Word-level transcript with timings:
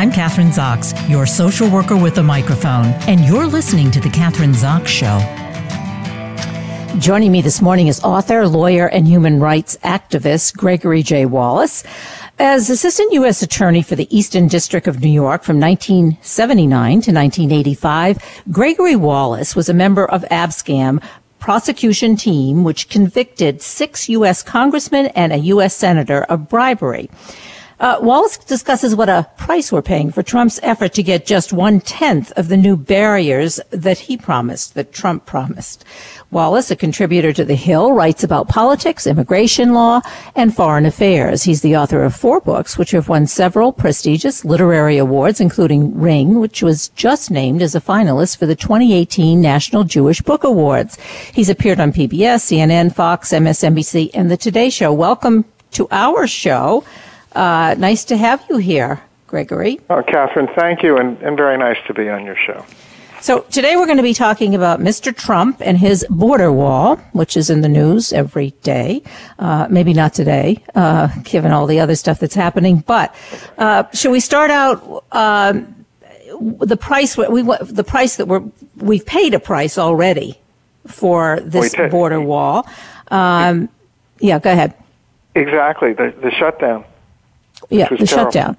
I'm 0.00 0.10
Kathryn 0.10 0.48
Zox, 0.48 0.94
your 1.10 1.26
social 1.26 1.68
worker 1.68 1.94
with 1.94 2.16
a 2.16 2.22
microphone, 2.22 2.86
and 3.06 3.20
you're 3.20 3.46
listening 3.46 3.90
to 3.90 4.00
The 4.00 4.08
Kathryn 4.08 4.54
Zox 4.54 4.86
Show. 4.86 5.18
Joining 6.98 7.30
me 7.30 7.42
this 7.42 7.60
morning 7.60 7.86
is 7.86 8.02
author, 8.02 8.48
lawyer, 8.48 8.86
and 8.86 9.06
human 9.06 9.40
rights 9.40 9.76
activist 9.84 10.56
Gregory 10.56 11.02
J. 11.02 11.26
Wallance. 11.26 11.84
As 12.38 12.70
Assistant 12.70 13.12
U.S. 13.12 13.42
Attorney 13.42 13.82
for 13.82 13.94
the 13.94 14.08
Eastern 14.08 14.48
District 14.48 14.86
of 14.86 15.02
New 15.02 15.10
York 15.10 15.42
from 15.42 15.60
1979 15.60 17.02
to 17.02 17.12
1985, 17.12 18.42
Gregory 18.50 18.94
Wallance 18.94 19.54
was 19.54 19.68
a 19.68 19.74
member 19.74 20.06
of 20.06 20.22
Abscam 20.30 21.04
prosecution 21.40 22.16
team 22.16 22.64
which 22.64 22.88
convicted 22.88 23.60
six 23.60 24.08
U.S. 24.08 24.42
congressmen 24.42 25.08
and 25.08 25.30
a 25.30 25.38
U.S. 25.38 25.74
senator 25.74 26.22
of 26.24 26.48
bribery. 26.48 27.10
Uh, 27.80 27.98
Wallance 28.00 28.46
discusses 28.46 28.94
what 28.94 29.08
a 29.08 29.26
price 29.38 29.72
we're 29.72 29.80
paying 29.80 30.12
for 30.12 30.22
Trump's 30.22 30.60
effort 30.62 30.92
to 30.92 31.02
get 31.02 31.24
just 31.24 31.50
one 31.50 31.80
tenth 31.80 32.30
of 32.32 32.48
the 32.48 32.56
new 32.58 32.76
barriers 32.76 33.58
that 33.70 34.00
he 34.00 34.18
promised, 34.18 34.74
that 34.74 34.92
Trump 34.92 35.24
promised. 35.24 35.86
Wallance, 36.30 36.70
a 36.70 36.76
contributor 36.76 37.32
to 37.32 37.42
The 37.42 37.54
Hill, 37.54 37.94
writes 37.94 38.22
about 38.22 38.48
politics, 38.48 39.06
immigration 39.06 39.72
law, 39.72 40.02
and 40.36 40.54
foreign 40.54 40.84
affairs. 40.84 41.44
He's 41.44 41.62
the 41.62 41.78
author 41.78 42.04
of 42.04 42.14
four 42.14 42.42
books, 42.42 42.76
which 42.76 42.90
have 42.90 43.08
won 43.08 43.26
several 43.26 43.72
prestigious 43.72 44.44
literary 44.44 44.98
awards, 44.98 45.40
including 45.40 45.98
Ring, 45.98 46.38
which 46.38 46.62
was 46.62 46.90
just 46.90 47.30
named 47.30 47.62
as 47.62 47.74
a 47.74 47.80
finalist 47.80 48.36
for 48.36 48.44
the 48.44 48.54
2018 48.54 49.40
National 49.40 49.84
Jewish 49.84 50.20
Book 50.20 50.44
Awards. 50.44 50.98
He's 51.32 51.48
appeared 51.48 51.80
on 51.80 51.94
PBS, 51.94 52.44
CNN, 52.44 52.94
Fox, 52.94 53.30
MSNBC, 53.30 54.10
and 54.12 54.30
The 54.30 54.36
Today 54.36 54.68
Show. 54.68 54.92
Welcome 54.92 55.46
to 55.70 55.88
our 55.90 56.26
show. 56.26 56.84
Uh, 57.32 57.74
nice 57.78 58.04
to 58.06 58.16
have 58.16 58.44
you 58.48 58.56
here, 58.56 59.00
Gregory. 59.26 59.80
Oh, 59.88 60.02
Kathryn, 60.02 60.52
thank 60.54 60.82
you, 60.82 60.96
and, 60.96 61.20
and 61.22 61.36
very 61.36 61.56
nice 61.56 61.78
to 61.86 61.94
be 61.94 62.08
on 62.08 62.24
your 62.24 62.36
show. 62.36 62.64
So 63.20 63.40
today 63.50 63.76
we're 63.76 63.84
going 63.84 63.98
to 63.98 64.02
be 64.02 64.14
talking 64.14 64.54
about 64.54 64.80
Mr. 64.80 65.14
Trump 65.14 65.60
and 65.60 65.76
his 65.76 66.06
border 66.08 66.50
wall, 66.50 66.96
which 67.12 67.36
is 67.36 67.50
in 67.50 67.60
the 67.60 67.68
news 67.68 68.14
every 68.14 68.52
day. 68.62 69.02
Uh, 69.38 69.66
maybe 69.68 69.92
not 69.92 70.14
today, 70.14 70.64
uh, 70.74 71.08
given 71.22 71.52
all 71.52 71.66
the 71.66 71.80
other 71.80 71.96
stuff 71.96 72.18
that's 72.18 72.34
happening. 72.34 72.78
But 72.78 73.14
uh, 73.58 73.84
should 73.92 74.10
we 74.10 74.20
start 74.20 74.50
out 74.50 75.04
um, 75.12 75.84
the 76.60 76.78
price? 76.78 77.18
We 77.18 77.42
the 77.42 77.84
price 77.86 78.16
that 78.16 78.26
we're 78.26 78.42
we've 78.78 79.04
paid 79.04 79.34
a 79.34 79.40
price 79.40 79.76
already 79.76 80.40
for 80.86 81.40
this 81.40 81.74
border 81.90 82.22
wall. 82.22 82.66
Um, 83.08 83.68
yeah, 84.18 84.38
go 84.38 84.50
ahead. 84.50 84.72
Exactly 85.34 85.92
the 85.92 86.14
the 86.22 86.30
shutdown 86.30 86.86
yeah, 87.68 87.88
the 87.88 87.96
terrible. 87.96 88.06
shutdown. 88.06 88.56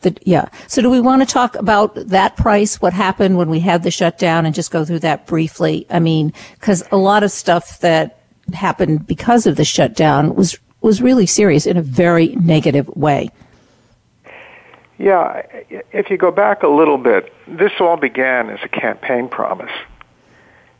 The, 0.00 0.16
yeah. 0.22 0.48
So 0.68 0.82
do 0.82 0.90
we 0.90 1.00
want 1.00 1.26
to 1.26 1.32
talk 1.32 1.54
about 1.56 1.94
that 1.94 2.36
price, 2.36 2.80
what 2.82 2.92
happened 2.92 3.38
when 3.38 3.48
we 3.48 3.60
had 3.60 3.82
the 3.82 3.90
shutdown 3.90 4.44
and 4.44 4.54
just 4.54 4.70
go 4.70 4.84
through 4.84 4.98
that 5.00 5.26
briefly? 5.26 5.86
I 5.88 5.98
mean, 5.98 6.32
because 6.54 6.84
a 6.92 6.96
lot 6.96 7.22
of 7.22 7.30
stuff 7.30 7.80
that 7.80 8.20
happened 8.52 9.06
because 9.06 9.46
of 9.46 9.56
the 9.56 9.64
shutdown 9.64 10.34
was, 10.34 10.58
was 10.82 11.00
really 11.00 11.26
serious 11.26 11.64
in 11.64 11.78
a 11.78 11.82
very 11.82 12.28
negative 12.36 12.88
way. 12.88 13.30
Yeah, 14.98 15.42
if 15.92 16.10
you 16.10 16.16
go 16.16 16.30
back 16.30 16.62
a 16.62 16.68
little 16.68 16.98
bit, 16.98 17.32
this 17.48 17.72
all 17.80 17.96
began 17.96 18.50
as 18.50 18.60
a 18.62 18.68
campaign 18.68 19.28
promise. 19.28 19.72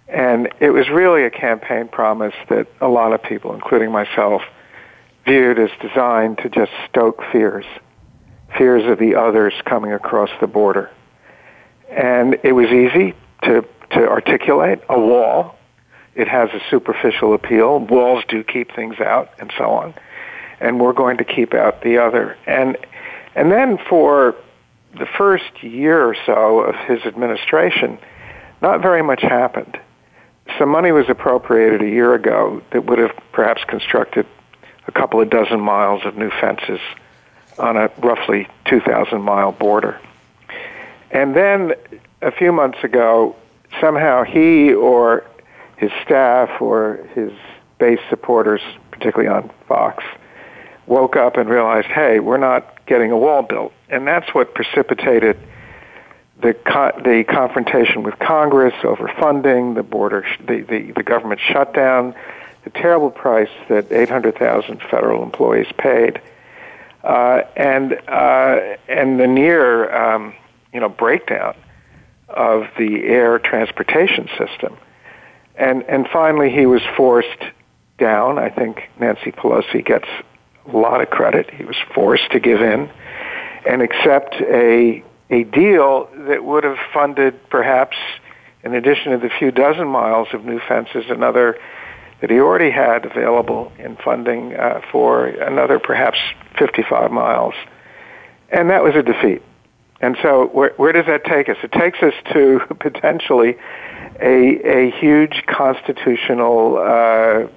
And 0.07 0.51
it 0.61 0.71
was 0.71 0.89
really 0.89 1.25
a 1.25 1.31
campaign 1.31 1.89
promise 1.89 2.35
that 2.49 2.69
a 2.81 2.89
lot 2.89 3.13
of 3.13 3.23
people, 3.23 3.55
including 3.55 3.91
myself, 3.91 4.43
viewed 5.25 5.59
as 5.59 5.71
designed 5.81 6.39
to 6.39 6.49
just 6.49 6.73
stoke 6.89 7.23
fears, 7.33 7.65
fears 8.57 8.91
of 8.91 8.99
the 8.99 9.15
others 9.15 9.55
coming 9.65 9.93
across 9.93 10.31
the 10.41 10.47
border. 10.47 10.91
And 11.91 12.39
it 12.43 12.53
was 12.53 12.69
easy 12.69 13.15
to, 13.43 13.65
to 13.93 14.09
articulate 14.09 14.81
a 14.89 14.99
wall. 14.99 15.57
It 16.15 16.29
has 16.29 16.51
a 16.51 16.61
superficial 16.71 17.35
appeal. 17.35 17.79
Walls 17.79 18.25
do 18.29 18.45
keep 18.45 18.75
things 18.75 19.01
out 19.01 19.31
and 19.39 19.53
so 19.57 19.71
on. 19.71 19.95
And 20.61 20.81
we're 20.81 20.93
going 20.93 21.19
to 21.19 21.25
keep 21.25 21.55
out 21.55 21.83
the 21.83 21.99
other. 21.99 22.37
And, 22.47 22.77
and 23.35 23.51
then 23.51 23.79
for 23.89 24.37
the 24.99 25.07
first 25.07 25.63
year 25.63 26.05
or 26.05 26.17
so 26.27 26.61
of 26.61 26.75
his 26.87 27.01
administration, 27.05 27.99
not 28.63 28.81
very 28.81 29.03
much 29.03 29.23
happened. 29.23 29.79
Some 30.59 30.69
money 30.69 30.93
was 30.93 31.07
appropriated 31.09 31.83
a 31.83 31.89
year 31.89 32.15
ago 32.15 32.63
that 32.73 32.85
would 32.85 32.99
have 32.99 33.11
perhaps 33.33 33.63
constructed 33.67 34.27
a 34.87 34.93
couple 34.93 35.21
of 35.21 35.31
dozen 35.31 35.61
miles 35.61 36.05
of 36.05 36.17
new 36.17 36.31
fences 36.31 36.81
on 37.59 37.77
a 37.77 37.91
roughly 37.99 38.49
2,000 38.67 39.21
mile 39.21 39.53
border. 39.53 39.99
And 41.11 41.35
then 41.37 41.75
a 42.23 42.33
few 42.33 42.53
months 42.53 42.79
ago, 42.83 43.37
somehow 43.81 44.25
he 44.25 44.73
or 44.73 45.25
his 45.77 45.91
staff 46.05 46.61
or 46.61 47.07
his 47.15 47.33
base 47.79 48.01
supporters, 48.11 48.61
particularly 48.91 49.29
on 49.29 49.51
Fox, 49.69 50.03
woke 50.87 51.17
up 51.17 51.37
and 51.37 51.49
realized, 51.49 51.87
hey, 51.89 52.21
we're 52.21 52.37
not 52.37 52.85
getting 52.87 53.11
a 53.11 53.17
wall 53.17 53.43
built. 53.43 53.73
And 53.89 54.07
that's 54.07 54.35
what 54.35 54.55
precipitated 54.55 55.39
the 56.43 56.53
co- 56.53 57.01
the 57.03 57.25
confrontation 57.25 58.03
with 58.03 58.19
Congress 58.19 58.75
over 58.83 59.11
funding, 59.21 59.75
the 59.75 59.83
border, 59.83 60.25
sh- 60.27 60.39
the, 60.47 60.61
the 60.63 60.93
the 60.93 61.03
government 61.03 61.41
shutdown, 61.41 62.15
the 62.65 62.71
terrible 62.71 63.11
price 63.11 63.51
that 63.69 63.93
800,000 63.93 64.81
federal 64.91 65.23
employees 65.23 65.67
paid, 65.79 66.21
uh, 67.03 67.43
and 67.57 67.93
uh, 68.09 68.77
and 68.89 69.21
the 69.21 69.27
near 69.27 69.95
um, 69.95 70.35
you 70.73 70.81
know 70.81 70.89
breakdown 70.89 71.55
of 72.29 72.67
the 72.79 73.05
air 73.05 73.39
transportation 73.39 74.29
system, 74.39 74.77
and 75.57 75.83
and 75.85 76.09
finally 76.09 76.51
he 76.51 76.67
was 76.67 76.83
forced 76.97 77.43
down. 77.99 78.39
I 78.39 78.49
think 78.49 78.89
Nancy 78.99 79.31
Pelosi 79.31 79.85
gets 79.85 80.09
a 80.67 80.77
lot 80.77 81.03
of 81.03 81.11
credit. 81.11 81.51
He 81.51 81.65
was 81.65 81.77
forced 81.95 82.31
to 82.33 82.41
give 82.41 82.63
in 82.63 82.91
and 83.67 83.83
accept 83.83 84.35
a 84.41 85.05
a 85.31 85.45
deal 85.45 86.09
that 86.29 86.45
would 86.45 86.65
have 86.65 86.79
funded 86.93 87.49
perhaps, 87.51 87.97
in 88.63 88.75
addition 88.75 89.13
to 89.13 89.19
the 89.19 89.31
few 89.39 89.51
dozen 89.51 89.89
miles 89.89 90.29
of 90.33 90.45
new 90.45 90.61
fences, 90.61 91.05
another 91.09 91.59
that 92.21 92.31
he 92.31 92.39
already 92.39 92.71
had 92.71 93.05
available 93.05 93.73
in 93.79 93.97
funding 93.97 94.55
uh, 94.55 94.81
for 94.91 95.27
another 95.27 95.79
perhaps 95.79 96.19
55 96.59 97.11
miles. 97.11 97.55
And 98.51 98.71
that 98.71 98.83
was 98.83 98.95
a 98.95 99.03
defeat. 99.03 99.43
And 100.01 100.17
so 100.23 100.47
where, 100.47 100.73
where 100.77 100.93
does 100.93 101.07
that 101.07 101.25
take 101.25 101.49
us? 101.49 101.57
It 101.63 101.73
takes 101.73 102.03
us 102.03 102.15
to 102.33 102.61
potentially 102.81 103.57
a, 104.21 104.89
a 104.89 104.91
huge 104.91 105.45
constitutional, 105.47 106.79
uh, 106.79 107.49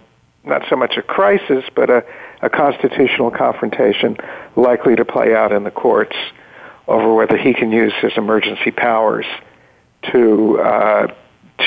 not 0.43 0.63
so 0.69 0.75
much 0.75 0.97
a 0.97 1.01
crisis, 1.01 1.63
but 1.75 1.89
a, 1.89 2.05
a 2.41 2.49
constitutional 2.49 3.31
confrontation 3.31 4.17
likely 4.55 4.95
to 4.95 5.05
play 5.05 5.35
out 5.35 5.51
in 5.51 5.63
the 5.63 5.71
courts 5.71 6.15
over 6.87 7.13
whether 7.13 7.37
he 7.37 7.53
can 7.53 7.71
use 7.71 7.93
his 8.01 8.13
emergency 8.15 8.71
powers 8.71 9.25
to 10.11 10.59
uh, 10.59 11.13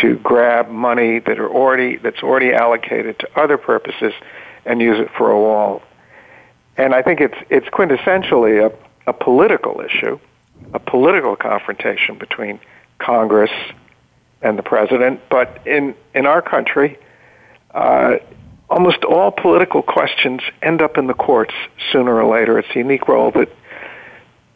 to 0.00 0.16
grab 0.16 0.68
money 0.68 1.18
that 1.18 1.38
are 1.38 1.48
already 1.48 1.96
that's 1.96 2.22
already 2.22 2.52
allocated 2.52 3.18
to 3.18 3.28
other 3.40 3.58
purposes 3.58 4.12
and 4.64 4.80
use 4.80 4.98
it 4.98 5.08
for 5.16 5.30
a 5.30 5.38
wall. 5.38 5.82
And 6.76 6.94
I 6.94 7.02
think 7.02 7.20
it's 7.20 7.34
it's 7.50 7.66
quintessentially 7.68 8.64
a, 8.64 8.72
a 9.10 9.12
political 9.12 9.80
issue, 9.80 10.18
a 10.72 10.78
political 10.78 11.36
confrontation 11.36 12.18
between 12.18 12.60
Congress 12.98 13.50
and 14.42 14.58
the 14.58 14.62
president. 14.62 15.20
But 15.28 15.66
in 15.66 15.94
in 16.14 16.26
our 16.26 16.40
country, 16.40 16.98
uh, 17.74 18.16
almost 18.68 19.04
all 19.04 19.32
political 19.32 19.82
questions 19.82 20.40
end 20.62 20.80
up 20.80 20.96
in 20.96 21.08
the 21.08 21.14
courts 21.14 21.54
sooner 21.92 22.14
or 22.14 22.32
later. 22.32 22.58
It's 22.58 22.68
a 22.74 22.78
unique 22.78 23.08
role 23.08 23.32
that 23.32 23.48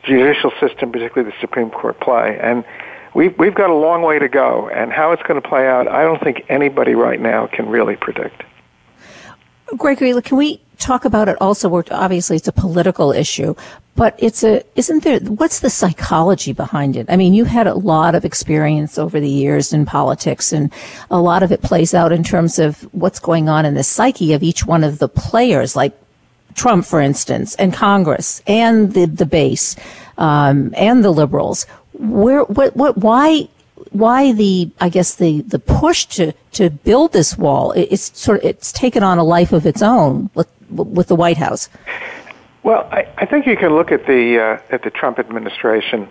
the 0.03 0.06
judicial 0.06 0.53
system, 0.61 0.93
particularly 0.93 1.31
the 1.31 1.41
Supreme 1.41 1.70
Court, 1.70 1.99
play. 1.99 2.38
And 2.41 2.64
we've 3.14 3.37
we've 3.38 3.55
got 3.55 3.70
a 3.70 3.75
long 3.75 4.02
way 4.02 4.19
to 4.19 4.28
go, 4.28 4.69
and 4.69 4.93
how 4.93 5.12
it's 5.12 5.22
going 5.22 5.40
to 5.40 5.49
play 5.49 5.66
out, 5.66 5.88
I 5.88 6.02
don't 6.02 6.22
think 6.22 6.44
anybody 6.49 6.94
right 6.94 7.20
now 7.20 7.46
can 7.46 7.69
really 7.69 7.96
predict. 7.96 8.43
Gregory, 9.76 10.20
can 10.22 10.37
we 10.37 10.61
talk 10.78 11.05
about 11.05 11.28
it 11.28 11.37
also? 11.40 11.82
Obviously, 11.90 12.37
it's 12.37 12.49
a 12.49 12.52
political 12.52 13.12
issue, 13.12 13.55
but 13.96 14.14
it's 14.19 14.44
a 14.44 14.62
isn't 14.76 15.05
there? 15.05 15.20
What's 15.20 15.61
the 15.61 15.70
psychology 15.70 16.52
behind 16.52 16.96
it? 16.96 17.06
I 17.08 17.16
mean, 17.16 17.34
you 17.34 17.44
had 17.44 17.66
a 17.66 17.75
lot 17.75 18.14
of 18.14 18.25
experience 18.25 18.99
over 18.99 19.19
the 19.20 19.28
years 19.28 19.72
in 19.72 19.87
politics, 19.87 20.52
and 20.52 20.72
a 21.11 21.20
lot 21.20 21.43
of 21.43 21.50
it 21.50 21.62
plays 21.62 21.94
out 21.94 22.12
in 22.12 22.22
terms 22.22 22.58
of 22.58 22.82
what's 22.93 23.19
going 23.19 23.49
on 23.49 23.64
in 23.64 23.75
the 23.75 23.84
psyche 23.84 24.32
of 24.32 24.43
each 24.43 24.66
one 24.66 24.84
of 24.84 24.99
the 24.99 25.08
players, 25.08 25.75
like 25.75 25.93
Trump, 26.55 26.84
for 26.84 27.00
instance, 27.00 27.55
and 27.56 27.72
Congress, 27.72 28.43
and 28.46 28.93
the 28.93 29.06
the 29.06 29.26
base, 29.26 29.76
um, 30.19 30.75
and 30.76 31.02
the 31.02 31.11
liberals 31.11 31.66
where 31.94 32.43
what 32.44 32.76
what 32.76 32.99
why 32.99 33.49
why 33.91 34.32
the 34.32 34.70
I 34.81 34.88
guess 34.88 35.14
the 35.14 35.43
the 35.43 35.58
push 35.58 36.05
to 36.06 36.32
to 36.52 36.70
build 36.70 37.12
this 37.12 37.38
wall 37.38 37.73
it's 37.73 38.19
sort 38.19 38.41
of 38.41 38.44
it's 38.44 38.73
taken 38.73 39.02
on 39.02 39.19
a 39.19 39.25
life 39.25 39.52
of 39.52 39.67
its 39.67 39.82
own 39.82 40.31
with 40.35 40.49
with 40.70 41.08
the 41.08 41.17
White 41.17 41.38
House. 41.38 41.69
Well, 42.62 42.88
I, 42.91 43.06
I 43.19 43.26
think 43.26 43.46
you 43.46 43.56
can 43.56 43.75
look 43.75 43.93
at 43.93 44.06
the 44.06 44.41
uh, 44.41 44.75
at 44.75 44.82
the 44.82 44.91
Trump 44.91 45.19
administration 45.19 46.08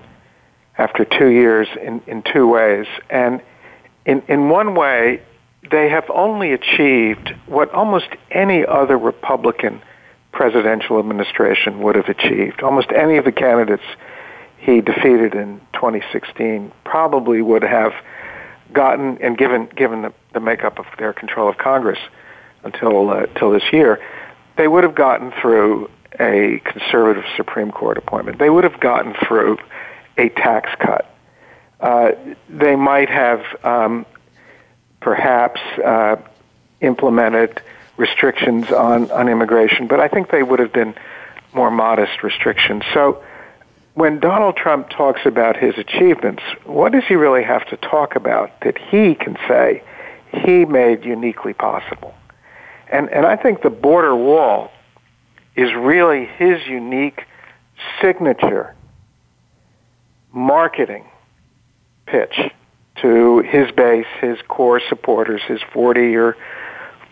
after 0.78 1.06
two 1.06 1.30
years 1.30 1.68
in, 1.82 2.02
in 2.08 2.24
two 2.24 2.48
ways, 2.48 2.86
and 3.10 3.42
in 4.06 4.22
in 4.28 4.50
one 4.50 4.76
way, 4.76 5.22
they 5.70 5.90
have 5.90 6.10
only 6.10 6.54
achieved 6.54 7.34
what 7.48 7.72
almost 7.72 8.08
any 8.32 8.66
other 8.66 8.98
Republican 8.98 9.82
presidential 10.32 11.00
administration 11.00 11.82
would 11.82 11.96
have 11.96 12.10
achieved. 12.10 12.62
Almost 12.62 12.92
any 12.92 13.18
of 13.18 13.26
the 13.26 13.32
candidates 13.32 13.84
he 14.64 14.80
defeated 14.80 15.36
in 15.36 15.60
2016 15.74 16.72
probably 16.86 17.42
would 17.42 17.64
have 17.64 17.94
gotten, 18.72 19.18
and 19.22 19.38
given 19.38 19.70
given 19.76 20.04
the, 20.04 20.14
the 20.34 20.40
makeup 20.40 20.80
of 20.80 20.86
their 20.98 21.12
control 21.12 21.50
of 21.50 21.58
Congress 21.58 22.00
until 22.64 23.10
uh, 23.10 23.24
until 23.24 23.52
this 23.52 23.74
year, 23.74 24.00
they 24.56 24.68
would 24.68 24.84
have 24.84 24.96
gotten 24.96 25.34
through 25.42 25.90
a 26.20 26.62
conservative 26.64 27.26
Supreme 27.36 27.72
Court 27.72 27.98
appointment. 27.98 28.40
They 28.40 28.50
would 28.50 28.64
have 28.64 28.80
gotten 28.80 29.14
through 29.28 29.58
a 30.18 30.30
tax 30.30 30.70
cut. 30.80 31.14
Uh, 31.80 32.12
they 32.50 32.78
might 32.78 33.10
have 33.10 33.44
um, 33.66 34.06
perhaps 35.02 35.60
uh, 35.84 36.16
implemented 36.80 37.62
restrictions 37.98 38.72
on, 38.72 39.12
on 39.12 39.28
immigration, 39.28 39.88
but 39.88 40.00
I 40.00 40.08
think 40.08 40.32
they 40.32 40.44
would 40.44 40.60
have 40.60 40.72
been 40.72 40.96
more 41.54 41.70
modest 41.70 42.24
restrictions. 42.24 42.84
So 42.94 43.24
when 43.96 44.20
Donald 44.20 44.56
Trump 44.56 44.90
talks 44.90 45.22
about 45.26 45.56
his 45.56 45.78
achievements, 45.78 46.42
what 46.66 46.92
does 46.92 47.04
he 47.08 47.16
really 47.16 47.44
have 47.44 47.68
to 47.70 47.78
talk 47.78 48.16
about 48.16 48.52
that 48.62 48.78
he 48.78 49.14
can 49.16 49.38
say 49.48 49.84
he 50.32 50.66
made 50.66 51.06
uniquely 51.06 51.54
possible? 51.54 52.14
And, 52.92 53.10
and 53.10 53.26
I 53.26 53.36
think 53.36 53.62
the 53.62 53.70
border 53.70 54.16
wall 54.16 54.72
is 55.56 55.74
really 55.74 56.26
his 56.26 56.66
unique 56.68 57.24
signature 58.02 58.74
marketing 60.32 61.06
pitch 62.08 62.40
to 63.02 63.40
his 63.40 63.72
base, 63.72 64.08
his 64.22 64.38
core 64.48 64.82
supporters, 64.90 65.42
his 65.48 65.60
40 65.72 66.16
or 66.16 66.38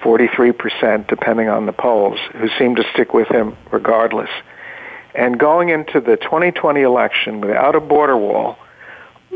43%, 0.02 1.08
depending 1.08 1.48
on 1.48 1.68
the 1.68 1.74
polls, 1.74 2.20
who 2.34 2.50
seem 2.58 2.76
to 2.76 2.84
stick 2.94 3.14
with 3.14 3.28
him 3.28 3.56
regardless. 3.72 4.30
And 5.14 5.40
going 5.40 5.70
into 5.70 6.00
the 6.00 6.18
2020 6.18 6.82
election 6.82 7.42
without 7.42 7.76
a 7.76 7.82
border 7.82 8.18
wall 8.18 8.58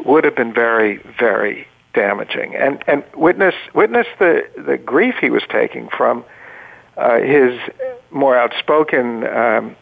would 0.05 0.23
have 0.23 0.35
been 0.35 0.53
very, 0.53 0.97
very 1.19 1.67
damaging. 1.93 2.55
And 2.55 2.83
and 2.87 3.03
witness 3.15 3.55
witness 3.73 4.05
the 4.19 4.47
the 4.55 4.77
grief 4.77 5.15
he 5.19 5.29
was 5.29 5.43
taking 5.49 5.89
from 5.89 6.23
uh, 6.97 7.19
his 7.19 7.59
more 8.11 8.37
outspoken 8.37 9.25
um, 9.25 9.75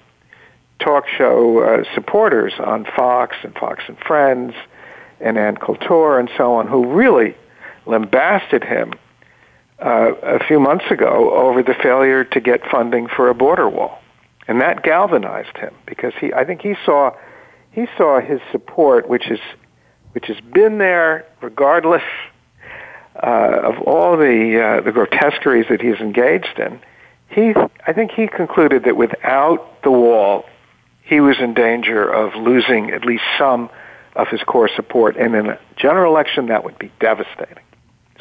talk 0.80 1.08
show 1.08 1.60
uh, 1.60 1.84
supporters 1.94 2.54
on 2.60 2.86
Fox 2.96 3.36
and 3.44 3.54
Fox 3.56 3.84
and 3.88 3.98
Friends 3.98 4.54
and 5.20 5.38
Ann 5.38 5.58
Coulter 5.58 6.20
and 6.20 6.30
so 6.38 6.56
on, 6.56 6.68
who 6.68 6.94
really 6.94 7.36
lambasted 7.86 8.64
him 8.64 8.94
uh, 9.80 10.14
a 10.22 10.40
few 10.46 10.60
months 10.60 10.86
ago 10.90 11.34
over 11.34 11.62
the 11.64 11.74
failure 11.74 12.24
to 12.24 12.40
get 12.40 12.62
funding 12.70 13.08
for 13.08 13.30
a 13.30 13.34
border 13.34 13.70
wall 13.70 14.00
and 14.48 14.62
that 14.62 14.84
galvanized 14.84 15.58
him 15.58 15.74
because 15.86 16.14
he 16.20 16.34
I 16.34 16.46
think 16.46 16.62
he 16.62 16.76
saw 16.86 17.16
he 17.72 17.88
saw 17.98 18.20
his 18.20 18.40
support 18.52 19.08
which 19.08 19.30
is 19.30 19.40
which 20.14 20.28
has 20.28 20.40
been 20.54 20.78
there 20.78 21.26
regardless 21.42 22.04
uh, 23.16 23.60
of 23.64 23.80
all 23.82 24.18
the 24.18 24.62
uh, 24.62 24.82
the 24.82 24.92
grotesqueries 24.92 25.68
that 25.70 25.82
he's 25.82 26.00
engaged 26.00 26.60
in. 26.60 26.80
He 27.30 27.54
I 27.86 27.94
think 27.94 28.12
he 28.12 28.28
concluded 28.28 28.84
that 28.86 28.98
without 28.98 29.82
the 29.84 29.92
wall 29.92 30.46
he 31.04 31.20
was 31.20 31.38
in 31.40 31.54
danger 31.54 32.08
of 32.08 32.34
losing 32.36 32.92
at 32.92 33.06
least 33.06 33.24
some 33.38 33.70
of 34.16 34.28
his 34.30 34.42
core 34.44 34.70
support. 34.74 35.18
And 35.18 35.36
in 35.36 35.48
a 35.48 35.60
general 35.76 36.14
election 36.14 36.48
that 36.48 36.64
would 36.64 36.80
be 36.80 36.92
devastating 37.00 37.64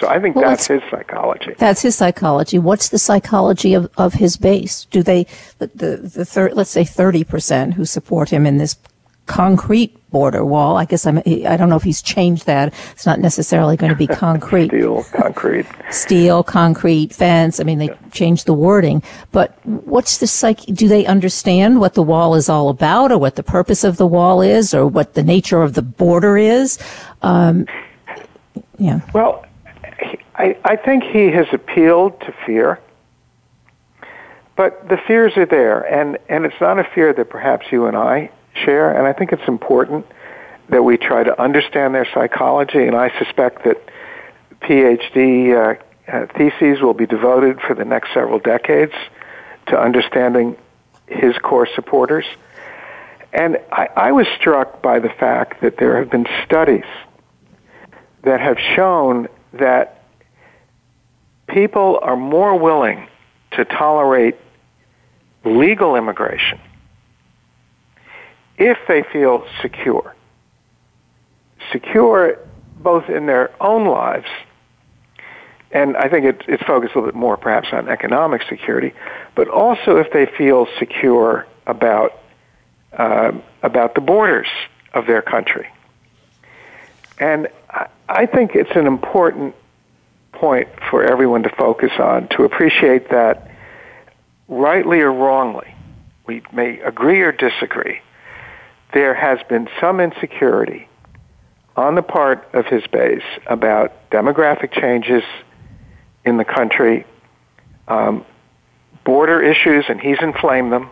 so 0.00 0.08
I 0.08 0.18
think 0.20 0.36
well, 0.36 0.48
that's 0.48 0.66
his 0.66 0.82
psychology. 0.90 1.54
That's 1.58 1.82
his 1.82 1.94
psychology. 1.94 2.58
What's 2.58 2.88
the 2.88 2.98
psychology 2.98 3.74
of, 3.74 3.90
of 3.96 4.14
his 4.14 4.36
base? 4.36 4.86
Do 4.86 5.02
they, 5.02 5.26
the, 5.58 5.68
the, 5.68 5.96
the 5.96 6.24
thir- 6.24 6.52
let's 6.52 6.70
say 6.70 6.82
30% 6.82 7.74
who 7.74 7.84
support 7.84 8.30
him 8.30 8.46
in 8.46 8.58
this 8.58 8.76
concrete 9.26 9.96
border 10.10 10.44
wall. 10.44 10.76
I 10.76 10.84
guess 10.84 11.06
I'm, 11.06 11.18
I 11.18 11.56
don't 11.56 11.68
know 11.68 11.76
if 11.76 11.82
he's 11.82 12.02
changed 12.02 12.46
that. 12.46 12.74
It's 12.92 13.06
not 13.06 13.18
necessarily 13.18 13.76
going 13.76 13.90
to 13.90 13.96
be 13.96 14.06
concrete. 14.26 14.68
Steel, 14.68 15.04
concrete. 15.04 15.66
Steel, 15.90 16.42
concrete, 16.42 17.14
fence. 17.14 17.58
I 17.58 17.64
mean, 17.64 17.78
they 17.78 17.86
yeah. 17.86 17.96
changed 18.12 18.46
the 18.46 18.52
wording. 18.52 19.02
But 19.30 19.58
what's 19.64 20.18
the 20.18 20.26
psych, 20.26 20.60
do 20.66 20.86
they 20.86 21.06
understand 21.06 21.80
what 21.80 21.94
the 21.94 22.02
wall 22.02 22.34
is 22.34 22.48
all 22.48 22.68
about 22.68 23.10
or 23.10 23.18
what 23.18 23.36
the 23.36 23.42
purpose 23.42 23.84
of 23.84 23.96
the 23.96 24.06
wall 24.06 24.42
is 24.42 24.74
or 24.74 24.86
what 24.86 25.14
the 25.14 25.22
nature 25.22 25.62
of 25.62 25.74
the 25.74 25.82
border 25.82 26.36
is? 26.36 26.78
Um, 27.22 27.66
yeah. 28.78 29.00
Well, 29.14 29.46
I, 30.34 30.56
I 30.64 30.76
think 30.76 31.04
he 31.04 31.30
has 31.30 31.46
appealed 31.52 32.20
to 32.20 32.34
fear, 32.46 32.80
but 34.56 34.88
the 34.88 34.96
fears 34.96 35.36
are 35.36 35.46
there, 35.46 35.80
and, 35.80 36.18
and 36.28 36.44
it's 36.46 36.60
not 36.60 36.78
a 36.78 36.84
fear 36.84 37.12
that 37.12 37.28
perhaps 37.30 37.66
you 37.70 37.86
and 37.86 37.96
I 37.96 38.30
share, 38.54 38.92
and 38.96 39.06
I 39.06 39.12
think 39.12 39.32
it's 39.32 39.46
important 39.46 40.06
that 40.68 40.82
we 40.82 40.96
try 40.96 41.22
to 41.22 41.40
understand 41.40 41.94
their 41.94 42.08
psychology, 42.14 42.86
and 42.86 42.96
I 42.96 43.16
suspect 43.18 43.64
that 43.64 43.78
PhD 44.60 45.52
uh, 45.54 45.82
uh, 46.10 46.26
theses 46.36 46.80
will 46.80 46.94
be 46.94 47.06
devoted 47.06 47.60
for 47.60 47.74
the 47.74 47.84
next 47.84 48.14
several 48.14 48.38
decades 48.38 48.94
to 49.66 49.78
understanding 49.78 50.56
his 51.06 51.36
core 51.38 51.68
supporters. 51.74 52.24
And 53.32 53.58
I, 53.70 53.88
I 53.96 54.12
was 54.12 54.26
struck 54.38 54.82
by 54.82 54.98
the 54.98 55.08
fact 55.08 55.60
that 55.62 55.76
there 55.78 55.98
have 55.98 56.10
been 56.10 56.26
studies 56.44 56.84
that 58.22 58.40
have 58.40 58.58
shown 58.58 59.28
that 59.54 60.01
people 61.52 61.98
are 62.02 62.16
more 62.16 62.58
willing 62.58 63.08
to 63.52 63.64
tolerate 63.64 64.36
legal 65.44 65.96
immigration 65.96 66.58
if 68.58 68.78
they 68.88 69.02
feel 69.02 69.46
secure. 69.60 70.14
Secure 71.70 72.38
both 72.78 73.08
in 73.08 73.26
their 73.26 73.50
own 73.62 73.86
lives, 73.86 74.26
and 75.70 75.96
I 75.96 76.08
think 76.08 76.24
it, 76.26 76.42
it's 76.48 76.62
focused 76.64 76.94
a 76.94 76.98
little 76.98 77.12
bit 77.12 77.18
more 77.18 77.36
perhaps 77.36 77.68
on 77.72 77.88
economic 77.88 78.42
security, 78.48 78.92
but 79.34 79.48
also 79.48 79.96
if 79.96 80.12
they 80.12 80.26
feel 80.26 80.66
secure 80.78 81.46
about 81.66 82.18
uh, 82.92 83.32
about 83.62 83.94
the 83.94 84.00
borders 84.00 84.48
of 84.92 85.06
their 85.06 85.22
country. 85.22 85.66
And 87.18 87.48
I, 87.70 87.86
I 88.08 88.26
think 88.26 88.54
it's 88.54 88.74
an 88.74 88.86
important 88.86 89.54
point 90.42 90.66
for 90.90 91.04
everyone 91.04 91.44
to 91.44 91.48
focus 91.50 91.92
on 92.00 92.26
to 92.26 92.42
appreciate 92.42 93.10
that 93.10 93.48
rightly 94.48 94.98
or 94.98 95.12
wrongly, 95.12 95.72
we 96.26 96.42
may 96.52 96.80
agree 96.80 97.20
or 97.20 97.30
disagree, 97.30 98.00
there 98.92 99.14
has 99.14 99.38
been 99.48 99.68
some 99.80 100.00
insecurity 100.00 100.88
on 101.76 101.94
the 101.94 102.02
part 102.02 102.48
of 102.54 102.66
his 102.66 102.84
base 102.88 103.22
about 103.46 104.10
demographic 104.10 104.72
changes 104.72 105.22
in 106.24 106.38
the 106.38 106.44
country, 106.44 107.06
um, 107.86 108.26
border 109.04 109.40
issues, 109.40 109.84
and 109.88 110.00
he's 110.00 110.18
inflamed 110.20 110.72
them. 110.72 110.90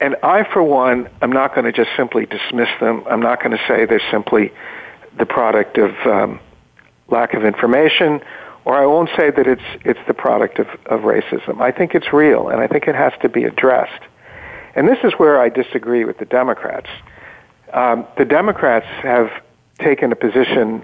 And 0.00 0.14
I, 0.22 0.44
for 0.44 0.62
one, 0.62 1.08
am 1.20 1.32
not 1.32 1.56
going 1.56 1.64
to 1.64 1.72
just 1.72 1.90
simply 1.96 2.24
dismiss 2.24 2.68
them. 2.78 3.02
I'm 3.10 3.20
not 3.20 3.42
going 3.42 3.50
to 3.50 3.62
say 3.66 3.84
they're 3.84 4.00
simply 4.12 4.52
the 5.18 5.26
product 5.26 5.76
of 5.76 5.90
um, 6.06 6.38
lack 7.08 7.34
of 7.34 7.44
information, 7.44 8.20
or 8.64 8.74
I 8.74 8.86
won't 8.86 9.10
say 9.16 9.30
that 9.30 9.46
it's 9.46 9.62
it's 9.84 10.00
the 10.06 10.14
product 10.14 10.58
of, 10.58 10.68
of 10.86 11.00
racism. 11.00 11.60
I 11.60 11.72
think 11.72 11.94
it's 11.94 12.12
real, 12.12 12.48
and 12.48 12.60
I 12.60 12.66
think 12.66 12.86
it 12.86 12.94
has 12.94 13.12
to 13.22 13.28
be 13.28 13.44
addressed. 13.44 14.02
And 14.74 14.86
this 14.86 14.98
is 15.02 15.12
where 15.14 15.40
I 15.40 15.48
disagree 15.48 16.04
with 16.04 16.18
the 16.18 16.24
Democrats. 16.24 16.88
Um, 17.72 18.06
the 18.16 18.24
Democrats 18.24 18.86
have 19.02 19.30
taken 19.78 20.12
a 20.12 20.16
position, 20.16 20.82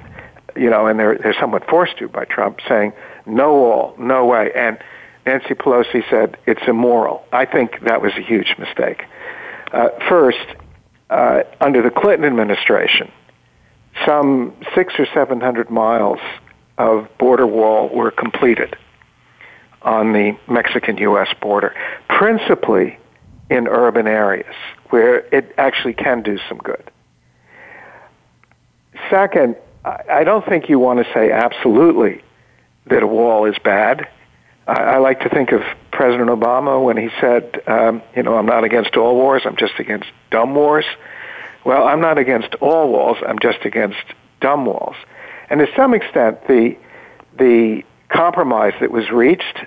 you 0.56 0.70
know, 0.70 0.86
and 0.86 0.98
they're 0.98 1.18
they're 1.18 1.36
somewhat 1.38 1.68
forced 1.68 1.98
to 1.98 2.08
by 2.08 2.24
Trump, 2.24 2.60
saying 2.66 2.92
no 3.26 3.54
wall, 3.54 3.94
no 3.98 4.24
way. 4.26 4.50
And 4.54 4.78
Nancy 5.26 5.54
Pelosi 5.54 6.08
said 6.10 6.36
it's 6.46 6.62
immoral. 6.66 7.24
I 7.32 7.44
think 7.44 7.80
that 7.82 8.02
was 8.02 8.12
a 8.16 8.20
huge 8.20 8.54
mistake. 8.58 9.04
Uh, 9.72 9.88
first, 10.08 10.46
uh, 11.10 11.42
under 11.60 11.82
the 11.82 11.90
Clinton 11.90 12.24
administration, 12.24 13.10
some 14.06 14.54
six 14.74 14.94
or 14.98 15.06
seven 15.14 15.40
hundred 15.40 15.70
miles 15.70 16.18
of 16.78 17.08
border 17.18 17.46
wall 17.46 17.88
were 17.88 18.10
completed 18.10 18.76
on 19.82 20.12
the 20.12 20.36
Mexican-U.S. 20.48 21.28
border, 21.40 21.74
principally 22.08 22.98
in 23.50 23.68
urban 23.68 24.06
areas 24.06 24.54
where 24.90 25.18
it 25.34 25.54
actually 25.58 25.92
can 25.92 26.22
do 26.22 26.38
some 26.48 26.58
good. 26.58 26.90
Second, 29.10 29.56
I 29.84 30.24
don't 30.24 30.46
think 30.46 30.68
you 30.68 30.78
want 30.78 31.04
to 31.04 31.12
say 31.12 31.30
absolutely 31.30 32.22
that 32.86 33.02
a 33.02 33.06
wall 33.06 33.44
is 33.44 33.56
bad. 33.62 34.08
I, 34.66 34.72
I 34.72 34.96
like 34.98 35.20
to 35.20 35.28
think 35.28 35.52
of 35.52 35.60
President 35.92 36.30
Obama 36.30 36.82
when 36.82 36.96
he 36.96 37.10
said, 37.20 37.60
um, 37.66 38.02
you 38.16 38.22
know, 38.22 38.36
I'm 38.36 38.46
not 38.46 38.64
against 38.64 38.96
all 38.96 39.14
wars, 39.14 39.42
I'm 39.44 39.56
just 39.56 39.74
against 39.78 40.06
dumb 40.30 40.54
wars. 40.54 40.86
Well, 41.64 41.86
I'm 41.86 42.00
not 42.00 42.18
against 42.18 42.54
all 42.56 42.90
walls, 42.90 43.18
I'm 43.26 43.38
just 43.38 43.64
against 43.64 44.04
dumb 44.40 44.66
walls. 44.66 44.96
And 45.48 45.60
to 45.60 45.66
some 45.74 45.94
extent, 45.94 46.46
the, 46.46 46.76
the 47.38 47.82
compromise 48.08 48.74
that 48.80 48.90
was 48.90 49.10
reached 49.10 49.60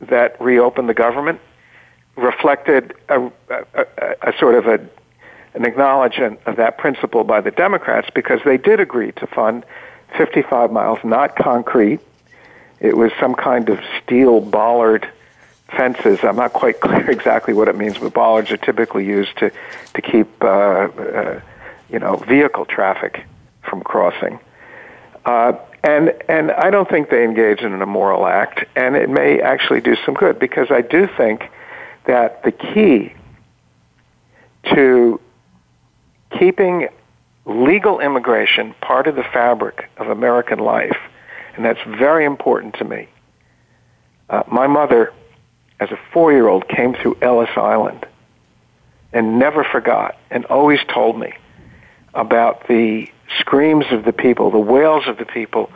that 0.00 0.40
reopened 0.40 0.88
the 0.88 0.94
government 0.94 1.40
reflected 2.16 2.94
a, 3.08 3.26
a, 3.50 3.86
a, 4.22 4.32
sort 4.38 4.54
of 4.54 4.66
a, 4.66 4.74
an 5.54 5.64
acknowledgement 5.64 6.40
of 6.46 6.56
that 6.56 6.78
principle 6.78 7.24
by 7.24 7.40
the 7.40 7.50
Democrats 7.50 8.08
because 8.14 8.40
they 8.44 8.56
did 8.56 8.80
agree 8.80 9.12
to 9.12 9.26
fund 9.26 9.64
55 10.16 10.70
miles, 10.70 10.98
not 11.04 11.36
concrete. 11.36 12.00
It 12.80 12.96
was 12.96 13.12
some 13.18 13.34
kind 13.34 13.68
of 13.68 13.78
steel 14.02 14.40
bollard 14.40 15.08
fences. 15.76 16.20
I'm 16.22 16.36
not 16.36 16.52
quite 16.52 16.80
clear 16.86 17.10
exactly 17.10 17.54
what 17.54 17.68
it 17.68 17.76
means, 17.76 17.98
but 17.98 18.12
bollards 18.14 18.50
are 18.50 18.56
typically 18.56 19.06
used 19.06 19.36
to 19.38 19.50
to 19.94 20.02
keep 20.02 20.28
uh, 20.42 20.46
uh, 20.46 21.40
you 21.90 21.98
know 21.98 22.16
vehicle 22.16 22.64
traffic 22.64 23.24
from 23.62 23.82
crossing. 23.82 24.38
Uh, 25.24 25.52
and 25.84 26.14
and 26.28 26.52
I 26.52 26.70
don't 26.70 26.88
think 26.88 27.10
they 27.10 27.24
engage 27.24 27.60
in 27.60 27.72
an 27.72 27.82
immoral 27.82 28.26
act, 28.26 28.64
and 28.76 28.96
it 28.96 29.10
may 29.10 29.40
actually 29.40 29.80
do 29.80 29.96
some 30.04 30.14
good 30.14 30.38
because 30.38 30.70
I 30.70 30.80
do 30.80 31.08
think 31.16 31.50
that 32.04 32.42
the 32.42 32.52
key 32.52 33.12
to 34.74 35.20
keeping 36.38 36.88
legal 37.44 38.00
immigration 38.00 38.74
part 38.80 39.06
of 39.06 39.16
the 39.16 39.24
fabric 39.24 39.88
of 39.96 40.08
American 40.08 40.58
life, 40.58 40.98
and 41.56 41.64
that's 41.64 41.80
very 41.86 42.24
important 42.24 42.74
to 42.74 42.84
me. 42.84 43.08
Uh, 44.30 44.42
my 44.46 44.66
mother, 44.66 45.12
as 45.82 45.90
a 45.90 45.98
four-year-old, 46.12 46.68
came 46.68 46.94
through 46.94 47.16
Ellis 47.20 47.50
Island 47.56 48.06
and 49.12 49.38
never 49.38 49.64
forgot, 49.64 50.16
and 50.30 50.44
always 50.46 50.78
told 50.88 51.18
me 51.18 51.34
about 52.14 52.68
the 52.68 53.10
screams 53.40 53.86
of 53.90 54.04
the 54.04 54.12
people, 54.12 54.50
the 54.50 54.58
wails 54.58 55.08
of 55.08 55.18
the 55.18 55.24
people 55.24 55.70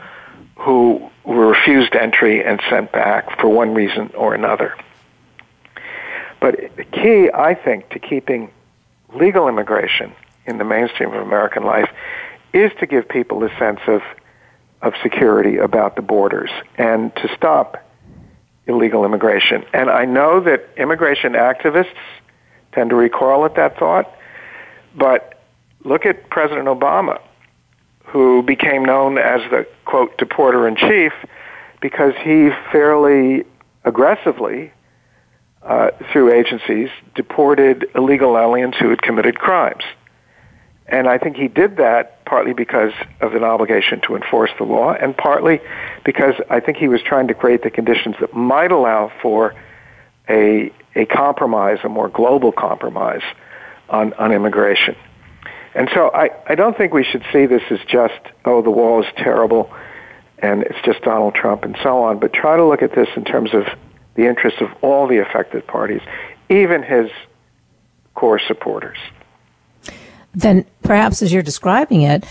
who 0.57 1.11
were 1.25 1.49
refused 1.49 1.95
entry 1.97 2.45
and 2.45 2.61
sent 2.71 2.93
back 2.93 3.41
for 3.41 3.49
one 3.49 3.75
reason 3.75 4.11
or 4.15 4.33
another. 4.33 4.77
But 6.41 6.77
the 6.77 6.85
key, 6.85 7.31
I 7.33 7.55
think, 7.55 7.91
to 7.91 7.99
keeping 7.99 8.51
legal 9.13 9.49
immigration 9.49 10.13
in 10.47 10.59
the 10.59 10.65
mainstream 10.65 11.13
of 11.13 11.21
American 11.21 11.65
life 11.65 11.91
is 12.53 12.71
to 12.79 12.87
give 12.87 13.09
people 13.09 13.43
a 13.43 13.51
sense 13.59 13.81
of, 13.89 14.03
of 14.83 14.95
security 15.03 15.57
about 15.57 15.97
the 15.97 16.03
borders 16.03 16.51
and 16.79 17.15
to 17.17 17.29
stop 17.35 17.83
illegal 18.67 19.05
immigration. 19.05 19.65
And 19.73 19.91
I 19.91 20.05
know 20.05 20.41
that 20.41 20.69
immigration 20.77 21.33
activists 21.33 21.95
tend 22.73 22.91
to 22.91 22.97
recoil 22.97 23.45
at 23.45 23.55
that 23.57 23.79
thought, 23.79 24.13
but 24.97 25.41
look 25.85 26.05
at 26.05 26.29
President 26.31 26.67
Obama 26.67 27.21
who 28.07 28.43
became 28.43 28.85
known 28.85 29.19
as 29.19 29.41
the 29.51 29.67
quote 29.85 30.17
deporter 30.17 30.67
in 30.69 30.77
chief 30.77 31.13
because 31.81 32.15
he 32.23 32.51
fairly 32.73 33.45
aggressively 33.85 34.73
uh, 35.63 35.91
through 36.13 36.33
agencies 36.33 36.89
deported 37.15 37.87
illegal 37.95 38.39
aliens 38.39 38.75
who 38.79 38.89
had 38.89 39.03
committed 39.03 39.39
crimes. 39.39 39.83
And 40.89 41.09
I 41.09 41.19
think 41.19 41.37
he 41.37 41.49
did 41.49 41.79
that 41.79 42.25
partly 42.25 42.53
because 42.53 42.93
of 43.21 43.35
an 43.35 43.43
obligation 43.43 44.01
to 44.03 44.15
enforce 44.15 44.51
the 44.59 44.65
law, 44.65 44.93
and 44.93 45.17
partly 45.17 45.61
because 46.05 46.35
I 46.49 46.61
think 46.61 46.77
he 46.79 46.89
was 46.89 47.03
trying 47.03 47.29
to 47.29 47.35
create 47.35 47.63
the 47.63 47.71
conditions 47.71 48.17
that 48.21 48.35
might 48.35 48.71
allow 48.71 49.13
for 49.21 49.55
a, 50.29 50.73
a 50.95 51.07
compromise, 51.07 51.79
a 51.85 51.89
more 51.89 52.09
global 52.09 52.53
compromise 52.53 53.23
on, 53.89 54.13
on 54.15 54.33
immigration. 54.33 54.97
And 55.75 55.91
so 55.93 56.11
I, 56.13 56.31
I 56.49 56.55
don't 56.55 56.77
think 56.77 56.95
we 56.95 57.05
should 57.05 57.25
see 57.33 57.47
this 57.47 57.63
as 57.71 57.81
just, 57.87 58.21
oh, 58.45 58.63
the 58.63 58.71
wall 58.71 59.03
is 59.03 59.13
terrible 59.17 59.73
and 60.39 60.63
it's 60.63 60.79
just 60.85 61.03
Donald 61.03 61.35
Trump 61.35 61.65
and 61.65 61.77
so 61.83 62.03
on, 62.03 62.19
but 62.19 62.33
try 62.33 62.57
to 62.57 62.65
look 62.65 62.83
at 62.83 62.95
this 62.95 63.09
in 63.17 63.25
terms 63.25 63.55
of 63.55 63.65
the 64.15 64.27
interests 64.27 64.61
of 64.61 64.69
all 64.83 65.07
the 65.07 65.19
affected 65.19 65.67
parties, 65.67 66.01
even 66.49 66.83
his 66.83 67.11
core 68.15 68.39
supporters. 68.39 68.99
Then 70.37 70.67
perhaps 70.83 71.23
as 71.23 71.33
you're 71.33 71.43
describing 71.43 72.03
it, 72.03 72.25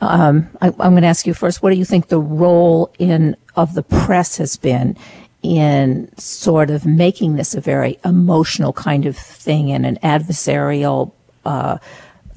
um, 0.00 0.50
I, 0.60 0.66
I'm 0.66 0.92
going 0.92 1.02
to 1.02 1.08
ask 1.08 1.26
you 1.26 1.32
first, 1.32 1.62
what 1.62 1.70
do 1.70 1.76
you 1.76 1.84
think 1.84 2.08
the 2.08 2.18
role 2.18 2.92
in 2.98 3.36
of 3.56 3.74
the 3.74 3.84
press 3.84 4.36
has 4.38 4.56
been 4.56 4.96
in 5.42 6.10
sort 6.18 6.70
of 6.70 6.84
making 6.84 7.36
this 7.36 7.54
a 7.54 7.60
very 7.60 7.98
emotional 8.04 8.72
kind 8.72 9.06
of 9.06 9.16
thing 9.16 9.70
and 9.70 9.86
an 9.86 9.96
adversarial 10.02 11.12
uh, 11.44 11.78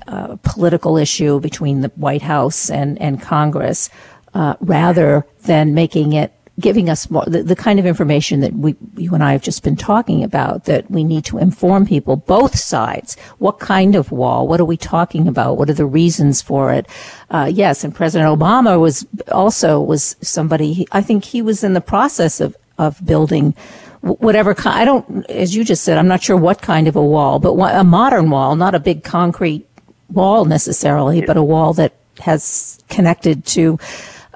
uh, 0.08 0.38
political 0.44 0.98
issue 0.98 1.40
between 1.40 1.82
the 1.82 1.90
White 1.96 2.22
House 2.22 2.70
and, 2.70 3.02
and 3.02 3.22
Congress, 3.22 3.90
uh, 4.36 4.56
rather 4.60 5.26
than 5.46 5.74
making 5.74 6.14
it 6.14 6.32
giving 6.60 6.90
us 6.90 7.10
more 7.12 7.24
the, 7.28 7.44
the, 7.44 7.56
kind 7.56 7.80
of 7.80 7.86
information 7.86 8.40
that 8.40 8.54
we 8.54 8.76
you 8.96 9.14
and 9.14 9.24
I 9.24 9.32
have 9.32 9.44
just 9.44 9.64
been 9.64 9.76
talking 9.76 10.24
about 10.24 10.66
that 10.66 10.90
we 10.90 11.04
need 11.04 11.24
to 11.26 11.38
inform 11.38 11.86
people 11.86 12.16
both 12.16 12.58
sides. 12.58 13.16
What 13.38 13.60
kind 13.60 13.96
of 13.96 14.12
wall? 14.12 14.48
What 14.48 14.60
are 14.60 14.66
we 14.66 14.78
talking 14.78 15.28
about? 15.28 15.58
What 15.58 15.70
are 15.70 15.74
the 15.74 15.86
reasons 15.86 16.42
for 16.42 16.74
it? 16.74 16.88
Uh, 17.30 17.50
yes 17.52 17.84
and 17.84 17.94
President 17.94 18.30
Obama 18.30 18.80
was 18.80 19.06
also 19.32 19.80
was 19.80 20.16
somebody 20.22 20.88
I 20.92 21.02
think 21.02 21.26
he 21.26 21.42
was 21.42 21.64
in 21.64 21.74
the 21.74 21.82
process 21.82 22.40
of 22.40 22.56
of 22.78 23.04
building 23.06 23.56
whatever 24.02 24.54
kind 24.56 24.80
I 24.80 24.86
don't 24.86 25.26
as 25.30 25.56
you 25.56 25.64
just 25.64 25.84
said 25.84 25.98
I'm 25.98 26.08
not 26.08 26.24
sure 26.24 26.38
what 26.38 26.62
kind 26.62 26.88
of 26.88 26.96
a 26.96 27.04
wall 27.04 27.40
but 27.40 27.54
a 27.54 27.84
modern 27.84 28.30
wall 28.30 28.56
not 28.56 28.74
a 28.74 28.80
big 28.80 29.04
concrete 29.04 29.68
wall 30.10 30.46
necessarily, 30.46 31.22
but 31.22 31.38
a 31.38 31.44
wall 31.44 31.74
that 31.74 31.94
has 32.20 32.80
connected 32.90 33.46
to 33.46 33.78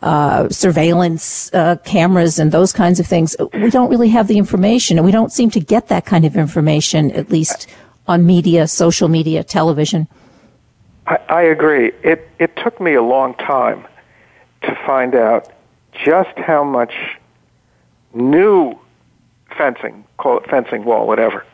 uh, 0.01 0.49
surveillance 0.49 1.53
uh, 1.53 1.75
cameras 1.83 2.39
and 2.39 2.51
those 2.51 2.73
kinds 2.73 2.99
of 2.99 3.07
things. 3.07 3.35
We 3.53 3.69
don't 3.69 3.89
really 3.89 4.09
have 4.09 4.27
the 4.27 4.37
information, 4.37 4.97
and 4.97 5.05
we 5.05 5.11
don't 5.11 5.31
seem 5.31 5.49
to 5.51 5.59
get 5.59 5.87
that 5.89 6.05
kind 6.05 6.25
of 6.25 6.35
information, 6.35 7.11
at 7.11 7.29
least 7.29 7.67
on 8.07 8.25
media, 8.25 8.67
social 8.67 9.07
media, 9.07 9.43
television. 9.43 10.07
I, 11.07 11.17
I 11.29 11.41
agree. 11.43 11.91
It 12.03 12.27
it 12.39 12.55
took 12.57 12.81
me 12.81 12.93
a 12.95 13.03
long 13.03 13.35
time 13.35 13.85
to 14.63 14.75
find 14.85 15.15
out 15.15 15.51
just 15.93 16.37
how 16.37 16.63
much 16.63 16.93
new 18.13 18.77
fencing, 19.57 20.03
call 20.17 20.37
it 20.37 20.49
fencing 20.49 20.83
wall, 20.83 21.07
whatever, 21.07 21.45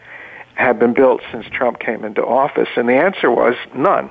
had 0.55 0.79
been 0.79 0.93
built 0.93 1.21
since 1.31 1.45
Trump 1.47 1.79
came 1.79 2.03
into 2.03 2.25
office? 2.25 2.69
And 2.75 2.89
the 2.89 2.95
answer 2.95 3.29
was 3.29 3.55
none. 3.75 4.09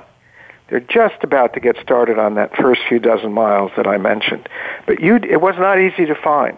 They're 0.69 0.79
just 0.81 1.23
about 1.23 1.53
to 1.53 1.59
get 1.59 1.77
started 1.81 2.19
on 2.19 2.35
that 2.35 2.55
first 2.55 2.81
few 2.89 2.99
dozen 2.99 3.31
miles 3.31 3.71
that 3.77 3.87
I 3.87 3.97
mentioned. 3.97 4.49
But 4.85 4.99
you, 4.99 5.15
it 5.15 5.41
was 5.41 5.55
not 5.57 5.79
easy 5.79 6.05
to 6.05 6.15
find. 6.15 6.57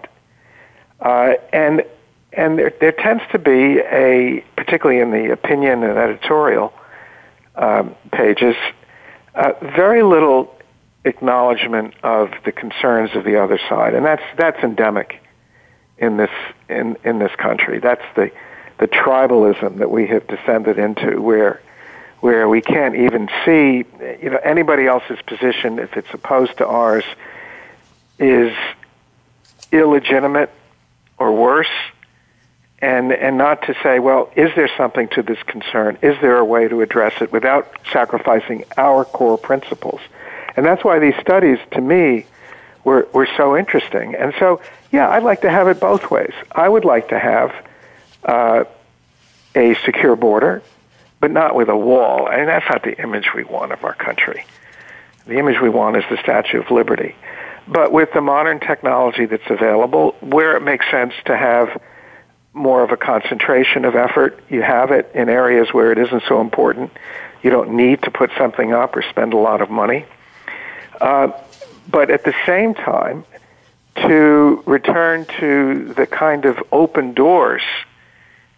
Uh, 0.99 1.33
and 1.53 1.83
and 2.33 2.59
there, 2.59 2.73
there 2.79 2.91
tends 2.91 3.23
to 3.31 3.39
be 3.39 3.79
a, 3.79 4.43
particularly 4.55 5.01
in 5.01 5.11
the 5.11 5.31
opinion 5.31 5.83
and 5.83 5.97
editorial 5.97 6.71
um, 7.55 7.95
pages, 8.11 8.55
uh, 9.33 9.53
very 9.61 10.03
little 10.03 10.55
acknowledgement 11.05 11.95
of 12.03 12.29
the 12.45 12.51
concerns 12.51 13.11
of 13.15 13.23
the 13.23 13.41
other 13.41 13.59
side, 13.69 13.93
and 13.93 14.05
that's 14.05 14.23
that's 14.37 14.61
endemic 14.63 15.21
in 15.97 16.17
this 16.17 16.29
in 16.67 16.97
in 17.03 17.19
this 17.19 17.31
country. 17.37 17.79
That's 17.79 18.03
the 18.15 18.31
the 18.79 18.87
tribalism 18.87 19.79
that 19.79 19.91
we 19.91 20.07
have 20.07 20.25
descended 20.27 20.77
into, 20.79 21.21
where 21.21 21.61
where 22.21 22.49
we 22.49 22.61
can't 22.61 22.95
even 22.95 23.29
see 23.45 23.85
you 24.21 24.29
know 24.29 24.39
anybody 24.43 24.87
else's 24.87 25.19
position 25.25 25.79
if 25.79 25.95
it's 25.95 26.13
opposed 26.13 26.57
to 26.57 26.67
ours 26.67 27.05
is 28.17 28.53
illegitimate 29.71 30.51
or 31.17 31.33
worse. 31.33 31.67
And 32.81 33.11
and 33.11 33.37
not 33.37 33.63
to 33.63 33.75
say 33.83 33.99
well 33.99 34.31
is 34.35 34.51
there 34.55 34.69
something 34.77 35.09
to 35.09 35.21
this 35.21 35.41
concern? 35.43 35.97
Is 36.01 36.15
there 36.21 36.37
a 36.37 36.45
way 36.45 36.67
to 36.67 36.81
address 36.81 37.21
it 37.21 37.31
without 37.31 37.71
sacrificing 37.91 38.63
our 38.77 39.03
core 39.05 39.37
principles? 39.37 39.99
And 40.55 40.65
that's 40.65 40.83
why 40.83 40.99
these 40.99 41.15
studies 41.21 41.59
to 41.71 41.81
me 41.81 42.25
were 42.83 43.07
were 43.13 43.27
so 43.37 43.57
interesting. 43.57 44.15
And 44.15 44.33
so 44.39 44.61
yeah 44.91 45.09
I'd 45.09 45.23
like 45.23 45.41
to 45.41 45.49
have 45.49 45.67
it 45.67 45.79
both 45.79 46.09
ways. 46.09 46.33
I 46.51 46.67
would 46.69 46.85
like 46.85 47.09
to 47.09 47.19
have 47.19 47.53
uh, 48.23 48.63
a 49.55 49.75
secure 49.85 50.15
border, 50.15 50.61
but 51.19 51.31
not 51.31 51.55
with 51.55 51.69
a 51.69 51.77
wall. 51.77 52.27
And 52.29 52.47
that's 52.47 52.65
not 52.69 52.83
the 52.83 52.99
image 53.01 53.29
we 53.35 53.43
want 53.43 53.71
of 53.71 53.83
our 53.83 53.95
country. 53.95 54.45
The 55.25 55.37
image 55.37 55.59
we 55.61 55.69
want 55.69 55.97
is 55.97 56.03
the 56.09 56.17
Statue 56.17 56.61
of 56.61 56.71
Liberty. 56.71 57.15
But 57.67 57.91
with 57.91 58.11
the 58.13 58.21
modern 58.21 58.59
technology 58.59 59.25
that's 59.25 59.49
available, 59.49 60.15
where 60.21 60.57
it 60.57 60.61
makes 60.61 60.89
sense 60.89 61.13
to 61.25 61.37
have 61.37 61.81
more 62.53 62.83
of 62.83 62.91
a 62.91 62.97
concentration 62.97 63.85
of 63.85 63.95
effort, 63.95 64.43
you 64.49 64.61
have 64.61 64.91
it 64.91 65.11
in 65.13 65.29
areas 65.29 65.69
where 65.71 65.91
it 65.91 65.99
isn't 65.99 66.23
so 66.27 66.41
important. 66.41 66.91
You 67.43 67.51
don't 67.51 67.75
need 67.75 68.01
to 68.03 68.11
put 68.11 68.31
something 68.37 68.73
up 68.73 68.95
or 68.95 69.03
spend 69.03 69.33
a 69.33 69.37
lot 69.37 69.61
of 69.61 69.69
money. 69.69 70.05
Uh, 70.99 71.31
but 71.87 72.09
at 72.09 72.23
the 72.23 72.33
same 72.45 72.73
time, 72.73 73.23
to 73.95 74.63
return 74.65 75.25
to 75.39 75.93
the 75.93 76.07
kind 76.07 76.45
of 76.45 76.57
open 76.71 77.13
doors 77.13 77.61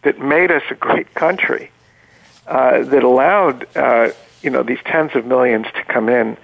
that 0.04 0.20
made 0.20 0.52
us 0.52 0.64
a 0.70 0.76
great 0.76 1.14
country, 1.14 1.72
uh, 2.52 2.84
that 2.84 3.02
allowed 3.02 3.66
uh, 3.78 4.10
you 4.42 4.50
know 4.50 4.62
these 4.62 4.80
tens 4.86 5.12
of 5.16 5.26
millions 5.26 5.66
to 5.74 5.84
come 5.86 6.10
in 6.10 6.36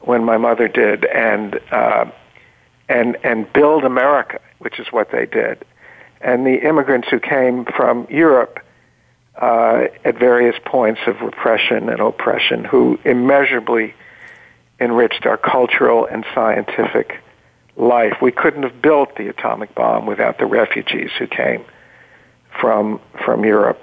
when 0.00 0.24
my 0.24 0.38
mother 0.38 0.66
did, 0.66 1.04
and 1.04 1.60
uh, 1.70 2.06
and 2.88 3.18
and 3.22 3.52
build 3.52 3.84
America, 3.84 4.40
which 4.60 4.80
is 4.80 4.86
what 4.90 5.10
they 5.10 5.26
did, 5.26 5.62
and 6.22 6.46
the 6.46 6.66
immigrants 6.66 7.08
who 7.10 7.20
came 7.20 7.66
from 7.66 8.06
Europe 8.08 8.60
uh, 9.36 9.88
at 10.06 10.18
various 10.18 10.56
points 10.64 11.02
of 11.06 11.20
repression 11.20 11.90
and 11.90 12.00
oppression, 12.00 12.64
who 12.64 12.98
immeasurably 13.04 13.94
enriched 14.80 15.26
our 15.26 15.36
cultural 15.36 16.06
and 16.06 16.24
scientific 16.34 17.20
life. 17.76 18.14
We 18.22 18.32
couldn't 18.32 18.62
have 18.62 18.80
built 18.80 19.16
the 19.16 19.28
atomic 19.28 19.74
bomb 19.74 20.06
without 20.06 20.38
the 20.38 20.46
refugees 20.46 21.10
who 21.18 21.26
came 21.26 21.62
from 22.58 23.00
from 23.22 23.44
Europe. 23.44 23.82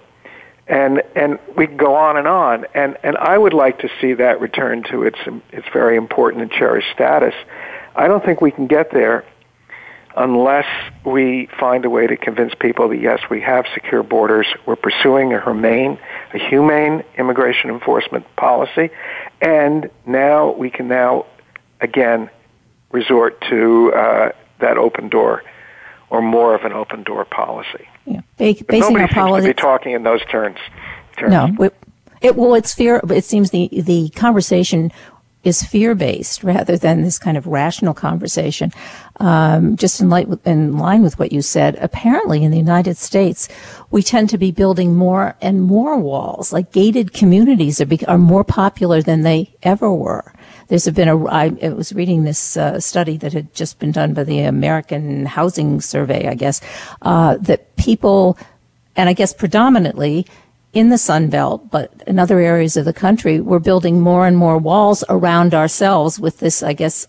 And 0.67 1.03
and 1.15 1.39
we 1.57 1.67
can 1.67 1.77
go 1.77 1.95
on 1.95 2.17
and 2.17 2.27
on. 2.27 2.65
And 2.73 2.97
and 3.03 3.17
I 3.17 3.37
would 3.37 3.53
like 3.53 3.79
to 3.79 3.89
see 3.99 4.13
that 4.13 4.39
return 4.39 4.83
to 4.91 5.03
its 5.03 5.19
its 5.51 5.67
very 5.73 5.97
important 5.97 6.41
and 6.43 6.51
cherished 6.51 6.87
status. 6.93 7.33
I 7.95 8.07
don't 8.07 8.23
think 8.23 8.41
we 8.41 8.51
can 8.51 8.67
get 8.67 8.91
there 8.91 9.25
unless 10.15 10.67
we 11.05 11.47
find 11.59 11.85
a 11.85 11.89
way 11.89 12.07
to 12.07 12.15
convince 12.15 12.53
people 12.55 12.89
that 12.89 12.97
yes, 12.97 13.19
we 13.29 13.41
have 13.41 13.65
secure 13.73 14.03
borders, 14.03 14.47
we're 14.65 14.75
pursuing 14.75 15.33
a 15.33 15.41
humane, 15.41 15.97
a 16.33 16.37
humane 16.37 17.03
immigration 17.17 17.69
enforcement 17.69 18.25
policy, 18.35 18.89
and 19.41 19.89
now 20.05 20.51
we 20.51 20.69
can 20.69 20.87
now 20.87 21.25
again 21.81 22.29
resort 22.91 23.41
to 23.49 23.91
uh, 23.93 24.31
that 24.59 24.77
open 24.77 25.09
door 25.09 25.43
or 26.09 26.21
more 26.21 26.55
of 26.55 26.63
an 26.63 26.73
open 26.73 27.03
door 27.03 27.25
policy. 27.25 27.87
Yeah, 28.05 28.21
ba- 28.37 28.55
but 28.67 28.79
nobody 28.79 29.13
seems 29.13 29.41
to 29.41 29.47
be 29.47 29.53
talking 29.53 29.91
in 29.93 30.03
those 30.03 30.23
terms. 30.25 30.59
terms. 31.17 31.31
No, 31.31 31.69
it, 32.21 32.35
well, 32.35 32.53
it's 32.53 32.73
fear. 32.73 33.01
It 33.09 33.25
seems 33.25 33.51
the 33.51 33.69
the 33.71 34.09
conversation 34.09 34.91
is 35.43 35.61
fear 35.61 35.93
based 35.93 36.43
rather 36.43 36.77
than 36.77 37.01
this 37.01 37.19
kind 37.19 37.35
of 37.37 37.45
rational 37.45 37.93
conversation. 37.93 38.71
Um, 39.19 39.75
just 39.75 39.99
in, 39.99 40.09
light, 40.09 40.27
in 40.45 40.77
line 40.77 41.03
with 41.03 41.19
what 41.19 41.33
you 41.33 41.41
said, 41.41 41.75
apparently 41.81 42.43
in 42.43 42.51
the 42.51 42.57
United 42.57 42.95
States, 42.97 43.49
we 43.91 44.01
tend 44.01 44.29
to 44.29 44.37
be 44.37 44.51
building 44.51 44.95
more 44.95 45.35
and 45.41 45.61
more 45.61 45.97
walls. 45.97 46.53
Like 46.53 46.71
gated 46.71 47.13
communities 47.13 47.81
are, 47.81 47.85
be, 47.85 48.05
are 48.05 48.17
more 48.17 48.45
popular 48.45 49.01
than 49.01 49.21
they 49.21 49.53
ever 49.63 49.93
were. 49.93 50.33
There's 50.73 50.89
been 50.89 51.07
a, 51.07 51.23
I 51.27 51.49
was 51.69 51.93
reading 51.93 52.23
this 52.23 52.57
uh, 52.57 52.79
study 52.79 53.15
that 53.17 53.31
had 53.31 53.53
just 53.53 53.77
been 53.77 53.91
done 53.91 54.15
by 54.15 54.23
the 54.23 54.39
American 54.39 55.27
Housing 55.27 55.79
Survey, 55.81 56.27
I 56.27 56.33
guess, 56.33 56.61
uh, 57.03 57.37
that 57.41 57.75
people, 57.75 58.39
and 58.95 59.07
I 59.07 59.13
guess 59.13 59.35
predominantly 59.35 60.25
in 60.73 60.89
the 60.89 60.97
Sun 60.97 61.29
Belt, 61.29 61.69
but 61.69 61.93
in 62.07 62.17
other 62.17 62.39
areas 62.39 62.75
of 62.75 62.85
the 62.85 62.91
country, 62.91 63.39
we're 63.39 63.59
building 63.59 64.01
more 64.01 64.25
and 64.25 64.35
more 64.35 64.57
walls 64.57 65.03
around 65.09 65.53
ourselves 65.53 66.19
with 66.19 66.39
this, 66.39 66.63
I 66.63 66.73
guess, 66.73 67.05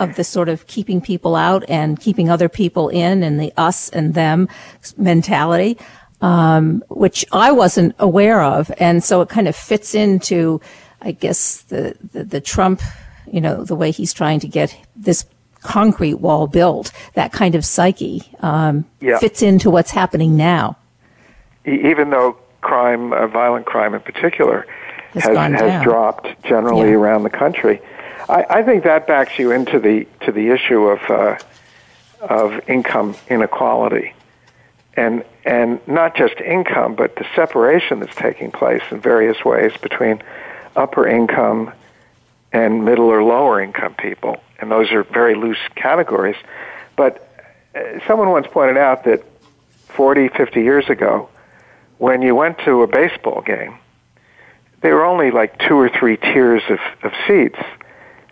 of 0.00 0.16
this 0.16 0.26
sort 0.26 0.48
of 0.48 0.66
keeping 0.66 1.00
people 1.00 1.36
out 1.36 1.62
and 1.68 2.00
keeping 2.00 2.28
other 2.28 2.48
people 2.48 2.88
in 2.88 3.22
and 3.22 3.38
the 3.38 3.52
us 3.56 3.88
and 3.90 4.14
them 4.14 4.48
mentality, 4.96 5.78
um, 6.22 6.82
which 6.88 7.24
I 7.30 7.52
wasn't 7.52 7.94
aware 8.00 8.42
of. 8.42 8.72
And 8.78 9.04
so 9.04 9.20
it 9.20 9.28
kind 9.28 9.46
of 9.46 9.54
fits 9.54 9.94
into, 9.94 10.60
I 11.00 11.12
guess, 11.12 11.62
the, 11.62 11.96
the, 12.12 12.24
the 12.24 12.40
Trump, 12.40 12.82
you 13.30 13.40
know, 13.40 13.64
the 13.64 13.74
way 13.74 13.90
he's 13.90 14.12
trying 14.12 14.40
to 14.40 14.48
get 14.48 14.76
this 14.96 15.24
concrete 15.62 16.14
wall 16.14 16.46
built, 16.46 16.92
that 17.14 17.32
kind 17.32 17.54
of 17.54 17.64
psyche 17.64 18.22
um, 18.40 18.84
yeah. 19.00 19.18
fits 19.18 19.42
into 19.42 19.70
what's 19.70 19.90
happening 19.90 20.36
now. 20.36 20.76
Even 21.64 22.10
though 22.10 22.36
crime, 22.60 23.12
uh, 23.12 23.26
violent 23.26 23.66
crime 23.66 23.94
in 23.94 24.00
particular, 24.00 24.66
has, 25.14 25.24
has, 25.24 25.36
has 25.60 25.82
dropped 25.82 26.28
generally 26.44 26.90
yeah. 26.90 26.96
around 26.96 27.22
the 27.24 27.30
country. 27.30 27.80
I, 28.28 28.46
I 28.48 28.62
think 28.62 28.84
that 28.84 29.06
backs 29.06 29.38
you 29.38 29.50
into 29.50 29.78
the 29.78 30.06
to 30.24 30.32
the 30.32 30.50
issue 30.50 30.86
of 30.86 31.00
uh, 31.10 31.38
of 32.20 32.68
income 32.68 33.16
inequality, 33.28 34.14
and 34.94 35.24
and 35.44 35.80
not 35.88 36.14
just 36.14 36.40
income, 36.40 36.94
but 36.94 37.16
the 37.16 37.26
separation 37.34 38.00
that's 38.00 38.14
taking 38.14 38.50
place 38.52 38.82
in 38.90 39.00
various 39.00 39.44
ways 39.44 39.72
between 39.80 40.22
upper 40.76 41.06
income 41.06 41.72
and 42.52 42.84
middle 42.84 43.06
or 43.06 43.22
lower 43.22 43.60
income 43.60 43.94
people, 43.94 44.40
and 44.58 44.70
those 44.70 44.90
are 44.92 45.04
very 45.04 45.34
loose 45.34 45.58
categories. 45.76 46.36
But 46.96 47.26
uh, 47.74 48.00
someone 48.06 48.30
once 48.30 48.46
pointed 48.50 48.76
out 48.76 49.04
that 49.04 49.22
40, 49.88 50.28
50 50.28 50.62
years 50.62 50.88
ago, 50.88 51.28
when 51.98 52.22
you 52.22 52.34
went 52.34 52.58
to 52.60 52.82
a 52.82 52.86
baseball 52.86 53.42
game, 53.42 53.78
there 54.80 54.94
were 54.94 55.04
only 55.04 55.30
like 55.30 55.58
two 55.58 55.78
or 55.78 55.88
three 55.88 56.16
tiers 56.16 56.62
of, 56.68 56.78
of 57.02 57.12
seats, 57.26 57.58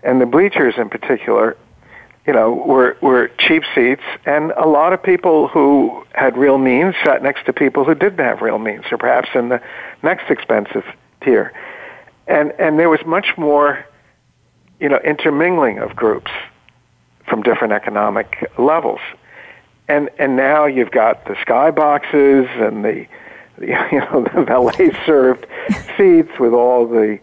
and 0.03 0.21
the 0.21 0.27
bleachers 0.27 0.75
in 0.79 0.89
particular, 0.89 1.57
you 2.27 2.33
know, 2.33 2.53
were 2.53 2.97
were 3.03 3.31
cheap 3.39 3.63
seats, 3.75 4.03
and 4.25 4.53
a 4.53 4.67
lot 4.67 4.93
of 4.93 5.03
people 5.03 5.49
who 5.49 6.05
had 6.15 6.37
real 6.37 6.59
means 6.59 6.95
sat 7.05 7.23
next 7.23 7.45
to 7.47 7.53
people 7.53 7.85
who 7.85 7.95
didn't 7.95 8.25
have 8.25 8.41
real 8.41 8.59
means, 8.59 8.85
or 8.91 8.99
perhaps 8.99 9.29
in 9.35 9.51
the 9.51 9.61
next 10.03 10.31
expensive 10.31 10.85
tier, 11.23 11.53
and 12.29 12.53
and 12.59 12.79
there 12.79 12.89
was 12.89 13.01
much 13.07 13.37
more, 13.37 13.85
you 14.79 14.89
know, 14.89 14.99
intermingling 14.99 15.79
of 15.79 15.97
groups 15.97 16.31
from 17.27 17.43
different 17.43 17.73
economic 17.73 18.51
levels, 18.59 19.01
and 19.89 20.11
and 20.19 20.37
now 20.37 20.67
you've 20.67 20.91
got 20.91 21.25
the 21.25 21.35
skyboxes 21.35 22.49
and 22.61 22.85
the 22.85 23.07
you 23.61 24.01
know 24.01 24.25
the 24.33 24.45
valet 24.45 24.91
served 25.05 25.47
seats 25.97 26.39
with 26.39 26.53
all 26.53 26.87
the 26.87 27.19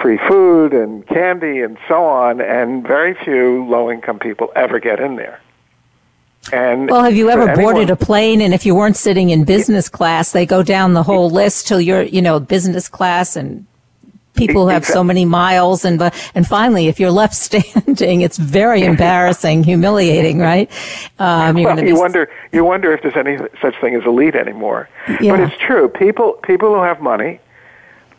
free 0.00 0.18
food 0.28 0.72
and 0.72 1.06
candy 1.06 1.60
and 1.60 1.78
so 1.88 2.04
on, 2.04 2.40
and 2.40 2.86
very 2.86 3.14
few 3.14 3.64
low 3.64 3.90
income 3.90 4.18
people 4.18 4.52
ever 4.54 4.78
get 4.78 5.00
in 5.00 5.16
there. 5.16 5.40
And 6.52 6.90
well, 6.90 7.02
have 7.02 7.16
you 7.16 7.30
ever 7.30 7.48
anyone, 7.48 7.60
boarded 7.60 7.90
a 7.90 7.96
plane 7.96 8.42
and 8.42 8.52
if 8.52 8.66
you 8.66 8.74
weren't 8.74 8.96
sitting 8.96 9.30
in 9.30 9.44
business 9.44 9.88
class, 9.88 10.32
they 10.32 10.44
go 10.44 10.62
down 10.62 10.92
the 10.92 11.02
whole 11.02 11.30
list 11.30 11.66
till 11.66 11.80
you're, 11.80 12.02
you 12.02 12.20
know, 12.20 12.38
business 12.38 12.86
class 12.86 13.34
and 13.34 13.66
people 14.34 14.62
who 14.62 14.68
have 14.68 14.84
so 14.84 15.02
many 15.04 15.24
miles 15.24 15.84
and 15.84 16.00
and 16.34 16.46
finally 16.46 16.88
if 16.88 16.98
you're 17.00 17.10
left 17.10 17.34
standing 17.48 18.20
it's 18.20 18.36
very 18.36 18.82
embarrassing 18.82 19.62
humiliating 19.64 20.38
right? 20.38 20.70
Um, 21.18 21.56
well, 21.56 21.82
you 21.82 21.96
wonder 21.96 22.30
you 22.52 22.64
wonder 22.64 22.92
if 22.92 23.02
there's 23.02 23.16
any 23.16 23.38
such 23.60 23.74
thing 23.80 23.94
as 23.94 24.04
elite 24.04 24.34
anymore. 24.34 24.88
Yeah. 25.20 25.32
but 25.32 25.40
it's 25.40 25.58
true. 25.58 25.88
People 25.88 26.34
people 26.42 26.74
who 26.74 26.82
have 26.82 27.00
money 27.00 27.40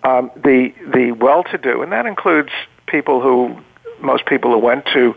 um, 0.04 0.32
the 0.36 0.73
the 0.93 1.12
well-to-do 1.12 1.82
and 1.82 1.91
that 1.91 2.06
includes 2.06 2.51
people 2.86 3.21
who 3.21 3.58
most 3.99 4.25
people 4.25 4.51
who 4.51 4.60
went 4.60 4.86
to 4.93 5.15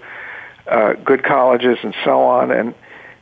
uh, 0.67 0.95
good 0.95 1.25
colleges 1.25 1.79
and 1.83 1.95
so 2.05 2.21
on 2.23 2.51
and 2.51 2.75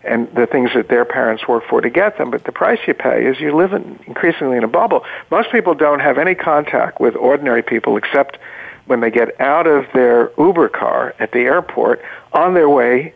and 0.07 0.33
the 0.35 0.47
things 0.47 0.71
that 0.75 0.89
their 0.89 1.05
parents 1.05 1.47
work 1.49 1.65
for 1.69 1.81
to 1.81 1.91
get 1.91 2.19
them. 2.19 2.31
But 2.31 2.45
the 2.45 2.53
price 2.53 2.79
you 2.87 2.95
pay 2.95 3.27
is 3.27 3.41
you 3.41 3.55
live 3.55 3.73
in, 3.73 3.99
increasingly 4.07 4.57
in 4.57 4.65
a 4.65 4.69
bubble. 4.69 5.05
Most 5.31 5.51
people 5.51 5.75
don't 5.75 6.01
have 6.01 6.19
any 6.19 6.35
contact 6.35 7.01
with 7.01 7.17
ordinary 7.17 7.63
people 7.63 7.97
except 7.97 8.39
when 8.87 9.01
they 9.01 9.11
get 9.11 9.41
out 9.41 9.67
of 9.67 9.87
their 9.93 10.31
Uber 10.39 10.69
car 10.69 11.15
at 11.19 11.33
the 11.33 11.41
airport 11.41 12.03
on 12.33 12.55
their 12.55 12.69
way 12.69 13.13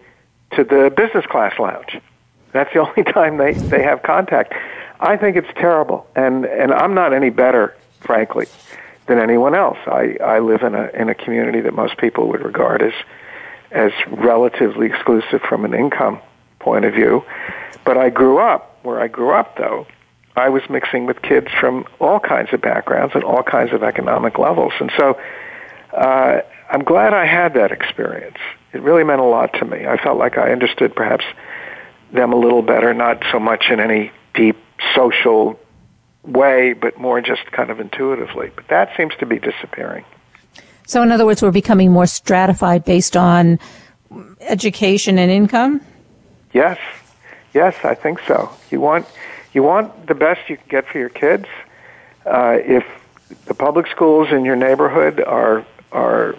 to 0.57 0.65
the 0.65 0.93
business 0.95 1.25
class 1.27 1.59
lounge. 1.59 1.99
That's 2.53 2.73
the 2.73 2.81
only 2.87 3.05
time 3.05 3.39
they, 3.39 3.53
they 3.53 3.83
have 3.83 4.03
contact. 4.03 4.55
I 4.99 5.17
think 5.17 5.37
it's 5.37 5.49
terrible, 5.55 6.07
and, 6.15 6.45
and 6.45 6.73
I'm 6.73 6.95
not 6.95 7.15
any 7.15 7.31
better, 7.31 7.75
frankly, 8.01 8.47
than 9.07 9.19
anyone 9.19 9.55
else. 9.55 9.79
I, 9.87 10.17
I 10.23 10.41
live 10.41 10.63
in 10.63 10.75
a, 10.75 10.89
in 10.89 11.09
a 11.09 11.15
community 11.15 11.61
that 11.63 11.73
most 11.73 11.97
people 11.97 12.29
would 12.29 12.43
regard 12.43 12.83
as, 12.83 12.93
as 13.71 13.93
relatively 14.09 14.89
exclusive 14.89 15.41
from 15.41 15.65
an 15.65 15.73
income 15.73 16.21
point 16.61 16.85
of 16.85 16.95
view. 16.95 17.25
But 17.85 17.97
I 17.97 18.11
grew 18.11 18.39
up 18.39 18.79
where 18.83 19.01
I 19.01 19.09
grew 19.09 19.33
up, 19.33 19.57
though. 19.57 19.87
I 20.37 20.49
was 20.49 20.63
mixing 20.71 21.07
with 21.07 21.23
kids 21.23 21.49
from 21.59 21.85
all 21.99 22.21
kinds 22.21 22.53
of 22.53 22.61
backgrounds 22.61 23.15
and 23.15 23.25
all 23.25 23.43
kinds 23.43 23.73
of 23.73 23.83
economic 23.83 24.39
levels. 24.39 24.73
And 24.79 24.91
so 24.97 25.19
uh, 25.93 26.41
I'm 26.71 26.85
glad 26.85 27.13
I 27.13 27.27
had 27.27 27.55
that 27.55 27.73
experience. 27.73 28.39
It 28.73 28.81
really 28.83 29.03
meant 29.03 29.21
a 29.21 29.25
lot 29.25 29.53
to 29.55 29.65
me. 29.65 29.87
I 29.87 29.97
felt 30.01 30.19
like 30.19 30.39
I 30.39 30.53
understood 30.53 30.95
perhaps 30.95 31.25
them 32.13 32.33
a 32.33 32.37
little 32.37 32.63
better, 32.63 32.95
not 32.95 33.23
so 33.33 33.41
much 33.41 33.65
in 33.71 33.81
any 33.81 34.13
deep 34.35 34.57
social 34.95 35.59
way, 36.25 36.75
but 36.75 36.99
more 36.99 37.21
just 37.21 37.51
kind 37.51 37.71
of 37.71 37.81
intuitively. 37.81 38.51
But 38.55 38.69
that 38.69 38.97
seems 38.97 39.15
to 39.19 39.27
be 39.27 39.39
disappearing. 39.39 40.05
So, 40.87 41.03
in 41.03 41.13
other 41.13 41.27
words, 41.27 41.43
we're 41.43 41.51
becoming 41.51 41.93
more 41.93 42.07
stratified 42.07 42.85
based 42.85 43.17
on 43.17 43.59
education 44.41 45.19
and 45.19 45.31
income? 45.31 45.81
Yes, 46.53 46.79
yes, 47.55 47.77
I 47.85 47.95
think 47.95 48.21
so. 48.27 48.51
You 48.71 48.81
want 48.81 49.07
you 49.53 49.63
want 49.63 50.07
the 50.07 50.15
best 50.15 50.49
you 50.49 50.57
can 50.57 50.67
get 50.69 50.87
for 50.89 50.99
your 50.99 51.09
kids. 51.09 51.47
Uh, 52.25 52.59
if 52.61 52.85
the 53.47 53.55
public 53.55 53.87
schools 53.89 54.29
in 54.31 54.45
your 54.45 54.57
neighborhood 54.57 55.21
are 55.21 55.65
are 55.93 56.37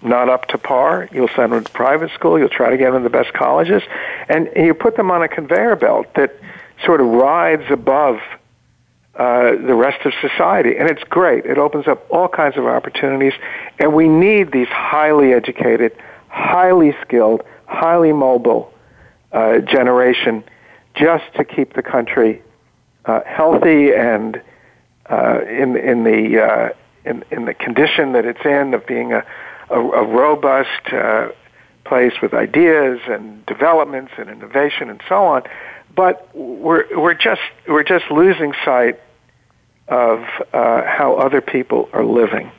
not 0.00 0.28
up 0.28 0.46
to 0.48 0.58
par, 0.58 1.08
you'll 1.12 1.30
send 1.34 1.52
them 1.52 1.64
to 1.64 1.72
private 1.72 2.12
school, 2.12 2.38
you'll 2.38 2.48
try 2.48 2.70
to 2.70 2.76
get 2.76 2.92
them 2.92 3.02
the 3.02 3.10
best 3.10 3.32
colleges, 3.32 3.82
and 4.28 4.48
you 4.54 4.72
put 4.72 4.96
them 4.96 5.10
on 5.10 5.22
a 5.22 5.28
conveyor 5.28 5.74
belt 5.76 6.06
that 6.14 6.36
sort 6.84 7.00
of 7.00 7.08
rides 7.08 7.64
above 7.68 8.20
uh, 9.16 9.50
the 9.50 9.74
rest 9.74 10.06
of 10.06 10.12
society. 10.20 10.76
And 10.76 10.88
it's 10.88 11.02
great. 11.04 11.44
It 11.46 11.58
opens 11.58 11.88
up 11.88 12.06
all 12.10 12.28
kinds 12.28 12.56
of 12.56 12.66
opportunities, 12.66 13.32
and 13.80 13.92
we 13.92 14.08
need 14.08 14.52
these 14.52 14.68
highly 14.68 15.32
educated, 15.32 15.96
highly 16.28 16.94
skilled, 17.02 17.42
highly 17.66 18.12
mobile 18.12 18.72
uh, 19.32 19.58
generation 19.58 20.44
just 20.94 21.24
to 21.36 21.44
keep 21.44 21.74
the 21.74 21.82
country 21.82 22.42
uh, 23.04 23.20
healthy 23.24 23.92
and 23.92 24.40
uh, 25.08 25.40
in 25.48 25.76
in 25.76 26.04
the 26.04 26.42
uh, 26.42 26.68
in 27.04 27.24
in 27.30 27.44
the 27.46 27.54
condition 27.54 28.12
that 28.12 28.24
it's 28.24 28.44
in 28.44 28.74
of 28.74 28.86
being 28.86 29.12
a 29.12 29.24
a, 29.70 29.80
a 29.80 30.04
robust 30.04 30.92
uh, 30.92 31.28
place 31.84 32.12
with 32.20 32.34
ideas 32.34 33.00
and 33.06 33.44
developments 33.46 34.12
and 34.18 34.28
innovation 34.28 34.90
and 34.90 35.00
so 35.08 35.24
on. 35.24 35.42
But 35.94 36.28
we're 36.34 36.86
we're 36.98 37.14
just 37.14 37.40
we're 37.66 37.84
just 37.84 38.10
losing 38.10 38.52
sight 38.64 39.00
of 39.88 40.20
uh, 40.52 40.82
how 40.84 41.16
other 41.16 41.40
people 41.40 41.88
are 41.92 42.04
living, 42.04 42.50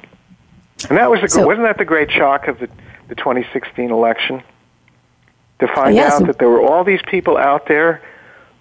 and 0.89 0.97
that 0.97 1.09
was 1.11 1.21
the 1.21 1.29
so, 1.29 1.45
wasn't 1.45 1.67
that 1.67 1.77
the 1.77 1.85
great 1.85 2.11
shock 2.11 2.47
of 2.47 2.59
the 2.59 2.69
the 3.07 3.15
2016 3.15 3.91
election 3.91 4.43
to 5.59 5.67
find 5.67 5.95
yes. 5.95 6.13
out 6.13 6.27
that 6.27 6.39
there 6.39 6.49
were 6.49 6.61
all 6.61 6.83
these 6.83 7.01
people 7.07 7.37
out 7.37 7.67
there 7.67 8.01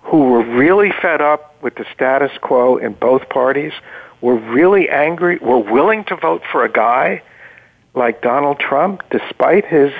who 0.03 0.31
were 0.31 0.43
really 0.43 0.91
fed 1.03 1.21
up 1.21 1.63
with 1.63 1.75
the 1.77 1.85
status 1.95 2.33
quo 2.41 2.77
in 2.77 2.95
both 2.95 3.29
parties, 3.29 3.73
were 4.21 4.37
really 4.37 4.89
angry, 4.89 5.39
were 5.39 5.59
willing 5.59 6.05
to 6.05 6.17
vote 6.17 6.43
for 6.51 6.65
a 6.65 6.73
guy 6.73 7.23
like 7.95 8.23
Donald 8.23 8.59
Trump, 8.59 9.03
despite 9.11 9.65
his, 9.65 9.93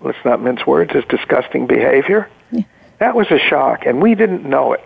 let's 0.00 0.18
not 0.24 0.42
mince 0.42 0.66
words, 0.66 0.92
his 0.92 1.04
disgusting 1.08 1.66
behavior. 1.66 2.28
Yeah. 2.50 2.62
That 2.98 3.14
was 3.14 3.30
a 3.30 3.38
shock, 3.38 3.86
and 3.86 4.02
we 4.02 4.14
didn't 4.14 4.44
know 4.44 4.72
it. 4.72 4.84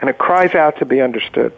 And 0.00 0.10
it 0.10 0.18
cries 0.18 0.54
out 0.54 0.78
to 0.78 0.84
be 0.84 1.00
understood. 1.00 1.52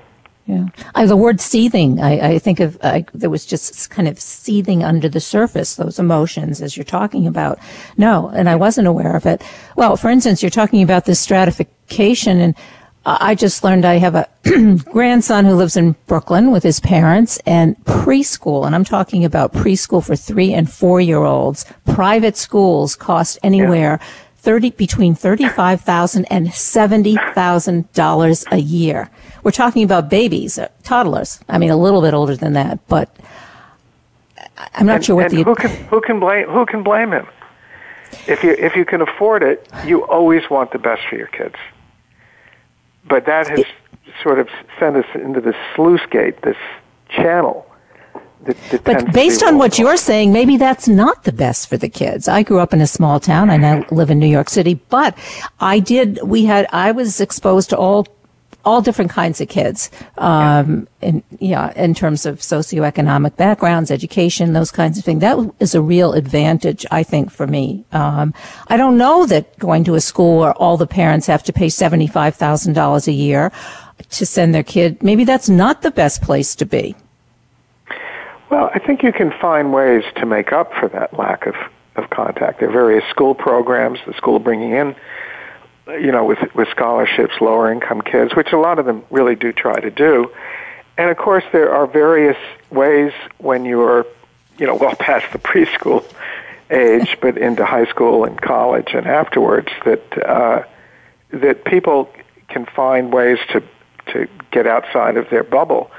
Yeah, 0.47 0.67
I, 0.95 1.07
the 1.07 1.17
word 1.17 1.41
seething. 1.41 2.03
I, 2.03 2.35
I 2.35 2.39
think 2.39 2.61
of 2.61 2.79
I, 2.83 3.07
there 3.15 3.31
was 3.31 3.47
just 3.47 3.89
kind 3.89 4.07
of 4.07 4.21
seething 4.21 4.85
under 4.85 5.09
the 5.09 5.21
surface. 5.21 5.77
Those 5.77 5.99
emotions, 5.99 6.61
as 6.61 6.77
you're 6.77 6.85
talking 6.85 7.27
about. 7.27 7.59
No, 7.97 8.29
and 8.29 8.49
I 8.49 8.55
wasn't 8.55 8.87
aware 8.87 9.17
of 9.17 9.25
it. 9.25 9.43
Well, 9.77 9.97
for 9.97 10.11
instance, 10.11 10.43
you're 10.43 10.51
talking 10.51 10.83
about 10.83 11.07
this 11.07 11.19
stratification, 11.19 12.41
and 12.41 12.55
I 13.07 13.35
just 13.35 13.63
learned 13.65 13.85
I 13.85 13.95
have 13.97 14.15
a 14.15 14.29
grandson 14.91 15.45
who 15.45 15.55
lives 15.55 15.77
in 15.77 15.95
Brooklyn 16.07 16.51
with 16.51 16.63
his 16.63 16.81
parents 16.81 17.39
and 17.45 17.77
preschool, 17.85 18.67
and 18.67 18.75
I'm 18.75 18.85
talking 18.85 19.25
about 19.25 19.53
preschool 19.53 20.05
for 20.05 20.17
three 20.17 20.55
and 20.55 20.71
four 20.71 21.01
year 21.01 21.23
olds. 21.23 21.67
Private 21.87 22.37
schools 22.37 22.97
cost 22.97 23.39
anywhere. 23.43 23.99
Yeah. 24.01 24.07
30 24.45 24.71
between 24.73 25.17
$35,000 25.17 26.27
and 26.31 26.49
$70,000 26.49 28.53
a 28.53 28.61
year. 28.61 29.11
We're 29.43 29.51
talking 29.51 29.83
about 29.83 30.11
babies, 30.11 30.59
uh, 30.59 30.69
toddlers. 30.83 31.41
I 31.49 31.57
mean, 31.57 31.71
a 31.71 31.77
little 31.77 32.03
bit 32.03 32.13
older 32.13 32.37
than 32.37 32.53
that, 32.53 32.87
but 32.87 33.17
I'm 34.75 34.87
not 34.87 34.97
and, 34.97 35.05
sure 35.05 35.17
what 35.17 35.31
the 35.31 35.43
who 35.43 35.55
can 35.55 35.71
who 35.87 36.03
can 36.03 36.21
blame 36.21 36.49
who 36.49 36.67
can 36.67 36.83
blame 36.83 37.13
him. 37.13 37.27
If 38.29 38.45
you 38.45 38.51
if 38.53 38.77
you 38.77 38.85
can 38.85 39.01
afford 39.01 39.43
it, 39.43 39.67
you 39.87 40.05
always 40.05 40.49
want 40.51 40.73
the 40.73 40.79
best 40.79 41.03
for 41.09 41.17
your 41.17 41.29
kids. 41.29 41.57
But 43.09 43.25
that 43.27 43.49
has 43.49 43.61
it, 43.61 43.67
sort 44.23 44.39
of 44.39 44.49
sent 44.79 44.97
us 44.97 45.07
into 45.15 45.41
this 45.41 45.57
sluice 45.75 46.05
gate, 46.11 46.43
this 46.43 46.59
channel 47.09 47.67
but 48.85 49.13
based 49.13 49.43
on 49.43 49.59
what 49.59 49.79
you're 49.79 49.97
saying, 49.97 50.33
maybe 50.33 50.57
that's 50.57 50.89
not 50.89 51.25
the 51.25 51.33
best 51.33 51.69
for 51.69 51.77
the 51.77 51.89
kids. 51.89 52.29
I 52.29 52.43
grew 52.43 52.61
up 52.61 52.73
in 52.73 52.81
a 52.81 52.87
small 52.87 53.21
town. 53.21 53.51
I 53.51 53.57
now 53.57 53.85
live 53.91 54.11
in 54.11 54.19
New 54.19 54.27
York 54.29 54.49
City, 54.49 54.75
but 54.89 55.17
I 55.61 55.79
did, 55.79 56.21
we 56.23 56.45
had, 56.45 56.67
I 56.73 56.93
was 56.93 57.21
exposed 57.21 57.71
to 57.71 57.77
all 57.77 58.07
all 58.65 58.81
different 58.81 59.11
kinds 59.11 59.41
of 59.41 59.49
kids, 59.49 59.91
um, 60.19 60.89
in, 61.03 61.23
yeah, 61.39 61.73
in 61.75 61.95
terms 61.95 62.25
of 62.27 62.39
socioeconomic 62.39 63.37
backgrounds, 63.37 63.91
education, 63.91 64.53
those 64.53 64.71
kinds 64.71 64.99
of 64.99 65.05
things. 65.05 65.21
That 65.21 65.39
is 65.61 65.75
a 65.75 65.83
real 65.83 66.15
advantage, 66.15 66.87
I 66.91 67.03
think, 67.03 67.31
for 67.31 67.47
me. 67.47 67.85
Um, 67.93 68.33
I 68.69 68.77
don't 68.77 68.97
know 68.97 69.27
that 69.27 69.59
going 69.59 69.85
to 69.85 69.95
a 69.95 70.01
school 70.01 70.39
where 70.39 70.55
all 70.55 70.77
the 70.77 70.87
parents 70.87 71.27
have 71.27 71.43
to 71.45 71.53
pay 71.53 71.67
$75,000 71.67 73.07
a 73.07 73.13
year 73.13 73.53
to 74.11 74.27
send 74.27 74.55
their 74.55 74.63
kid, 74.63 75.03
maybe 75.03 75.25
that's 75.25 75.49
not 75.49 75.83
the 75.83 75.91
best 75.91 76.23
place 76.23 76.55
to 76.57 76.67
be. 76.67 76.97
Well, 78.51 78.71
I 78.75 78.79
think 78.79 79.03
you 79.03 79.13
can 79.13 79.33
find 79.41 79.73
ways 79.73 80.05
to 80.17 80.27
make 80.27 80.53
up 80.53 80.73
for 80.75 80.89
that 80.89 81.19
lack 81.19 81.47
of, 81.47 81.55
of 81.97 82.11
contact. 82.11 82.61
There 82.61 82.69
are 82.69 82.73
various 82.73 83.05
school 83.11 83.35
programs, 83.35 83.99
the 84.07 84.15
school 84.15 84.39
bringing 84.39 84.73
in, 84.73 84.95
you 85.87 86.13
know, 86.13 86.25
with, 86.25 86.39
with 86.55 86.69
scholarships, 86.69 87.35
lower 87.41 87.73
income 87.73 88.03
kids, 88.03 88.35
which 88.35 88.53
a 88.53 88.59
lot 88.59 88.79
of 88.79 88.87
them 88.87 89.05
really 89.11 89.35
do 89.35 89.53
try 89.53 89.81
to 89.81 89.91
do. 89.91 90.31
And 90.97 91.11
of 91.11 91.17
course, 91.17 91.45
there 91.53 91.75
are 91.75 91.87
various 91.87 92.37
ways 92.71 93.13
when 93.39 93.65
you're, 93.65 94.07
you 94.59 94.67
know, 94.67 94.77
well 94.77 94.95
past 94.95 95.33
the 95.33 95.39
preschool 95.51 96.05
age, 96.71 97.19
but 97.21 97.37
into 97.37 97.65
high 97.65 97.87
school 97.87 98.25
and 98.25 98.41
college 98.41 98.95
and 98.95 99.07
afterwards, 99.07 99.69
that 99.85 100.27
uh, 100.27 100.65
that 101.31 101.65
people 101.65 102.11
can 102.49 102.67
find 102.67 103.13
ways 103.13 103.39
to 103.51 103.63
to 104.07 104.29
get 104.51 104.67
outside 104.67 105.17
of 105.17 105.29
their 105.31 105.43
bubble 105.43 105.91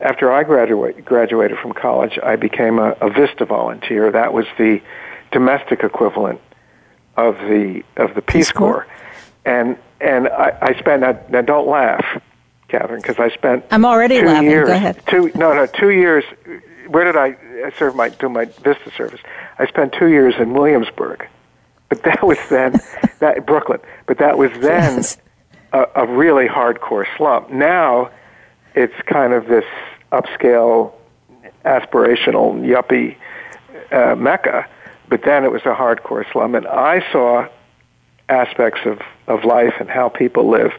after 0.00 0.30
I 0.32 0.42
graduate, 0.42 1.04
graduated 1.04 1.58
from 1.58 1.72
college, 1.72 2.18
I 2.22 2.36
became 2.36 2.78
a, 2.78 2.92
a 3.00 3.10
Vista 3.10 3.44
volunteer. 3.44 4.10
That 4.10 4.32
was 4.32 4.46
the 4.58 4.80
domestic 5.32 5.82
equivalent 5.82 6.40
of 7.16 7.36
the 7.36 7.82
of 7.96 8.14
the 8.14 8.22
Peace, 8.22 8.46
Peace 8.48 8.52
Corps. 8.52 8.84
Corps. 8.84 8.86
and 9.44 9.78
and 10.00 10.28
I, 10.28 10.58
I 10.60 10.78
spent 10.78 11.00
now, 11.00 11.18
now 11.30 11.40
don't 11.40 11.66
laugh, 11.66 12.04
Kathryn, 12.68 12.96
because 12.96 13.18
I 13.18 13.30
spent 13.30 13.64
I'm 13.70 13.84
already 13.84 14.20
two 14.20 14.26
laughing. 14.26 14.50
Years, 14.50 14.66
Go 14.68 14.74
ahead. 14.74 15.02
Two 15.08 15.30
no 15.34 15.54
no 15.54 15.66
two 15.66 15.90
years. 15.90 16.24
Where 16.88 17.04
did 17.04 17.16
I 17.16 17.30
uh, 17.66 17.70
serve 17.78 17.96
my 17.96 18.10
do 18.10 18.28
my 18.28 18.44
Vista 18.44 18.90
service? 18.96 19.20
I 19.58 19.66
spent 19.66 19.94
two 19.98 20.08
years 20.08 20.34
in 20.38 20.52
Williamsburg, 20.52 21.26
but 21.88 22.02
that 22.02 22.22
was 22.22 22.38
then 22.50 22.80
that 23.20 23.46
Brooklyn. 23.46 23.80
But 24.06 24.18
that 24.18 24.36
was 24.36 24.50
then 24.60 24.62
yes. 24.96 25.16
a, 25.72 25.86
a 25.96 26.06
really 26.06 26.46
hardcore 26.46 27.06
slump. 27.16 27.50
Now 27.50 28.10
it's 28.76 28.94
kind 29.06 29.32
of 29.32 29.46
this 29.46 29.64
upscale, 30.12 30.92
aspirational, 31.64 32.54
yuppie 32.60 33.16
uh, 33.90 34.14
mecca. 34.14 34.68
But 35.08 35.22
then 35.24 35.44
it 35.44 35.50
was 35.50 35.62
a 35.62 35.74
hardcore 35.74 36.30
slum, 36.32 36.54
and 36.54 36.66
I 36.66 37.00
saw 37.12 37.48
aspects 38.28 38.80
of, 38.84 39.00
of 39.26 39.44
life 39.44 39.74
and 39.80 39.88
how 39.88 40.08
people 40.08 40.48
live 40.48 40.72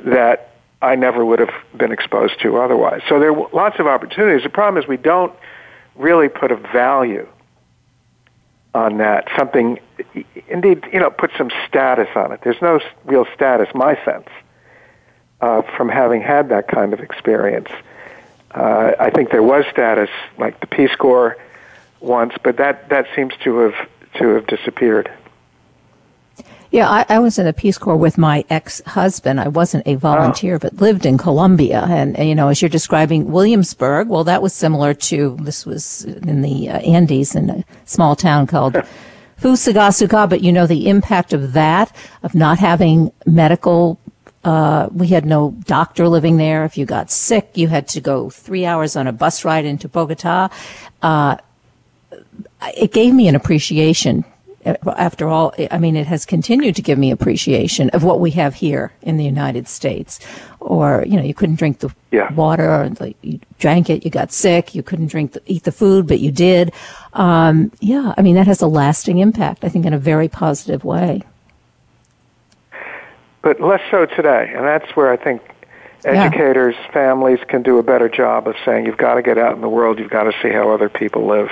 that 0.00 0.54
I 0.82 0.94
never 0.94 1.24
would 1.24 1.40
have 1.40 1.54
been 1.76 1.90
exposed 1.90 2.40
to 2.42 2.58
otherwise. 2.58 3.02
So 3.08 3.18
there 3.18 3.32
are 3.32 3.48
lots 3.52 3.78
of 3.78 3.86
opportunities. 3.86 4.42
The 4.44 4.50
problem 4.50 4.82
is 4.82 4.88
we 4.88 4.96
don't 4.96 5.32
really 5.96 6.28
put 6.28 6.52
a 6.52 6.56
value 6.56 7.26
on 8.74 8.98
that. 8.98 9.26
Something, 9.36 9.80
indeed, 10.48 10.84
you 10.92 11.00
know, 11.00 11.10
put 11.10 11.30
some 11.36 11.50
status 11.66 12.08
on 12.14 12.30
it. 12.30 12.40
There's 12.44 12.60
no 12.62 12.78
real 13.04 13.26
status, 13.34 13.68
my 13.74 13.98
sense, 14.04 14.28
uh, 15.40 15.62
from 15.76 15.88
having 15.88 16.20
had 16.20 16.48
that 16.48 16.68
kind 16.68 16.92
of 16.92 17.00
experience. 17.00 17.68
Uh, 18.52 18.92
I 18.98 19.10
think 19.10 19.30
there 19.30 19.42
was 19.42 19.64
status 19.70 20.10
like 20.38 20.60
the 20.60 20.66
Peace 20.66 20.94
Corps 20.96 21.36
once, 22.00 22.34
but 22.42 22.56
that, 22.56 22.88
that 22.88 23.06
seems 23.14 23.34
to 23.44 23.56
have 23.58 23.88
to 24.14 24.28
have 24.28 24.46
disappeared. 24.46 25.10
Yeah, 26.70 26.90
I, 26.90 27.06
I, 27.08 27.18
was 27.20 27.38
in 27.38 27.46
the 27.46 27.52
Peace 27.52 27.78
Corps 27.78 27.96
with 27.96 28.18
my 28.18 28.44
ex-husband. 28.50 29.40
I 29.40 29.48
wasn't 29.48 29.86
a 29.86 29.94
volunteer, 29.94 30.56
oh. 30.56 30.58
but 30.58 30.74
lived 30.74 31.06
in 31.06 31.16
Colombia. 31.16 31.86
And, 31.88 32.18
and, 32.18 32.28
you 32.28 32.34
know, 32.34 32.48
as 32.48 32.60
you're 32.60 32.68
describing 32.68 33.30
Williamsburg, 33.30 34.08
well, 34.08 34.24
that 34.24 34.42
was 34.42 34.52
similar 34.52 34.92
to, 34.92 35.36
this 35.40 35.64
was 35.64 36.04
in 36.04 36.42
the 36.42 36.68
uh, 36.68 36.78
Andes 36.78 37.36
in 37.36 37.50
a 37.50 37.64
small 37.84 38.16
town 38.16 38.46
called 38.46 38.74
Fusagasugá. 39.40 40.28
But, 40.28 40.42
you 40.42 40.52
know, 40.52 40.66
the 40.66 40.88
impact 40.88 41.32
of 41.32 41.52
that, 41.52 41.94
of 42.22 42.34
not 42.34 42.58
having 42.58 43.12
medical 43.26 44.00
uh, 44.46 44.88
we 44.92 45.08
had 45.08 45.26
no 45.26 45.50
doctor 45.64 46.08
living 46.08 46.36
there. 46.36 46.64
If 46.64 46.78
you 46.78 46.86
got 46.86 47.10
sick, 47.10 47.50
you 47.54 47.66
had 47.66 47.88
to 47.88 48.00
go 48.00 48.30
three 48.30 48.64
hours 48.64 48.94
on 48.94 49.08
a 49.08 49.12
bus 49.12 49.44
ride 49.44 49.64
into 49.64 49.88
Bogota. 49.88 50.50
Uh, 51.02 51.36
it 52.76 52.92
gave 52.92 53.12
me 53.12 53.26
an 53.26 53.34
appreciation. 53.34 54.24
After 54.64 55.28
all, 55.28 55.52
I 55.70 55.78
mean, 55.78 55.96
it 55.96 56.06
has 56.06 56.24
continued 56.24 56.76
to 56.76 56.82
give 56.82 56.96
me 56.96 57.10
appreciation 57.10 57.90
of 57.90 58.04
what 58.04 58.20
we 58.20 58.30
have 58.32 58.54
here 58.54 58.92
in 59.02 59.16
the 59.16 59.24
United 59.24 59.66
States. 59.66 60.20
Or, 60.60 61.04
you 61.06 61.16
know, 61.16 61.24
you 61.24 61.34
couldn't 61.34 61.56
drink 61.56 61.80
the 61.80 61.92
yeah. 62.12 62.32
water, 62.32 62.68
or 62.72 62.88
like, 63.00 63.16
you 63.22 63.40
drank 63.58 63.90
it, 63.90 64.04
you 64.04 64.12
got 64.12 64.30
sick, 64.30 64.76
you 64.76 64.82
couldn't 64.82 65.08
drink, 65.08 65.32
the, 65.32 65.42
eat 65.46 65.64
the 65.64 65.72
food, 65.72 66.06
but 66.06 66.20
you 66.20 66.30
did. 66.30 66.72
Um, 67.14 67.72
yeah, 67.80 68.14
I 68.16 68.22
mean, 68.22 68.36
that 68.36 68.46
has 68.46 68.62
a 68.62 68.68
lasting 68.68 69.18
impact, 69.18 69.64
I 69.64 69.68
think, 69.68 69.86
in 69.86 69.92
a 69.92 69.98
very 69.98 70.28
positive 70.28 70.84
way 70.84 71.22
but 73.46 73.60
less 73.60 73.80
so 73.92 74.06
today. 74.06 74.52
And 74.56 74.66
that's 74.66 74.96
where 74.96 75.12
I 75.12 75.16
think 75.16 75.40
educators, 76.04 76.74
yeah. 76.76 76.90
families 76.90 77.38
can 77.46 77.62
do 77.62 77.78
a 77.78 77.82
better 77.84 78.08
job 78.08 78.48
of 78.48 78.56
saying 78.64 78.86
you've 78.86 78.96
got 78.96 79.14
to 79.14 79.22
get 79.22 79.38
out 79.38 79.54
in 79.54 79.60
the 79.60 79.68
world, 79.68 80.00
you've 80.00 80.10
got 80.10 80.24
to 80.24 80.32
see 80.42 80.50
how 80.50 80.72
other 80.72 80.88
people 80.88 81.28
live. 81.28 81.48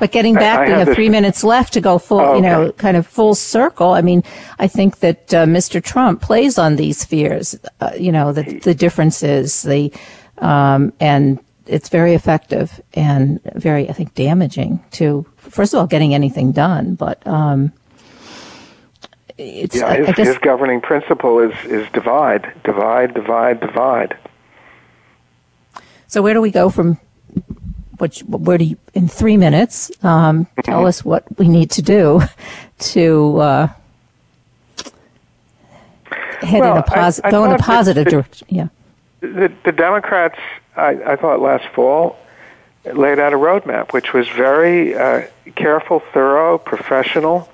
But 0.00 0.10
getting 0.10 0.34
back, 0.34 0.58
I, 0.58 0.62
I 0.62 0.66
we 0.66 0.72
have, 0.72 0.88
have 0.88 0.96
three 0.96 1.10
minutes 1.10 1.44
left 1.44 1.74
to 1.74 1.80
go 1.80 1.96
full, 1.96 2.18
oh, 2.18 2.24
okay. 2.30 2.36
you 2.38 2.42
know, 2.42 2.72
kind 2.72 2.96
of 2.96 3.06
full 3.06 3.36
circle. 3.36 3.90
I 3.90 4.00
mean, 4.02 4.24
I 4.58 4.66
think 4.66 4.98
that 4.98 5.32
uh, 5.32 5.46
Mr. 5.46 5.80
Trump 5.80 6.20
plays 6.20 6.58
on 6.58 6.74
these 6.74 7.04
fears, 7.04 7.54
uh, 7.78 7.92
you 7.96 8.10
know, 8.10 8.32
the, 8.32 8.58
the 8.58 8.74
differences, 8.74 9.62
the, 9.62 9.92
um, 10.38 10.92
and 10.98 11.38
it's 11.68 11.88
very 11.88 12.14
effective 12.14 12.80
and 12.94 13.40
very, 13.54 13.88
I 13.88 13.92
think, 13.92 14.14
damaging 14.14 14.82
to, 14.92 15.24
first 15.36 15.72
of 15.72 15.78
all, 15.78 15.86
getting 15.86 16.14
anything 16.14 16.50
done, 16.50 16.96
but, 16.96 17.24
um, 17.28 17.72
it's, 19.42 19.76
yeah, 19.76 19.94
his, 19.94 20.06
guess, 20.14 20.26
his 20.28 20.38
governing 20.38 20.80
principle 20.80 21.38
is, 21.38 21.54
is 21.64 21.88
divide, 21.92 22.52
divide, 22.64 23.14
divide, 23.14 23.60
divide. 23.60 24.16
So 26.06 26.22
where 26.22 26.34
do 26.34 26.40
we 26.40 26.50
go 26.50 26.68
from 26.70 26.98
which 28.02 28.20
where 28.24 28.58
do 28.58 28.64
you, 28.64 28.76
in 28.94 29.06
three 29.06 29.36
minutes, 29.36 29.90
um, 30.04 30.48
tell 30.64 30.78
mm-hmm. 30.78 30.86
us 30.86 31.04
what 31.04 31.24
we 31.38 31.46
need 31.46 31.70
to 31.70 31.82
do 31.82 32.20
to 32.78 33.38
uh, 33.38 33.66
head 36.40 36.60
well, 36.60 36.72
in 36.72 36.78
a 36.78 36.82
positive, 36.82 37.30
go 37.30 37.44
in 37.44 37.52
a 37.52 37.58
positive 37.58 38.06
direction. 38.08 38.48
Yeah. 38.50 38.68
The, 39.20 39.52
the 39.64 39.70
Democrats, 39.70 40.38
I, 40.74 41.00
I, 41.12 41.16
thought 41.16 41.40
last 41.40 41.64
fall, 41.72 42.18
laid 42.84 43.20
out 43.20 43.32
a 43.32 43.36
roadmap 43.36 43.92
which 43.92 44.12
was 44.12 44.28
very 44.28 44.96
uh, 44.96 45.28
careful, 45.54 46.02
thorough, 46.12 46.58
professional, 46.58 47.48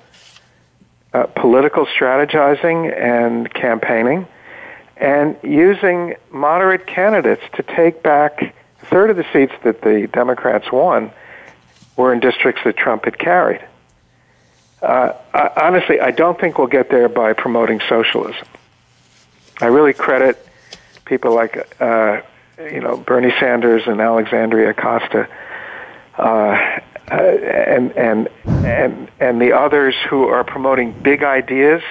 uh, 1.13 1.23
political 1.27 1.85
strategizing 1.85 2.95
and 2.95 3.51
campaigning, 3.53 4.27
and 4.97 5.37
using 5.43 6.15
moderate 6.31 6.85
candidates 6.85 7.41
to 7.53 7.63
take 7.63 8.03
back 8.03 8.41
a 8.81 8.85
third 8.85 9.09
of 9.09 9.17
the 9.17 9.25
seats 9.33 9.53
that 9.63 9.81
the 9.81 10.07
Democrats 10.11 10.71
won 10.71 11.11
were 11.95 12.13
in 12.13 12.19
districts 12.19 12.61
that 12.63 12.77
Trump 12.77 13.05
had 13.05 13.17
carried. 13.17 13.61
Uh, 14.81 15.13
I, 15.33 15.51
honestly, 15.57 15.99
I 15.99 16.11
don't 16.11 16.39
think 16.39 16.57
we'll 16.57 16.67
get 16.67 16.89
there 16.89 17.09
by 17.09 17.33
promoting 17.33 17.81
socialism. 17.89 18.47
I 19.59 19.65
really 19.65 19.93
credit 19.93 20.45
people 21.05 21.35
like, 21.35 21.75
uh, 21.81 22.21
you 22.57 22.79
know, 22.79 22.95
Bernie 22.97 23.33
Sanders 23.39 23.83
and 23.87 23.99
Alexandria 23.99 24.69
Acosta, 24.69 25.27
uh, 26.17 26.79
uh, 27.11 27.15
and 27.15 27.91
and 27.97 28.29
and 28.45 29.11
and 29.19 29.41
the 29.41 29.53
others 29.53 29.95
who 30.09 30.27
are 30.27 30.43
promoting 30.43 30.91
big 31.01 31.23
ideas, 31.23 31.81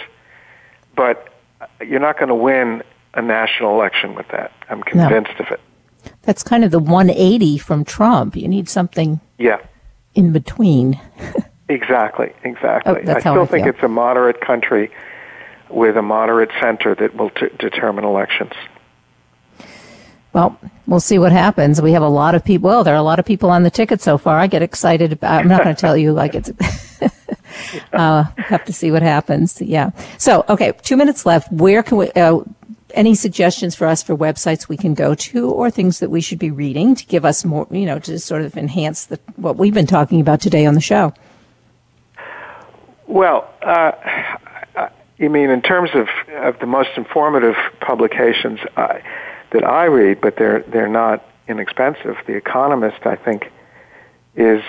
but 0.94 1.32
you're 1.84 2.00
not 2.00 2.18
going 2.18 2.28
to 2.28 2.34
win 2.34 2.82
a 3.14 3.22
national 3.22 3.74
election 3.74 4.14
with 4.14 4.28
that. 4.28 4.52
I'm 4.68 4.82
convinced 4.82 5.32
no. 5.38 5.46
of 5.46 5.52
it. 5.52 5.60
That's 6.22 6.42
kind 6.42 6.64
of 6.64 6.70
the 6.70 6.78
180 6.78 7.58
from 7.58 7.84
Trump. 7.84 8.36
You 8.36 8.48
need 8.48 8.68
something 8.68 9.20
yeah. 9.38 9.58
in 10.14 10.32
between. 10.32 11.00
exactly, 11.68 12.32
exactly. 12.44 13.02
Oh, 13.06 13.14
I 13.14 13.20
still 13.20 13.42
I 13.42 13.46
think 13.46 13.66
it's 13.66 13.82
a 13.82 13.88
moderate 13.88 14.40
country 14.40 14.90
with 15.68 15.96
a 15.96 16.02
moderate 16.02 16.50
center 16.60 16.94
that 16.94 17.14
will 17.16 17.30
t- 17.30 17.48
determine 17.58 18.04
elections. 18.04 18.52
Well, 20.32 20.58
we'll 20.88 20.98
see 20.98 21.18
what 21.18 21.30
happens. 21.30 21.80
We 21.80 21.92
have 21.92 22.02
a 22.02 22.08
lot 22.08 22.34
of 22.34 22.44
people. 22.44 22.70
Well, 22.70 22.82
there 22.82 22.94
are 22.94 22.98
a 22.98 23.02
lot 23.02 23.20
of 23.20 23.26
people 23.26 23.50
on 23.50 23.62
the 23.62 23.70
ticket 23.70 24.00
so 24.00 24.18
far. 24.18 24.38
I 24.38 24.48
get 24.48 24.62
excited 24.62 25.12
about. 25.12 25.42
I'm 25.42 25.48
not 25.48 25.62
going 25.62 25.76
to 25.76 25.80
tell 25.80 25.96
you 25.96 26.12
like 26.12 26.34
it's. 26.34 26.50
uh, 27.92 28.24
have 28.36 28.64
to 28.64 28.72
see 28.72 28.90
what 28.90 29.02
happens. 29.02 29.60
Yeah. 29.60 29.90
So, 30.16 30.44
okay, 30.48 30.72
two 30.82 30.96
minutes 30.96 31.24
left. 31.26 31.52
Where 31.52 31.82
can 31.82 31.98
we? 31.98 32.10
Uh, 32.12 32.40
any 32.94 33.14
suggestions 33.14 33.74
for 33.74 33.86
us 33.86 34.02
for 34.02 34.16
websites 34.16 34.66
we 34.66 34.76
can 34.76 34.94
go 34.94 35.14
to 35.14 35.50
or 35.50 35.70
things 35.70 36.00
that 36.00 36.10
we 36.10 36.22
should 36.22 36.38
be 36.38 36.50
reading 36.50 36.94
to 36.94 37.04
give 37.04 37.22
us 37.22 37.44
more, 37.44 37.66
you 37.70 37.84
know, 37.84 37.98
to 37.98 38.18
sort 38.18 38.40
of 38.40 38.56
enhance 38.56 39.04
the, 39.04 39.20
what 39.36 39.56
we've 39.56 39.74
been 39.74 39.86
talking 39.86 40.22
about 40.22 40.40
today 40.40 40.64
on 40.64 40.72
the 40.72 40.80
show? 40.80 41.12
Well, 43.06 43.48
uh, 43.62 43.92
you 45.18 45.28
mean 45.28 45.50
in 45.50 45.60
terms 45.60 45.90
of, 45.94 46.08
of 46.36 46.58
the 46.60 46.66
most 46.66 46.90
informative 46.96 47.56
publications 47.80 48.60
uh, 48.76 48.98
that 49.52 49.64
I 49.64 49.84
read, 49.84 50.20
but 50.20 50.36
they're 50.36 50.60
they're 50.60 50.88
not 50.88 51.24
inexpensive. 51.46 52.16
The 52.26 52.34
Economist, 52.34 53.06
I 53.06 53.16
think, 53.16 53.50
is 54.36 54.62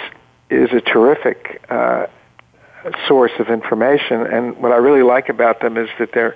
is 0.50 0.70
a 0.72 0.82
terrific 0.82 1.62
uh, 1.70 2.08
source 3.08 3.32
of 3.40 3.50
information, 3.50 4.22
and 4.22 4.58
what 4.58 4.72
I 4.72 4.78
really 4.78 5.04
like 5.04 5.30
about 5.30 5.62
them 5.62 5.78
is 5.78 5.90
that 6.00 6.12
they're 6.14 6.36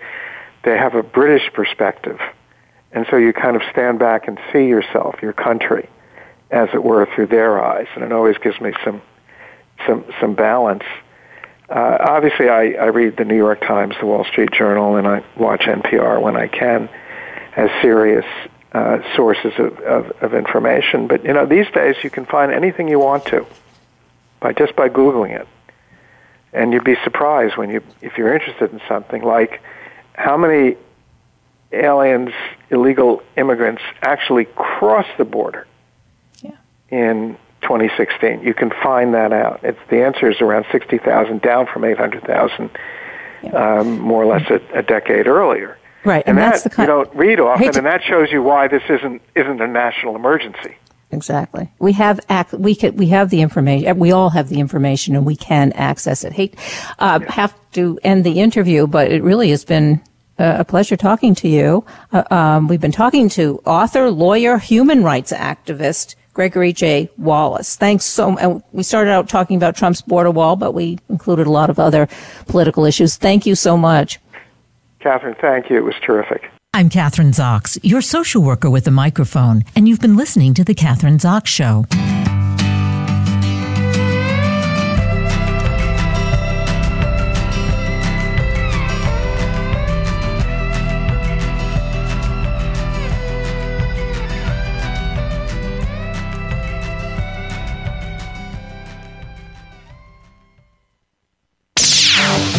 they 0.64 0.78
have 0.78 0.96
a 0.96 1.04
British 1.04 1.52
perspective. 1.54 2.20
And 2.94 3.06
so 3.10 3.18
you 3.18 3.34
kind 3.34 3.56
of 3.56 3.62
stand 3.72 4.00
back 4.00 4.28
and 4.28 4.40
see 4.52 4.68
yourself, 4.68 5.16
your 5.22 5.34
country, 5.34 5.90
as 6.52 6.70
it 6.74 6.84
were, 6.84 7.08
through 7.16 7.28
their 7.28 7.64
eyes. 7.64 7.88
And 7.96 8.04
it 8.04 8.12
always 8.12 8.38
gives 8.38 8.62
me 8.62 8.72
some, 8.84 9.02
some, 9.88 10.06
some 10.22 10.36
balance. 10.36 10.84
Uh, 11.70 11.98
obviously, 12.00 12.50
I, 12.50 12.74
I 12.74 12.86
read 12.86 13.18
the 13.18 13.26
New 13.26 13.36
York 13.36 13.62
Times, 13.62 13.96
the 14.00 14.06
Wall 14.06 14.26
Street 14.26 14.52
Journal, 14.52 14.96
and 14.96 15.08
I 15.08 15.24
watch 15.38 15.62
NPR 15.62 16.22
when 16.22 16.36
I 16.36 16.48
can 16.48 16.88
as 17.56 17.70
serious 17.82 18.26
uh, 18.74 19.00
sources 19.16 19.54
of, 19.58 19.78
of, 19.80 20.12
of 20.22 20.34
information. 20.34 21.08
But, 21.08 21.26
you 21.26 21.34
know, 21.34 21.46
these 21.46 21.70
days 21.74 21.96
you 22.04 22.10
can 22.10 22.26
find 22.26 22.52
anything 22.52 22.88
you 22.88 23.00
want 23.00 23.26
to 23.28 23.46
by 24.40 24.54
just 24.54 24.76
by 24.76 24.90
Googling 24.90 25.40
it. 25.40 25.48
And 26.52 26.72
you'd 26.74 26.84
be 26.84 26.98
surprised 27.04 27.58
when 27.58 27.70
you, 27.70 27.82
if 28.02 28.18
you're 28.18 28.34
interested 28.34 28.72
in 28.72 28.82
something 28.88 29.24
like 29.24 29.62
how 30.14 30.38
many 30.38 30.78
aliens, 31.72 32.32
illegal 32.70 33.24
immigrants, 33.36 33.82
actually 34.02 34.46
crossed 34.46 35.18
the 35.18 35.26
border 35.26 35.66
yeah. 36.42 36.52
in 36.90 37.38
2016. 37.64 38.44
You 38.44 38.54
can 38.54 38.70
find 38.70 39.14
that 39.16 39.34
out. 39.34 39.62
It's, 39.64 39.80
the 39.90 40.04
answer 40.04 40.30
is 40.30 40.42
around 40.42 40.66
60,000, 40.72 41.42
down 41.42 41.66
from 41.66 41.84
800,000, 41.84 42.70
yeah. 43.42 43.50
um, 43.50 44.00
more 44.00 44.24
or 44.24 44.28
less 44.28 44.50
a, 44.52 44.62
a, 44.78 44.84
decade 44.84 45.28
earlier. 45.28 45.78
Right, 46.06 46.24
and, 46.26 46.38
and 46.38 46.38
that's 46.38 46.64
that 46.64 46.70
the 46.70 46.76
kind 46.76 46.90
you 46.90 46.96
don't 46.96 47.16
read 47.16 47.40
often, 47.40 47.72
to, 47.72 47.78
and 47.78 47.86
that 47.86 48.02
shows 48.04 48.32
you 48.32 48.42
why 48.44 48.68
this 48.68 48.84
isn't 48.90 49.22
isn't 49.36 49.62
a 49.62 49.68
national 49.68 50.16
emergency. 50.16 50.76
Exactly. 51.12 51.72
We 51.78 51.94
have 51.94 52.20
ac- 52.30 52.58
we 52.58 52.74
can, 52.76 52.96
we 52.96 53.08
have 53.08 53.30
the 53.30 53.42
information. 53.42 54.00
We 54.00 54.12
all 54.12 54.32
have 54.32 54.50
the 54.50 54.60
information, 54.60 55.16
and 55.16 55.26
we 55.26 55.36
can 55.36 55.72
access 55.74 56.24
it. 56.24 56.34
Hate 56.34 56.56
uh, 57.00 57.20
yeah. 57.22 57.32
have 57.32 57.54
to 57.74 58.00
end 58.04 58.24
the 58.24 58.40
interview, 58.40 58.88
but 58.88 59.12
it 59.12 59.24
really 59.24 59.50
has 59.52 59.64
been 59.64 60.02
a 60.38 60.66
pleasure 60.66 60.98
talking 60.98 61.36
to 61.36 61.48
you. 61.48 61.86
Uh, 62.12 62.24
um, 62.32 62.68
we've 62.68 62.82
been 62.82 62.92
talking 62.92 63.30
to 63.30 63.62
author, 63.66 64.10
lawyer, 64.10 64.58
human 64.58 65.04
rights 65.04 65.32
activist 65.32 66.16
Gregory 66.34 66.74
J. 66.74 67.10
Wallance. 67.20 67.76
Thanks 67.76 68.06
so. 68.06 68.32
much. 68.32 68.64
we 68.72 68.82
started 68.82 69.12
out 69.12 69.30
talking 69.30 69.56
about 69.56 69.76
Trump's 69.76 70.02
border 70.02 70.32
wall, 70.32 70.56
but 70.56 70.74
we 70.74 70.98
included 71.10 71.46
a 71.46 71.52
lot 71.52 71.70
of 71.70 71.80
other 71.80 72.10
political 72.48 72.86
issues. 72.86 73.16
Thank 73.18 73.46
you 73.46 73.54
so 73.54 73.78
much, 73.78 74.20
Kathryn. 75.04 75.40
Thank 75.40 75.70
you. 75.70 75.78
It 75.78 75.84
was 75.84 75.96
terrific. 76.06 76.50
I'm 76.74 76.90
Kathryn 76.90 77.34
Zox, 77.34 77.78
your 77.84 78.02
social 78.02 78.42
worker 78.42 78.70
with 78.70 78.88
a 78.88 78.92
microphone, 78.92 79.64
and 79.76 79.88
you've 79.88 80.00
been 80.00 80.16
listening 80.16 80.56
to 80.56 80.64
the 80.64 80.74
Kathryn 80.74 81.20
Zox 81.20 81.46
Show. 81.46 81.86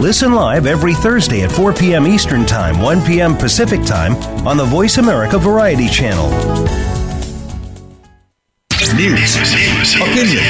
Listen 0.00 0.32
live 0.32 0.66
every 0.66 0.94
Thursday 0.94 1.42
at 1.42 1.50
4 1.50 1.72
p.m. 1.72 2.06
Eastern 2.06 2.46
Time, 2.46 2.80
1 2.80 3.04
p.m. 3.04 3.36
Pacific 3.36 3.82
Time 3.84 4.14
on 4.46 4.56
the 4.56 4.64
Voice 4.64 4.98
America 4.98 5.38
Variety 5.38 5.88
Channel. 5.88 6.30
News, 8.94 9.36
opinion, 9.96 10.42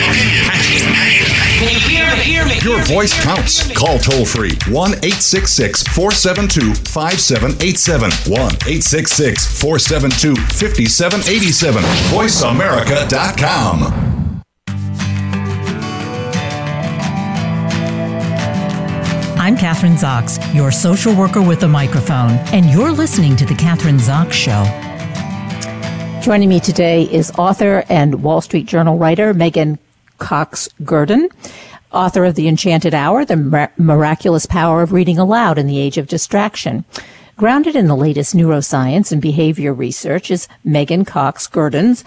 can 1.59 1.73
you 1.73 1.81
hear 1.81 2.45
me? 2.47 2.59
Your 2.63 2.83
voice 2.85 3.13
counts. 3.23 3.73
Call 3.73 3.99
toll 3.99 4.25
free 4.25 4.53
1 4.69 4.91
866 4.91 5.83
472 5.83 6.75
5787. 6.75 8.11
1 8.31 8.39
866 8.39 9.61
472 9.61 10.37
5787. 10.37 11.83
VoiceAmerica.com. 12.13 14.08
I'm 19.49 19.57
Kathryn 19.57 19.97
Zox, 19.97 20.55
your 20.55 20.71
social 20.71 21.15
worker 21.15 21.41
with 21.41 21.63
a 21.63 21.69
microphone, 21.69 22.33
and 22.53 22.67
you're 22.67 22.93
listening 22.93 23.35
to 23.37 23.47
The 23.47 23.55
Kathryn 23.55 23.99
Zox 23.99 24.33
Show. 24.33 24.63
Joining 26.21 26.51
me 26.51 26.61
today 26.61 27.05
is 27.05 27.31
author 27.31 27.83
and 27.89 28.23
Wall 28.23 28.43
Street 28.43 28.67
Journal 28.67 28.99
writer 28.99 29.33
Meghan 29.33 29.79
Cox 30.19 30.69
Gurdon, 30.85 31.31
author 31.93 32.27
of 32.27 32.35
The 32.35 32.47
Enchanted 32.47 32.93
Hour, 32.93 33.25
The 33.25 33.71
Miraculous 33.79 34.45
Power 34.45 34.83
of 34.83 34.93
Reading 34.93 35.19
Aloud 35.19 35.57
in 35.57 35.67
the 35.67 35.79
Age 35.79 35.97
of 35.97 36.09
Distraction. 36.09 36.85
Grounded 37.39 37.75
in 37.75 37.87
the 37.87 37.97
latest 37.97 38.37
neuroscience 38.37 39.13
and 39.13 39.23
behavior 39.23 39.73
research 39.73 40.31
is 40.31 40.47
Meghan 40.67 41.07
Cox 41.07 41.47
Gurdon's 41.47 42.05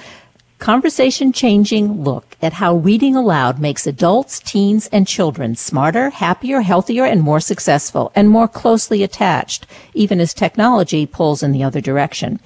conversation 0.61 1.33
changing 1.33 2.03
look 2.03 2.37
at 2.39 2.53
how 2.53 2.75
reading 2.75 3.15
aloud 3.15 3.59
makes 3.59 3.87
adults, 3.87 4.39
teens, 4.39 4.87
and 4.93 5.07
children 5.07 5.55
smarter, 5.55 6.11
happier, 6.11 6.61
healthier, 6.61 7.03
and 7.03 7.19
more 7.19 7.39
successful, 7.39 8.11
and 8.13 8.29
more 8.29 8.47
closely 8.47 9.01
attached, 9.01 9.65
even 9.95 10.21
as 10.21 10.35
technology 10.35 11.07
pulls 11.07 11.41
in 11.41 11.51
the 11.51 11.63
other 11.63 11.81
direction. 11.81 12.39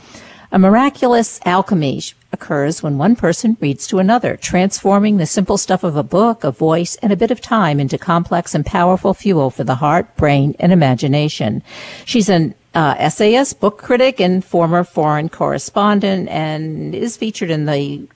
A 0.50 0.58
miraculous 0.58 1.42
alchemy 1.44 2.02
occurs 2.32 2.82
when 2.82 2.98
one 2.98 3.18
person 3.18 3.58
reads 3.60 3.86
to 3.88 4.00
another, 4.00 4.38
transforming 4.38 5.18
the 5.18 5.26
simple 5.26 5.58
stuff 5.58 5.84
of 5.84 5.98
a 5.98 6.04
book, 6.04 6.46
a 6.46 6.52
voice, 6.52 6.96
and 7.02 7.12
a 7.12 7.18
bit 7.18 7.32
of 7.32 7.42
time 7.42 7.82
into 7.82 7.98
complex 7.98 8.56
and 8.56 8.66
powerful 8.66 9.14
fuel 9.14 9.50
for 9.50 9.66
the 9.66 9.76
heart, 9.76 10.16
brain, 10.16 10.56
and 10.60 10.72
imagination. 10.72 11.62
She's 12.06 12.30
an 12.30 12.56
uh, 12.76 12.96
essayist, 12.98 13.60
book 13.60 13.78
critic, 13.78 14.20
and 14.20 14.44
former 14.44 14.84
foreign 14.84 15.30
correspondent, 15.30 16.28
and 16.30 16.94
is 16.94 17.16
featured 17.18 17.50
in 17.50 17.66
the 17.66 18.08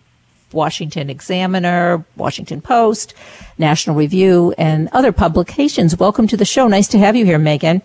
Washington 0.52 1.10
Examiner, 1.10 2.06
Washington 2.18 2.62
Post, 2.62 3.14
National 3.58 3.96
Review, 3.96 4.54
and 4.58 4.90
other 4.92 5.12
publications. 5.12 5.98
Welcome 5.98 6.28
to 6.28 6.38
the 6.38 6.46
show. 6.46 6.68
Nice 6.68 6.88
to 6.90 7.00
have 7.00 7.16
you 7.16 7.26
here, 7.26 7.40
Meghan. 7.40 7.82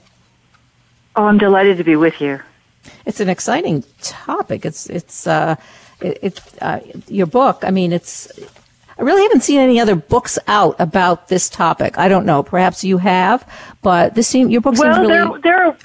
Oh, 1.16 1.24
I'm 1.24 1.38
delighted 1.38 1.76
to 1.78 1.84
be 1.84 1.94
with 1.94 2.20
you. 2.20 2.40
It's 3.06 3.20
an 3.20 3.28
exciting 3.28 3.84
topic. 4.02 4.64
It's 4.64 4.90
it's 4.90 5.26
uh, 5.26 5.56
it, 6.00 6.18
it's 6.22 6.58
uh, 6.60 6.80
your 7.08 7.26
book. 7.26 7.62
I 7.64 7.70
mean, 7.70 7.92
it's. 7.92 8.30
I 8.96 9.02
really 9.02 9.22
haven't 9.22 9.42
seen 9.42 9.58
any 9.58 9.80
other 9.80 9.96
books 9.96 10.38
out 10.46 10.76
about 10.78 11.28
this 11.28 11.48
topic. 11.48 11.98
I 11.98 12.08
don't 12.08 12.24
know. 12.24 12.44
Perhaps 12.44 12.84
you 12.84 12.98
have, 12.98 13.48
but 13.82 14.14
this 14.14 14.28
seem 14.28 14.50
your 14.50 14.60
book 14.60 14.76
well, 14.76 14.94
seems 14.94 15.08
really. 15.08 15.12
Well, 15.12 15.32
there, 15.32 15.40
there 15.40 15.66
are 15.66 15.76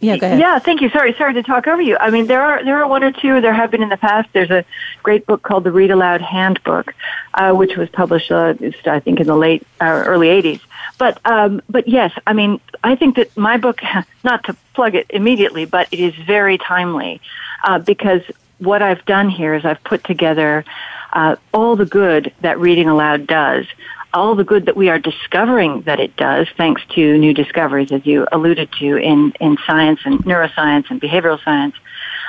yeah, 0.00 0.16
go 0.16 0.26
ahead. 0.26 0.38
Yeah, 0.38 0.58
thank 0.58 0.80
you. 0.80 0.90
Sorry, 0.90 1.14
sorry 1.14 1.34
to 1.34 1.42
talk 1.42 1.66
over 1.66 1.80
you. 1.80 1.96
I 1.98 2.10
mean, 2.10 2.26
there 2.26 2.42
are 2.42 2.62
there 2.64 2.82
are 2.82 2.86
one 2.86 3.02
or 3.02 3.12
two. 3.12 3.40
There 3.40 3.54
have 3.54 3.70
been 3.70 3.82
in 3.82 3.88
the 3.88 3.96
past. 3.96 4.28
There's 4.32 4.50
a 4.50 4.64
great 5.02 5.26
book 5.26 5.42
called 5.42 5.64
the 5.64 5.72
Read 5.72 5.90
Aloud 5.90 6.20
Handbook, 6.20 6.94
uh, 7.34 7.52
which 7.52 7.76
was 7.76 7.88
published, 7.88 8.30
uh, 8.30 8.54
I 8.86 9.00
think, 9.00 9.20
in 9.20 9.26
the 9.26 9.36
late 9.36 9.66
uh, 9.80 10.04
early 10.06 10.28
'80s. 10.28 10.60
But 10.98 11.18
um, 11.24 11.62
but 11.68 11.88
yes, 11.88 12.12
I 12.26 12.32
mean, 12.32 12.60
I 12.82 12.96
think 12.96 13.16
that 13.16 13.34
my 13.36 13.56
book, 13.56 13.80
not 14.24 14.44
to 14.44 14.56
plug 14.74 14.94
it 14.94 15.06
immediately, 15.10 15.64
but 15.64 15.88
it 15.90 16.00
is 16.00 16.14
very 16.14 16.58
timely 16.58 17.20
uh, 17.64 17.78
because 17.78 18.22
what 18.58 18.82
I've 18.82 19.04
done 19.04 19.28
here 19.28 19.54
is 19.54 19.64
I've 19.64 19.82
put 19.84 20.04
together 20.04 20.64
uh, 21.12 21.36
all 21.52 21.76
the 21.76 21.86
good 21.86 22.32
that 22.40 22.58
reading 22.58 22.88
aloud 22.88 23.26
does 23.26 23.66
all 24.14 24.34
the 24.34 24.44
good 24.44 24.66
that 24.66 24.76
we 24.76 24.88
are 24.88 24.98
discovering 24.98 25.82
that 25.82 26.00
it 26.00 26.16
does, 26.16 26.46
thanks 26.56 26.82
to 26.94 27.18
new 27.18 27.34
discoveries, 27.34 27.92
as 27.92 28.06
you 28.06 28.26
alluded 28.32 28.70
to 28.80 28.96
in, 28.96 29.32
in 29.40 29.58
science 29.66 30.00
and 30.04 30.20
neuroscience 30.20 30.90
and 30.90 31.00
behavioral 31.00 31.42
science. 31.44 31.74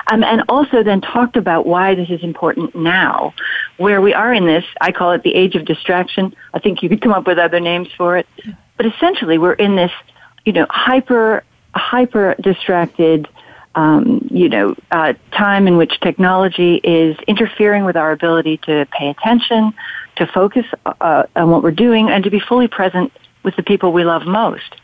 Um, 0.08 0.24
and 0.24 0.44
also 0.50 0.84
then 0.84 1.02
talked 1.02 1.38
about 1.38 1.66
why 1.66 1.96
this 1.96 2.10
is 2.10 2.22
important 2.24 2.76
now, 2.76 3.34
where 3.78 4.02
we 4.02 4.14
are 4.14 4.34
in 4.34 4.46
this, 4.46 4.66
I 4.82 4.92
call 4.92 5.12
it 5.14 5.24
the 5.24 5.34
age 5.34 5.56
of 5.56 5.66
distraction. 5.66 6.36
I 6.54 6.60
think 6.60 6.84
you 6.84 6.90
could 6.90 7.02
come 7.02 7.14
up 7.14 7.26
with 7.26 7.40
other 7.40 7.60
names 7.60 7.88
for 7.98 8.18
it. 8.18 8.28
But 8.78 8.86
essentially, 8.86 9.38
we're 9.38 9.54
in 9.54 9.76
this, 9.76 9.92
you 10.44 10.54
know, 10.54 10.68
hyper, 10.70 11.44
hyper 11.74 12.36
distracted, 12.42 13.28
um, 13.74 14.28
you 14.30 14.50
know, 14.50 14.76
uh, 14.92 15.14
time 15.32 15.68
in 15.68 15.78
which 15.78 16.00
technology 16.02 16.76
is 16.84 17.18
interfering 17.28 17.86
with 17.86 17.96
our 17.96 18.12
ability 18.12 18.58
to 18.66 18.86
pay 18.92 19.10
attention, 19.10 19.74
to 20.18 20.28
focus 20.28 20.66
uh, 20.86 21.24
on 21.36 21.50
what 21.50 21.64
we're 21.64 21.72
doing, 21.72 22.10
and 22.10 22.24
to 22.24 22.30
be 22.30 22.40
fully 22.40 22.68
present 22.68 23.12
with 23.44 23.56
the 23.56 23.64
people 23.64 23.92
we 23.94 24.04
love 24.04 24.26
most. 24.26 24.76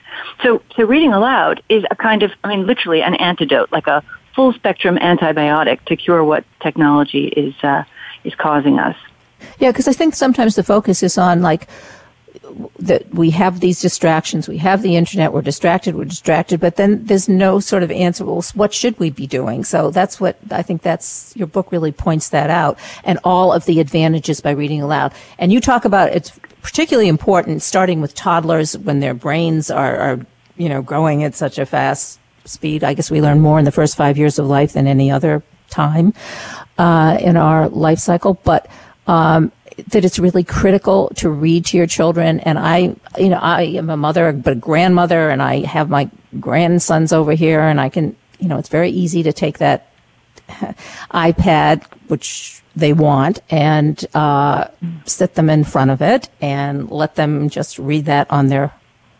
So, 0.44 0.62
so 0.76 0.86
reading 0.86 1.14
aloud 1.14 1.64
is 1.70 1.84
a 1.90 1.96
kind 1.96 2.24
of, 2.24 2.32
I 2.44 2.50
mean, 2.50 2.68
literally 2.68 3.02
an 3.02 3.16
antidote, 3.16 3.72
like 3.72 3.88
a 3.88 4.04
full 4.36 4.54
spectrum 4.54 4.98
antibiotic 4.98 5.84
to 5.86 5.96
cure 5.96 6.24
what 6.24 6.44
technology 6.62 7.28
is 7.28 7.54
uh, 7.64 7.84
is 8.24 8.36
causing 8.36 8.80
us. 8.80 8.96
Yeah, 9.60 9.72
because 9.72 9.88
I 9.88 9.94
think 9.94 10.14
sometimes 10.16 10.56
the 10.56 10.64
focus 10.64 11.02
is 11.02 11.18
on 11.18 11.42
like 11.42 11.68
that 12.80 13.14
we 13.14 13.30
have 13.32 13.60
these 13.60 13.82
distractions. 13.82 14.48
We 14.48 14.58
have 14.58 14.82
the 14.82 14.96
internet. 14.96 15.34
We're 15.34 15.42
distracted. 15.42 15.96
We're 15.96 16.06
distracted. 16.06 16.60
But 16.60 16.76
then 16.76 17.06
there's 17.06 17.30
no 17.30 17.60
sort 17.60 17.84
of 17.84 17.92
answer. 17.92 18.26
Well, 18.26 18.44
what 18.56 18.74
should 18.74 19.00
we 19.00 19.10
be 19.10 19.28
doing? 19.28 19.64
So 19.64 19.92
that's 19.92 20.20
what 20.20 20.38
I 20.50 20.62
think 20.62 20.82
that's 20.82 21.36
your 21.36 21.48
book 21.48 21.72
really 21.72 21.92
points 21.92 22.30
that 22.30 22.50
out 22.50 22.78
and 23.04 23.20
all 23.24 23.54
of 23.54 23.66
the 23.66 23.80
advantages 23.80 24.42
by 24.42 24.52
reading 24.52 24.82
aloud. 24.82 25.14
And 25.38 25.52
you 25.52 25.60
talk 25.60 25.86
about 25.86 26.12
it's 26.14 26.38
particularly 26.62 27.08
important 27.08 27.62
starting 27.62 28.02
with 28.02 28.14
toddlers 28.16 28.78
when 28.78 29.00
their 29.00 29.14
brains 29.14 29.72
are, 29.72 29.98
are 29.98 30.26
you 30.58 30.70
know, 30.70 30.82
growing 30.82 31.24
at 31.24 31.36
such 31.36 31.58
a 31.58 31.66
fast 31.66 32.20
speed. 32.46 32.84
I 32.84 32.94
guess 32.94 33.12
we 33.12 33.22
learn 33.22 33.40
more 33.40 33.60
in 33.60 33.66
the 33.66 33.72
first 33.72 33.96
five 33.96 34.18
years 34.18 34.40
of 34.40 34.48
life 34.48 34.74
than 34.74 34.88
any 34.88 35.12
other 35.12 35.44
time 35.70 36.14
uh, 36.78 37.18
in 37.20 37.38
our 37.38 37.70
life 37.70 38.00
cycle. 38.00 38.36
But 38.36 38.68
um, 39.08 39.52
that 39.90 40.06
it's 40.06 40.20
really 40.20 40.44
critical 40.44 41.12
to 41.16 41.30
read 41.30 41.66
to 41.66 41.78
your 41.78 41.88
children. 41.88 42.40
And 42.42 42.60
I, 42.60 42.96
you 43.18 43.30
know, 43.30 43.40
I 43.40 43.64
am 43.64 43.90
a 43.90 43.98
mother, 43.98 44.32
but 44.32 44.54
a 44.54 44.56
grandmother, 44.56 45.30
and 45.30 45.42
I 45.42 45.66
have 45.66 45.90
my 45.90 46.10
grandsons 46.40 47.14
over 47.14 47.34
here, 47.34 47.62
and 47.62 47.80
I 47.80 47.90
can, 47.90 48.16
you 48.40 48.48
know, 48.48 48.58
it's 48.58 48.70
very 48.70 48.90
easy 48.90 49.24
to 49.24 49.34
take 49.34 49.60
that 49.60 49.92
iPad, 51.12 51.86
which 52.08 52.62
they 52.76 52.94
want, 52.94 53.42
and 53.50 54.06
uh, 54.14 54.68
sit 55.06 55.36
them 55.36 55.50
in 55.50 55.64
front 55.64 55.92
of 55.92 56.02
it 56.02 56.30
and 56.42 56.90
let 56.90 57.16
them 57.16 57.50
just 57.50 57.78
read 57.80 58.06
that 58.06 58.30
on 58.32 58.48
their 58.48 58.74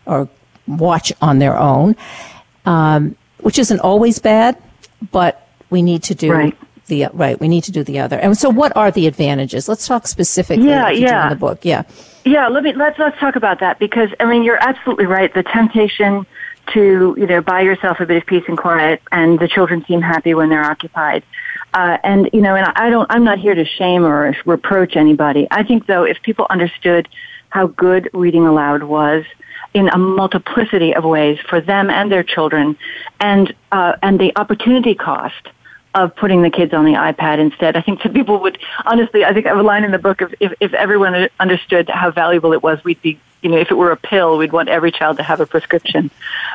or 0.06 0.28
watch 0.66 1.12
on 1.20 1.38
their 1.38 1.58
own, 1.58 1.96
um, 2.64 3.16
which 3.40 3.58
isn't 3.58 3.80
always 3.80 4.18
bad, 4.18 4.60
but 5.10 5.48
we 5.70 5.82
need 5.82 6.02
to 6.04 6.14
do 6.14 6.32
right 6.32 6.58
the 6.86 7.06
right. 7.12 7.38
We 7.40 7.48
need 7.48 7.64
to 7.64 7.72
do 7.72 7.82
the 7.82 7.98
other. 7.98 8.18
And 8.18 8.36
so, 8.36 8.50
what 8.50 8.76
are 8.76 8.90
the 8.90 9.06
advantages? 9.06 9.68
Let's 9.68 9.86
talk 9.86 10.06
specifically. 10.06 10.68
Yeah, 10.68 10.90
yeah. 10.90 11.24
In 11.24 11.30
the 11.30 11.36
book, 11.36 11.64
yeah, 11.64 11.82
yeah. 12.24 12.48
Let 12.48 12.64
me 12.64 12.72
let's 12.72 12.98
let's 12.98 13.18
talk 13.18 13.36
about 13.36 13.60
that 13.60 13.78
because 13.78 14.10
I 14.20 14.24
mean 14.24 14.44
you're 14.44 14.62
absolutely 14.62 15.06
right. 15.06 15.32
The 15.32 15.42
temptation 15.42 16.26
to 16.72 17.14
you 17.18 17.26
know 17.26 17.40
buy 17.40 17.62
yourself 17.62 18.00
a 18.00 18.06
bit 18.06 18.16
of 18.16 18.26
peace 18.26 18.44
and 18.48 18.58
quiet, 18.58 19.02
and 19.10 19.38
the 19.38 19.48
children 19.48 19.84
seem 19.86 20.00
happy 20.00 20.34
when 20.34 20.48
they're 20.48 20.64
occupied. 20.64 21.22
Uh, 21.74 21.98
and 22.04 22.28
you 22.32 22.40
know, 22.40 22.54
and 22.54 22.66
I 22.76 22.90
don't. 22.90 23.10
I'm 23.10 23.24
not 23.24 23.38
here 23.38 23.54
to 23.54 23.64
shame 23.64 24.04
or 24.04 24.34
reproach 24.44 24.96
anybody. 24.96 25.48
I 25.50 25.62
think 25.62 25.86
though, 25.86 26.04
if 26.04 26.20
people 26.22 26.46
understood 26.50 27.08
how 27.48 27.66
good 27.68 28.10
reading 28.12 28.46
aloud 28.46 28.82
was 28.82 29.24
in 29.74 29.88
a 29.88 29.98
multiplicity 29.98 30.94
of 30.94 31.04
ways 31.04 31.38
for 31.48 31.60
them 31.60 31.88
and 31.88 32.12
their 32.12 32.22
children, 32.22 32.76
and 33.20 33.54
uh, 33.72 33.94
and 34.02 34.20
the 34.20 34.36
opportunity 34.36 34.94
cost 34.94 35.48
of 35.94 36.14
putting 36.16 36.42
the 36.42 36.50
kids 36.50 36.72
on 36.72 36.84
the 36.84 36.92
iPad 36.92 37.38
instead. 37.38 37.76
I 37.76 37.82
think 37.82 38.00
some 38.02 38.12
people 38.12 38.40
would, 38.40 38.58
honestly, 38.86 39.24
I 39.24 39.34
think 39.34 39.46
I 39.46 39.50
have 39.50 39.58
a 39.58 39.62
line 39.62 39.84
in 39.84 39.90
the 39.90 39.98
book 39.98 40.22
of 40.22 40.34
if, 40.40 40.52
if 40.60 40.72
everyone 40.72 41.28
understood 41.38 41.88
how 41.88 42.10
valuable 42.10 42.52
it 42.52 42.62
was, 42.62 42.82
we'd 42.82 43.02
be, 43.02 43.20
you 43.42 43.50
know, 43.50 43.58
if 43.58 43.70
it 43.70 43.74
were 43.74 43.92
a 43.92 43.96
pill, 43.96 44.38
we'd 44.38 44.52
want 44.52 44.68
every 44.68 44.90
child 44.90 45.18
to 45.18 45.22
have 45.22 45.40
a 45.40 45.46
prescription. 45.46 46.10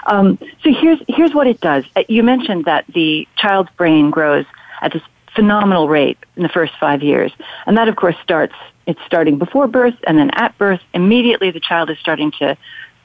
Um, 0.08 0.40
so 0.64 0.74
here's, 0.74 1.00
here's 1.08 1.34
what 1.34 1.46
it 1.46 1.62
does. 1.62 1.84
Uh, 1.96 2.04
you 2.08 2.24
mentioned 2.24 2.66
that 2.66 2.86
the 2.88 3.28
child's 3.36 3.70
brain 3.72 4.10
grows 4.10 4.46
at 4.82 4.94
this 4.94 5.04
phenomenal 5.36 5.88
rate 5.88 6.18
in 6.36 6.42
the 6.42 6.50
first 6.50 6.74
five 6.80 7.04
years. 7.04 7.32
And 7.68 7.78
that, 7.78 7.88
of 7.88 7.96
course, 7.96 8.16
starts, 8.24 8.56
it's 8.88 9.00
starting 9.06 9.38
before 9.38 9.68
birth 9.68 9.96
and 10.08 10.18
then 10.18 10.32
at 10.32 10.58
birth. 10.58 10.82
Immediately 10.96 11.52
the 11.52 11.60
child 11.60 11.92
is 11.92 12.00
starting 12.00 12.32
to, 12.40 12.58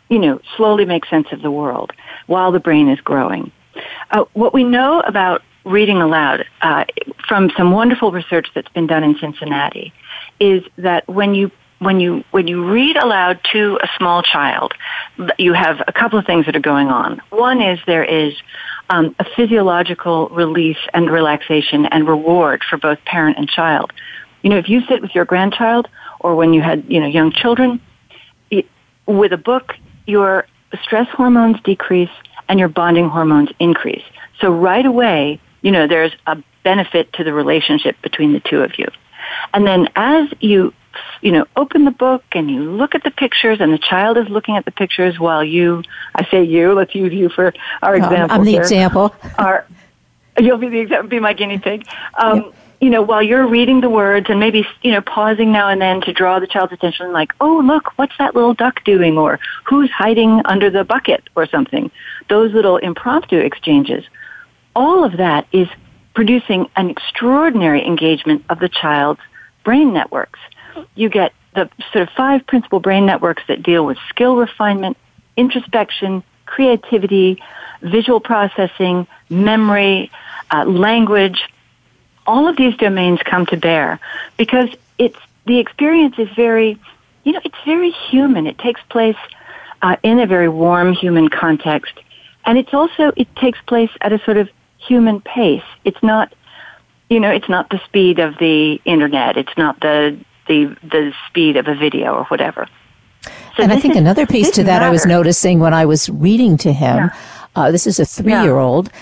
you 0.08 0.18
know, 0.18 0.40
slowly 0.56 0.86
make 0.86 1.04
sense 1.06 1.26
of 1.30 1.42
the 1.42 1.50
world 1.50 1.92
while 2.26 2.52
the 2.52 2.60
brain 2.60 2.88
is 2.88 3.00
growing. 3.00 3.52
Uh, 4.10 4.24
what 4.32 4.54
we 4.54 4.64
know 4.64 5.00
about 5.00 5.42
reading 5.64 5.98
aloud 5.98 6.44
uh, 6.60 6.84
from 7.28 7.50
some 7.56 7.72
wonderful 7.72 8.12
research 8.12 8.48
that's 8.54 8.68
been 8.70 8.86
done 8.86 9.04
in 9.04 9.16
Cincinnati 9.18 9.92
is 10.40 10.62
that 10.78 11.08
when 11.08 11.34
you 11.34 11.50
when 11.78 11.98
you 11.98 12.24
when 12.30 12.46
you 12.46 12.70
read 12.70 12.96
aloud 12.96 13.40
to 13.52 13.78
a 13.82 13.88
small 13.98 14.22
child, 14.22 14.72
you 15.38 15.52
have 15.52 15.82
a 15.86 15.92
couple 15.92 16.18
of 16.18 16.24
things 16.24 16.46
that 16.46 16.54
are 16.56 16.60
going 16.60 16.88
on. 16.88 17.20
One 17.30 17.60
is 17.60 17.78
there 17.86 18.04
is 18.04 18.34
um, 18.90 19.14
a 19.18 19.24
physiological 19.36 20.28
release 20.28 20.78
and 20.94 21.10
relaxation 21.10 21.86
and 21.86 22.06
reward 22.06 22.62
for 22.68 22.76
both 22.76 23.04
parent 23.04 23.38
and 23.38 23.48
child. 23.48 23.92
You 24.42 24.50
know, 24.50 24.58
if 24.58 24.68
you 24.68 24.82
sit 24.86 25.02
with 25.02 25.14
your 25.14 25.24
grandchild 25.24 25.88
or 26.20 26.36
when 26.36 26.52
you 26.52 26.62
had 26.62 26.84
you 26.88 27.00
know 27.00 27.06
young 27.06 27.32
children, 27.32 27.80
it, 28.50 28.66
with 29.06 29.32
a 29.32 29.38
book, 29.38 29.74
your 30.06 30.46
stress 30.82 31.08
hormones 31.08 31.60
decrease 31.62 32.10
and 32.48 32.58
your 32.58 32.68
bonding 32.68 33.08
hormones 33.08 33.50
increase. 33.58 34.04
So 34.40 34.52
right 34.52 34.84
away, 34.84 35.40
you 35.62 35.70
know, 35.70 35.86
there's 35.86 36.12
a 36.26 36.42
benefit 36.62 37.12
to 37.14 37.24
the 37.24 37.32
relationship 37.32 38.00
between 38.02 38.32
the 38.32 38.40
two 38.40 38.62
of 38.62 38.78
you. 38.78 38.86
And 39.54 39.66
then 39.66 39.88
as 39.96 40.28
you, 40.40 40.74
you 41.20 41.32
know, 41.32 41.46
open 41.56 41.84
the 41.84 41.90
book 41.90 42.24
and 42.32 42.50
you 42.50 42.60
look 42.60 42.94
at 42.94 43.02
the 43.02 43.10
pictures 43.10 43.60
and 43.60 43.72
the 43.72 43.78
child 43.78 44.18
is 44.18 44.28
looking 44.28 44.56
at 44.56 44.64
the 44.64 44.70
pictures 44.70 45.18
while 45.18 45.42
you, 45.44 45.82
I 46.14 46.28
say 46.30 46.44
you, 46.44 46.72
let's 46.74 46.94
use 46.94 47.12
you 47.12 47.28
for 47.28 47.54
our 47.80 47.96
example. 47.96 48.36
I'm 48.36 48.44
the 48.44 48.52
here, 48.52 48.60
example. 48.60 49.14
Are, 49.38 49.66
you'll 50.38 50.58
be 50.58 50.68
the 50.68 50.80
example, 50.80 51.08
be 51.08 51.20
my 51.20 51.32
guinea 51.32 51.58
pig. 51.58 51.86
Um, 52.14 52.36
yep 52.36 52.54
you 52.82 52.90
know, 52.90 53.00
while 53.00 53.22
you're 53.22 53.46
reading 53.46 53.80
the 53.80 53.88
words 53.88 54.26
and 54.28 54.40
maybe, 54.40 54.66
you 54.82 54.90
know, 54.90 55.00
pausing 55.00 55.52
now 55.52 55.68
and 55.68 55.80
then 55.80 56.00
to 56.00 56.12
draw 56.12 56.40
the 56.40 56.48
child's 56.48 56.72
attention, 56.72 57.12
like, 57.12 57.32
oh, 57.40 57.62
look, 57.64 57.96
what's 57.96 58.12
that 58.18 58.34
little 58.34 58.54
duck 58.54 58.82
doing? 58.82 59.16
Or 59.16 59.38
who's 59.62 59.88
hiding 59.88 60.42
under 60.46 60.68
the 60.68 60.82
bucket 60.82 61.22
or 61.36 61.46
something. 61.46 61.92
Those 62.28 62.52
little 62.52 62.78
impromptu 62.78 63.38
exchanges. 63.38 64.04
All 64.74 65.04
of 65.04 65.18
that 65.18 65.46
is 65.52 65.68
producing 66.14 66.68
an 66.76 66.90
extraordinary 66.90 67.84
engagement 67.86 68.44
of 68.48 68.58
the 68.58 68.68
child's 68.68 69.20
brain 69.64 69.92
networks. 69.92 70.40
You 70.94 71.08
get 71.08 71.32
the 71.54 71.70
sort 71.92 72.02
of 72.02 72.10
five 72.10 72.46
principal 72.46 72.80
brain 72.80 73.06
networks 73.06 73.42
that 73.48 73.62
deal 73.62 73.84
with 73.84 73.98
skill 74.08 74.36
refinement, 74.36 74.96
introspection, 75.36 76.22
creativity, 76.46 77.42
visual 77.82 78.20
processing, 78.20 79.06
memory, 79.28 80.10
uh, 80.50 80.64
language, 80.64 81.48
all 82.26 82.48
of 82.48 82.56
these 82.56 82.76
domains 82.76 83.20
come 83.24 83.46
to 83.46 83.56
bear 83.56 83.98
because 84.36 84.68
it's 84.98 85.18
the 85.46 85.58
experience 85.58 86.18
is 86.18 86.28
very, 86.36 86.78
you 87.24 87.32
know, 87.32 87.40
it's 87.44 87.58
very 87.64 87.90
human. 87.90 88.46
It 88.46 88.58
takes 88.58 88.80
place 88.88 89.16
uh, 89.82 89.96
in 90.02 90.20
a 90.20 90.26
very 90.26 90.48
warm 90.48 90.92
human 90.92 91.28
context, 91.28 91.94
and 92.44 92.56
it's 92.58 92.72
also 92.72 93.12
it 93.16 93.34
takes 93.36 93.60
place 93.62 93.90
at 94.00 94.12
a 94.12 94.18
sort 94.20 94.36
of 94.36 94.48
human 94.86 95.20
pace. 95.20 95.64
It's 95.84 96.02
not, 96.02 96.34
you 97.08 97.20
know, 97.20 97.30
it's 97.30 97.48
not 97.48 97.70
the 97.70 97.80
speed 97.84 98.18
of 98.18 98.38
the 98.38 98.80
internet. 98.84 99.36
It's 99.36 99.56
not 99.56 99.80
the 99.80 100.18
the 100.48 100.76
the 100.82 101.12
speed 101.28 101.56
of 101.56 101.68
a 101.68 101.74
video 101.74 102.14
or 102.14 102.24
whatever. 102.24 102.68
So 103.56 103.62
and 103.62 103.72
I 103.72 103.78
think 103.78 103.94
is, 103.94 104.00
another 104.00 104.26
piece 104.26 104.50
to 104.52 104.64
that. 104.64 104.82
I 104.82 104.90
was 104.90 105.06
noticing 105.06 105.60
when 105.60 105.74
I 105.74 105.86
was 105.86 106.08
reading 106.08 106.56
to 106.58 106.72
him. 106.72 106.96
Yeah. 106.96 107.10
Uh, 107.54 107.70
this 107.70 107.86
is 107.86 108.00
a 108.00 108.06
three-year-old. 108.06 108.90
Yeah 108.92 109.00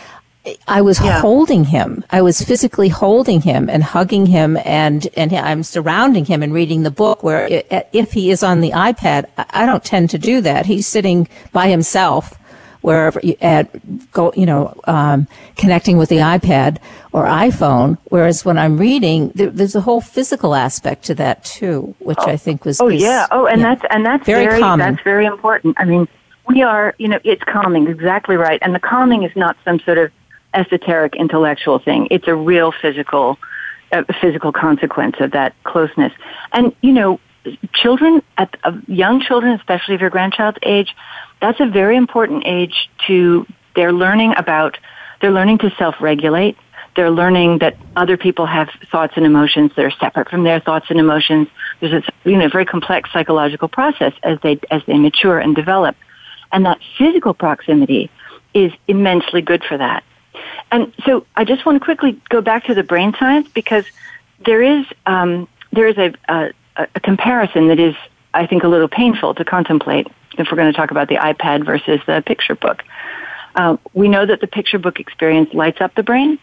I 0.67 0.81
was 0.81 1.01
yeah. 1.01 1.21
holding 1.21 1.65
him. 1.65 2.03
I 2.11 2.23
was 2.23 2.41
physically 2.41 2.89
holding 2.89 3.43
him 3.43 3.69
and 3.69 3.83
hugging 3.83 4.25
him 4.27 4.57
and, 4.65 5.07
and 5.15 5.33
I'm 5.35 5.63
surrounding 5.63 6.25
him 6.25 6.43
and 6.43 6.55
reading 6.55 6.83
the 6.83 6.91
book 6.91 7.23
where 7.23 7.47
if 7.93 8.13
he 8.13 8.31
is 8.31 8.43
on 8.43 8.61
the 8.61 8.71
iPad, 8.71 9.27
I 9.37 9.67
don't 9.67 9.85
tend 9.85 10.09
to 10.11 10.19
do 10.19 10.41
that. 10.41 10.65
He's 10.65 10.87
sitting 10.87 11.29
by 11.53 11.69
himself 11.69 12.39
wherever 12.81 13.21
you 13.23 13.37
at 13.41 14.13
go, 14.13 14.33
you 14.37 14.47
know, 14.47 14.79
um, 14.85 15.27
connecting 15.57 15.99
with 15.99 16.09
the 16.09 16.17
iPad 16.17 16.79
or 17.13 17.25
iPhone. 17.25 17.99
Whereas 18.05 18.45
when 18.45 18.59
I'm 18.59 18.79
reading, 18.79 19.33
there, 19.35 19.51
there's 19.51 19.75
a 19.75 19.81
whole 19.81 20.01
physical 20.01 20.55
aspect 20.55 21.05
to 21.05 21.15
that 21.17 21.45
too, 21.45 21.95
which 21.99 22.19
oh. 22.21 22.31
I 22.31 22.37
think 22.37 22.65
was. 22.65 22.81
Oh 22.81 22.89
yeah. 22.89 23.27
Oh, 23.31 23.47
and 23.47 23.61
yeah. 23.61 23.75
that's, 23.75 23.87
and 23.91 24.07
that's 24.07 24.27
very, 24.27 24.47
very 24.47 24.61
common. 24.61 24.95
That's 24.95 25.05
very 25.05 25.27
important. 25.27 25.77
I 25.79 25.85
mean, 25.85 26.09
we 26.49 26.63
are, 26.63 26.95
you 26.99 27.09
know, 27.09 27.21
it's 27.25 27.45
calming, 27.45 27.87
exactly 27.87 28.37
right. 28.37 28.59
And 28.63 28.75
the 28.75 28.81
calming 28.81 29.23
is 29.23 29.35
not 29.37 29.57
some 29.65 29.79
sort 29.81 29.99
of 29.99 30.11
esoteric 30.55 31.15
intellectual 31.15 31.79
thing. 31.79 32.09
It's 32.11 32.27
a 32.27 32.35
real 32.35 32.73
physical, 32.73 33.39
uh, 33.93 34.05
physical 34.21 34.53
consequence 34.53 35.17
of 35.21 35.31
that 35.33 35.55
closeness. 35.65 36.13
And 36.53 36.75
you 36.83 36.93
know, 36.93 37.21
children 37.75 38.23
at 38.37 38.55
uh, 38.65 38.73
young 38.87 39.21
children, 39.21 39.53
especially 39.53 39.95
if 39.95 40.01
your 40.01 40.11
grandchild's 40.11 40.59
age, 40.63 40.95
that's 41.41 41.61
a 41.61 41.67
very 41.67 41.97
important 41.97 42.45
age 42.47 42.91
to. 43.07 43.47
They're 43.77 43.93
learning 43.93 44.35
about. 44.37 44.79
They're 45.21 45.31
learning 45.31 45.59
to 45.59 45.71
self-regulate. 45.79 46.57
They're 46.97 47.11
learning 47.11 47.59
that 47.59 47.77
other 47.95 48.17
people 48.17 48.47
have 48.47 48.69
thoughts 48.91 49.13
and 49.17 49.25
emotions 49.25 49.71
that 49.77 49.85
are 49.85 49.93
separate 49.93 50.29
from 50.29 50.43
their 50.43 50.61
thoughts 50.61 50.87
and 50.91 50.99
emotions. 50.99 51.49
There's 51.81 52.05
a 52.05 52.29
you 52.29 52.37
know 52.37 52.49
very 52.49 52.67
complex 52.67 53.13
psychological 53.13 53.69
process 53.69 54.13
as 54.23 54.39
they 54.43 54.59
as 54.71 54.83
they 54.87 54.99
mature 54.99 55.39
and 55.39 55.55
develop, 55.55 55.97
and 56.53 56.67
that 56.67 56.79
physical 56.99 57.33
proximity 57.33 58.11
is 58.55 58.73
immensely 58.89 59.41
good 59.41 59.63
for 59.65 59.79
that. 59.79 60.03
And 60.73 60.93
so 61.05 61.27
I 61.37 61.45
just 61.45 61.65
want 61.65 61.77
to 61.77 61.85
quickly 61.85 62.21
go 62.29 62.41
back 62.41 62.65
to 62.65 62.75
the 62.75 62.83
brain 62.83 63.15
science 63.19 63.49
because 63.53 63.85
there 64.45 64.63
is 64.63 64.87
um, 65.07 65.49
there 65.73 65.87
is 65.87 65.99
a, 65.99 66.13
a, 66.29 66.51
a 66.95 67.01
comparison 67.01 67.69
that 67.69 67.79
is, 67.81 67.95
I 68.35 68.47
think, 68.47 68.63
a 68.63 68.69
little 68.69 68.89
painful 68.89 69.35
to 69.35 69.45
contemplate 69.45 70.07
if 70.39 70.49
we're 70.51 70.57
going 70.57 70.73
to 70.73 70.77
talk 70.77 70.91
about 70.91 71.09
the 71.09 71.17
iPad 71.17 71.65
versus 71.65 72.01
the 72.07 72.23
picture 72.25 72.55
book. 72.55 72.83
Uh, 73.55 73.77
we 73.95 74.09
know 74.09 74.25
that 74.25 74.41
the 74.41 74.47
picture 74.47 74.79
book 74.79 75.01
experience 75.01 75.53
lights 75.53 75.81
up 75.81 75.95
the 75.95 76.03
brain. 76.03 76.39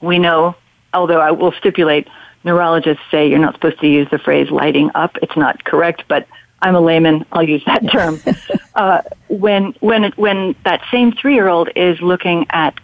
We 0.00 0.18
know, 0.18 0.56
although 0.94 1.20
I 1.20 1.30
will 1.30 1.52
stipulate, 1.52 2.08
neurologists 2.44 3.02
say 3.10 3.28
you're 3.28 3.38
not 3.38 3.54
supposed 3.54 3.80
to 3.80 3.86
use 3.86 4.08
the 4.10 4.18
phrase 4.18 4.50
lighting 4.50 4.90
up. 4.94 5.16
It's 5.22 5.36
not 5.36 5.64
correct, 5.64 6.04
but 6.08 6.26
I'm 6.60 6.74
a 6.74 6.80
layman. 6.80 7.24
I'll 7.32 7.48
use 7.48 7.62
that 7.66 7.90
term. 7.90 8.20
uh, 8.74 9.02
when 9.28 9.74
when 9.80 10.04
it, 10.04 10.16
when 10.16 10.54
that 10.64 10.82
same 10.90 11.12
three 11.12 11.34
year 11.34 11.48
old 11.48 11.68
is 11.76 12.00
looking 12.00 12.46
at 12.50 12.78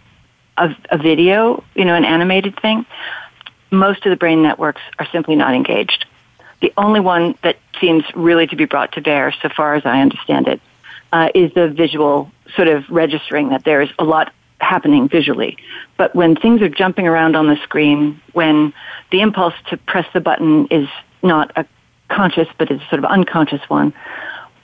a, 0.57 0.75
a 0.91 0.97
video, 0.97 1.63
you 1.75 1.85
know, 1.85 1.95
an 1.95 2.05
animated 2.05 2.59
thing, 2.61 2.85
most 3.71 4.05
of 4.05 4.09
the 4.11 4.17
brain 4.17 4.43
networks 4.43 4.81
are 4.99 5.07
simply 5.11 5.35
not 5.35 5.53
engaged. 5.53 6.05
The 6.61 6.73
only 6.77 6.99
one 6.99 7.35
that 7.43 7.57
seems 7.79 8.03
really 8.15 8.47
to 8.47 8.55
be 8.55 8.65
brought 8.65 8.91
to 8.93 9.01
bear, 9.01 9.33
so 9.41 9.49
far 9.49 9.75
as 9.75 9.85
I 9.85 10.01
understand 10.01 10.47
it, 10.47 10.61
uh, 11.11 11.29
is 11.33 11.53
the 11.53 11.69
visual 11.69 12.31
sort 12.55 12.67
of 12.67 12.83
registering 12.89 13.49
that 13.49 13.63
there 13.63 13.81
is 13.81 13.89
a 13.97 14.03
lot 14.03 14.33
happening 14.59 15.07
visually. 15.07 15.57
But 15.97 16.13
when 16.15 16.35
things 16.35 16.61
are 16.61 16.69
jumping 16.69 17.07
around 17.07 17.35
on 17.35 17.47
the 17.47 17.55
screen, 17.63 18.21
when 18.33 18.73
the 19.11 19.21
impulse 19.21 19.53
to 19.69 19.77
press 19.77 20.05
the 20.13 20.19
button 20.19 20.67
is 20.67 20.87
not 21.23 21.51
a 21.55 21.65
conscious 22.09 22.47
but 22.57 22.71
is 22.71 22.81
a 22.81 22.85
sort 22.89 22.99
of 22.99 23.05
unconscious 23.05 23.61
one, 23.69 23.93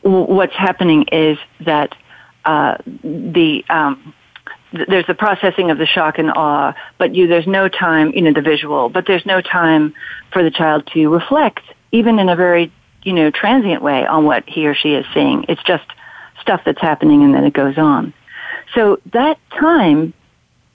what's 0.02 0.56
happening 0.56 1.06
is 1.12 1.38
that 1.62 1.96
uh, 2.44 2.78
the 3.04 3.64
um, 3.70 4.14
there's 4.88 5.08
the 5.08 5.16
processing 5.16 5.72
of 5.72 5.78
the 5.78 5.86
shock 5.86 6.20
and 6.20 6.32
awe, 6.32 6.74
but 6.98 7.16
you, 7.16 7.28
there's 7.28 7.48
no 7.48 7.70
time, 7.70 8.12
you 8.14 8.22
know, 8.22 8.34
the 8.34 8.42
visual, 8.42 8.90
but 8.90 9.06
there's 9.08 9.26
no 9.26 9.40
time 9.40 9.94
for 10.32 10.44
the 10.44 10.52
child 10.52 10.86
to 10.94 11.08
reflect, 11.08 11.62
even 11.96 12.20
in 12.20 12.30
a 12.30 12.36
very, 12.36 12.72
you 13.04 13.14
know, 13.14 13.32
transient 13.32 13.82
way 13.82 14.06
on 14.06 14.26
what 14.26 14.48
he 14.48 14.68
or 14.68 14.76
she 14.76 14.94
is 14.94 15.06
seeing. 15.14 15.46
It's 15.48 15.64
just 15.64 15.86
stuff 16.42 16.62
that's 16.66 16.82
happening 16.82 17.24
and 17.24 17.34
then 17.34 17.44
it 17.46 17.54
goes 17.54 17.78
on. 17.78 18.14
So 18.74 19.00
that 19.14 19.40
time, 19.52 20.14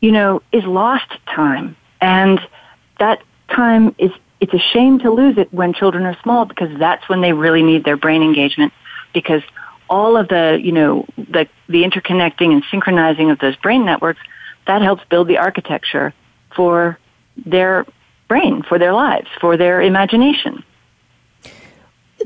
you 0.00 0.12
know, 0.12 0.42
is 0.52 0.64
lost 0.64 1.10
time. 1.26 1.76
And 2.00 2.40
that 2.98 3.22
time 3.48 3.94
is, 3.98 4.10
it's 4.40 4.54
a 4.54 4.58
shame 4.58 4.98
to 5.00 5.10
lose 5.10 5.36
it 5.36 5.52
when 5.52 5.74
children 5.74 6.04
are 6.04 6.16
small 6.22 6.46
because 6.46 6.76
that's 6.78 7.06
when 7.08 7.20
they 7.20 7.32
really 7.32 7.62
need 7.62 7.84
their 7.84 7.96
brain 7.96 8.22
engagement 8.22 8.72
because 9.12 9.42
all 9.90 10.16
of 10.16 10.28
the, 10.28 10.58
you 10.62 10.72
know, 10.72 11.04
the, 11.16 11.48
the 11.68 11.82
interconnecting 11.82 12.52
and 12.52 12.64
synchronizing 12.70 13.30
of 13.30 13.38
those 13.40 13.56
brain 13.56 13.84
networks, 13.84 14.20
that 14.66 14.82
helps 14.82 15.02
build 15.10 15.28
the 15.28 15.36
architecture 15.36 16.14
for 16.54 16.98
their 17.44 17.84
brain, 18.28 18.62
for 18.62 18.78
their 18.78 18.92
lives, 18.92 19.26
for 19.40 19.56
their 19.56 19.82
imagination. 19.82 20.64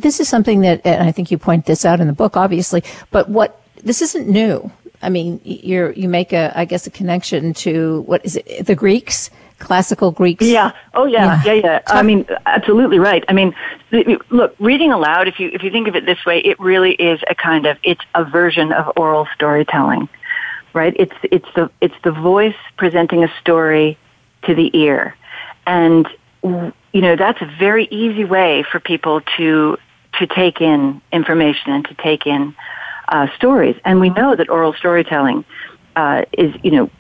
This 0.01 0.21
is 0.21 0.29
something 0.29 0.61
that, 0.63 0.81
and 0.85 1.03
I 1.03 1.13
think 1.13 1.31
you 1.31 1.39
point 1.39 1.67
this 1.67 1.85
out 1.85 2.01
in 2.01 2.07
the 2.07 2.13
book, 2.13 2.37
obviously, 2.37 2.83
but 3.11 3.29
what, 3.29 3.61
this 3.83 4.03
isn't 4.03 4.29
new. 4.29 4.71
I 5.03 5.11
mean, 5.11 5.41
you 5.45 5.93
you 5.95 6.09
make 6.09 6.33
a, 6.33 6.53
I 6.59 6.65
guess, 6.65 6.87
a 6.87 6.91
connection 6.91 7.53
to 7.55 8.01
what 8.03 8.25
is 8.25 8.37
it, 8.37 8.65
the 8.65 8.75
Greeks 8.75 9.31
classical 9.59 10.11
Greeks. 10.11 10.45
Yeah. 10.45 10.73
Oh, 10.95 11.07
yeah. 11.07 11.43
Yeah. 11.45 11.53
Yeah. 11.53 11.63
yeah. 11.65 11.81
I 11.87 12.03
mean, 12.03 12.27
absolutely 12.47 12.99
right. 12.99 13.25
I 13.29 13.33
mean, 13.33 13.55
look, 14.31 14.55
reading 14.59 14.93
aloud. 14.93 15.29
If 15.29 15.41
you 15.41 15.51
if 15.53 15.63
you 15.63 15.71
think 15.71 15.89
of 15.89 15.97
it 15.97 16.07
this 16.07 16.25
way, 16.25 16.41
it 16.41 16.59
really 16.61 16.93
is 16.93 17.21
a 17.29 17.35
kind 17.35 17.67
of 17.67 17.79
it's 17.83 18.05
a 18.15 18.25
version 18.25 18.73
of 18.73 18.93
oral 18.97 19.27
storytelling, 19.35 20.09
right? 20.73 20.95
It's 20.99 21.15
it's 21.23 21.49
the 21.55 21.71
it's 21.81 21.95
the 22.03 22.13
voice 22.13 22.57
presenting 22.77 23.25
a 23.25 23.33
story 23.41 23.99
to 24.43 24.55
the 24.55 24.71
ear, 24.77 25.17
and 25.67 26.07
you 26.95 27.01
know 27.01 27.17
that's 27.17 27.43
a 27.43 27.57
very 27.59 27.87
easy 27.91 28.25
way 28.25 28.65
for 28.71 28.81
people 28.81 29.21
to 29.37 29.77
to 30.19 30.27
take 30.29 30.61
in 30.61 31.03
information 31.13 31.73
and 31.73 31.85
to 31.87 31.95
take 31.95 32.25
in 32.25 32.55
uh, 33.09 33.27
stories. 33.37 33.77
And 33.85 34.01
we 34.01 34.11
know 34.11 34.37
that 34.37 34.49
oral 34.49 34.73
storytelling 34.73 35.45
uh, 35.97 36.25
is 36.33 36.55
you 36.63 36.71
know 36.71 36.91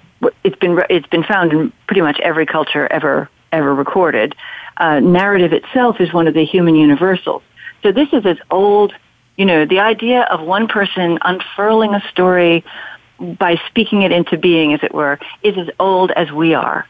it's 0.43 0.57
been 0.57 0.79
it's 0.91 1.07
been 1.07 1.23
found 1.23 1.53
in 1.53 1.73
pretty 1.87 2.03
much 2.03 2.19
every 2.21 2.45
culture 2.45 2.93
ever 2.93 3.31
ever 3.53 3.75
recorded. 3.75 4.35
Uh, 4.79 4.99
narrative 4.99 5.53
itself 5.53 6.01
is 6.01 6.13
one 6.13 6.27
of 6.27 6.35
the 6.35 6.45
human 6.45 6.75
universals. 6.75 7.43
So 7.85 7.93
this 7.93 8.09
is 8.13 8.27
as 8.27 8.39
old, 8.51 8.93
you 9.37 9.45
know, 9.45 9.65
the 9.65 9.79
idea 9.79 10.23
of 10.23 10.45
one 10.45 10.67
person 10.67 11.19
unfurling 11.23 11.95
a 11.95 12.03
story 12.11 12.65
by 13.21 13.61
speaking 13.69 14.03
it 14.03 14.11
into 14.11 14.37
being, 14.37 14.75
as 14.75 14.83
it 14.83 14.93
were, 14.93 15.21
is 15.45 15.57
as 15.57 15.69
old 15.79 16.11
as 16.13 16.33
we 16.33 16.55
are. 16.55 16.85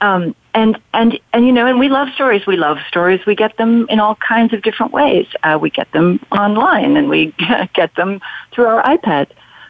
Um, 0.00 0.34
and 0.54 0.78
and 0.92 1.18
and 1.32 1.46
you 1.46 1.52
know, 1.52 1.66
and 1.66 1.78
we 1.78 1.88
love 1.88 2.08
stories. 2.14 2.46
We 2.46 2.56
love 2.56 2.78
stories. 2.88 3.24
We 3.26 3.34
get 3.34 3.56
them 3.56 3.86
in 3.88 4.00
all 4.00 4.16
kinds 4.16 4.52
of 4.52 4.62
different 4.62 4.92
ways. 4.92 5.26
Uh, 5.42 5.58
we 5.60 5.70
get 5.70 5.90
them 5.92 6.20
online, 6.32 6.96
and 6.96 7.08
we 7.08 7.34
get 7.74 7.94
them 7.94 8.20
through 8.52 8.66
our 8.66 8.82
iPad. 8.82 9.28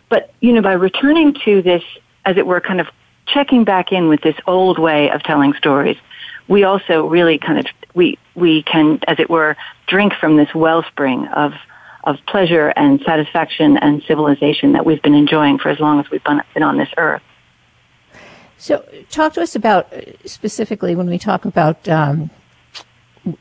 But 0.09 0.32
you 0.40 0.52
know, 0.52 0.62
by 0.62 0.72
returning 0.72 1.34
to 1.44 1.62
this, 1.62 1.82
as 2.24 2.36
it 2.36 2.46
were, 2.46 2.61
kind 2.61 2.80
of 2.80 2.88
checking 3.26 3.64
back 3.64 3.92
in 3.92 4.09
with 4.09 4.22
this 4.22 4.36
old 4.46 4.78
way 4.78 5.11
of 5.11 5.22
telling 5.22 5.52
stories, 5.54 5.96
we 6.48 6.64
also 6.64 7.06
really 7.06 7.38
kind 7.38 7.59
of 7.59 7.66
we 7.94 8.18
we 8.34 8.62
can, 8.62 9.00
as 9.06 9.18
it 9.18 9.28
were, 9.28 9.56
drink 9.86 10.14
from 10.14 10.36
this 10.36 10.54
wellspring 10.54 11.26
of 11.28 11.52
of 12.04 12.16
pleasure 12.26 12.72
and 12.76 13.00
satisfaction 13.02 13.76
and 13.76 14.02
civilization 14.04 14.72
that 14.72 14.86
we've 14.86 15.02
been 15.02 15.14
enjoying 15.14 15.59
for 15.59 15.68
as 15.68 15.78
long 15.78 16.00
as 16.00 16.11
we've 16.11 16.24
been 16.24 16.62
on 16.62 16.78
this 16.78 16.88
earth. 16.96 17.22
So, 18.59 18.84
talk 19.11 19.34
to 19.34 19.40
us 19.40 19.54
about 19.54 19.92
specifically 20.24 20.96
when 20.96 21.09
we 21.09 21.18
talk 21.18 21.44
about 21.44 21.88
um, 21.88 22.30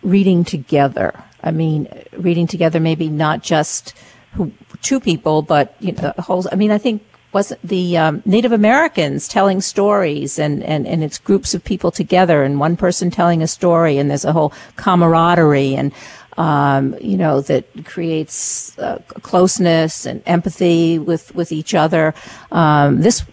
reading 0.03 0.43
together. 0.43 1.24
I 1.43 1.51
mean, 1.51 1.88
reading 2.13 2.47
together, 2.47 2.80
maybe 2.80 3.09
not 3.09 3.41
just 3.41 3.95
who, 4.34 4.51
two 4.82 4.99
people, 4.99 5.41
but 5.41 5.76
you 5.80 5.91
know, 5.93 6.13
whole. 6.20 6.45
I 6.51 6.55
mean, 6.55 6.72
I 6.72 6.78
think 6.78 7.03
wasn't 7.34 7.61
the 7.61 7.97
um, 7.97 8.22
Native 8.26 8.51
Americans 8.51 9.28
telling 9.28 9.59
stories 9.61 10.39
and, 10.39 10.63
and, 10.63 10.88
and 10.88 11.03
it's 11.03 11.18
groups 11.18 11.53
of 11.53 11.63
people 11.63 11.91
together 11.91 12.43
and 12.43 12.59
one 12.59 12.78
person 12.78 13.11
telling 13.11 13.43
a 13.43 13.47
story 13.47 13.97
and 13.97 14.09
there's 14.09 14.26
a 14.26 14.32
whole 14.32 14.53
camaraderie 14.76 15.76
and 15.76 15.91
um, 16.38 16.95
you 17.01 17.18
know 17.18 17.41
that 17.41 17.65
creates 17.86 18.78
uh, 18.78 18.99
closeness 19.24 20.05
and 20.05 20.22
empathy 20.26 20.99
with 20.99 21.34
with 21.34 21.51
each 21.51 21.74
other. 21.74 22.13
Um, 22.51 23.01
this 23.01 23.26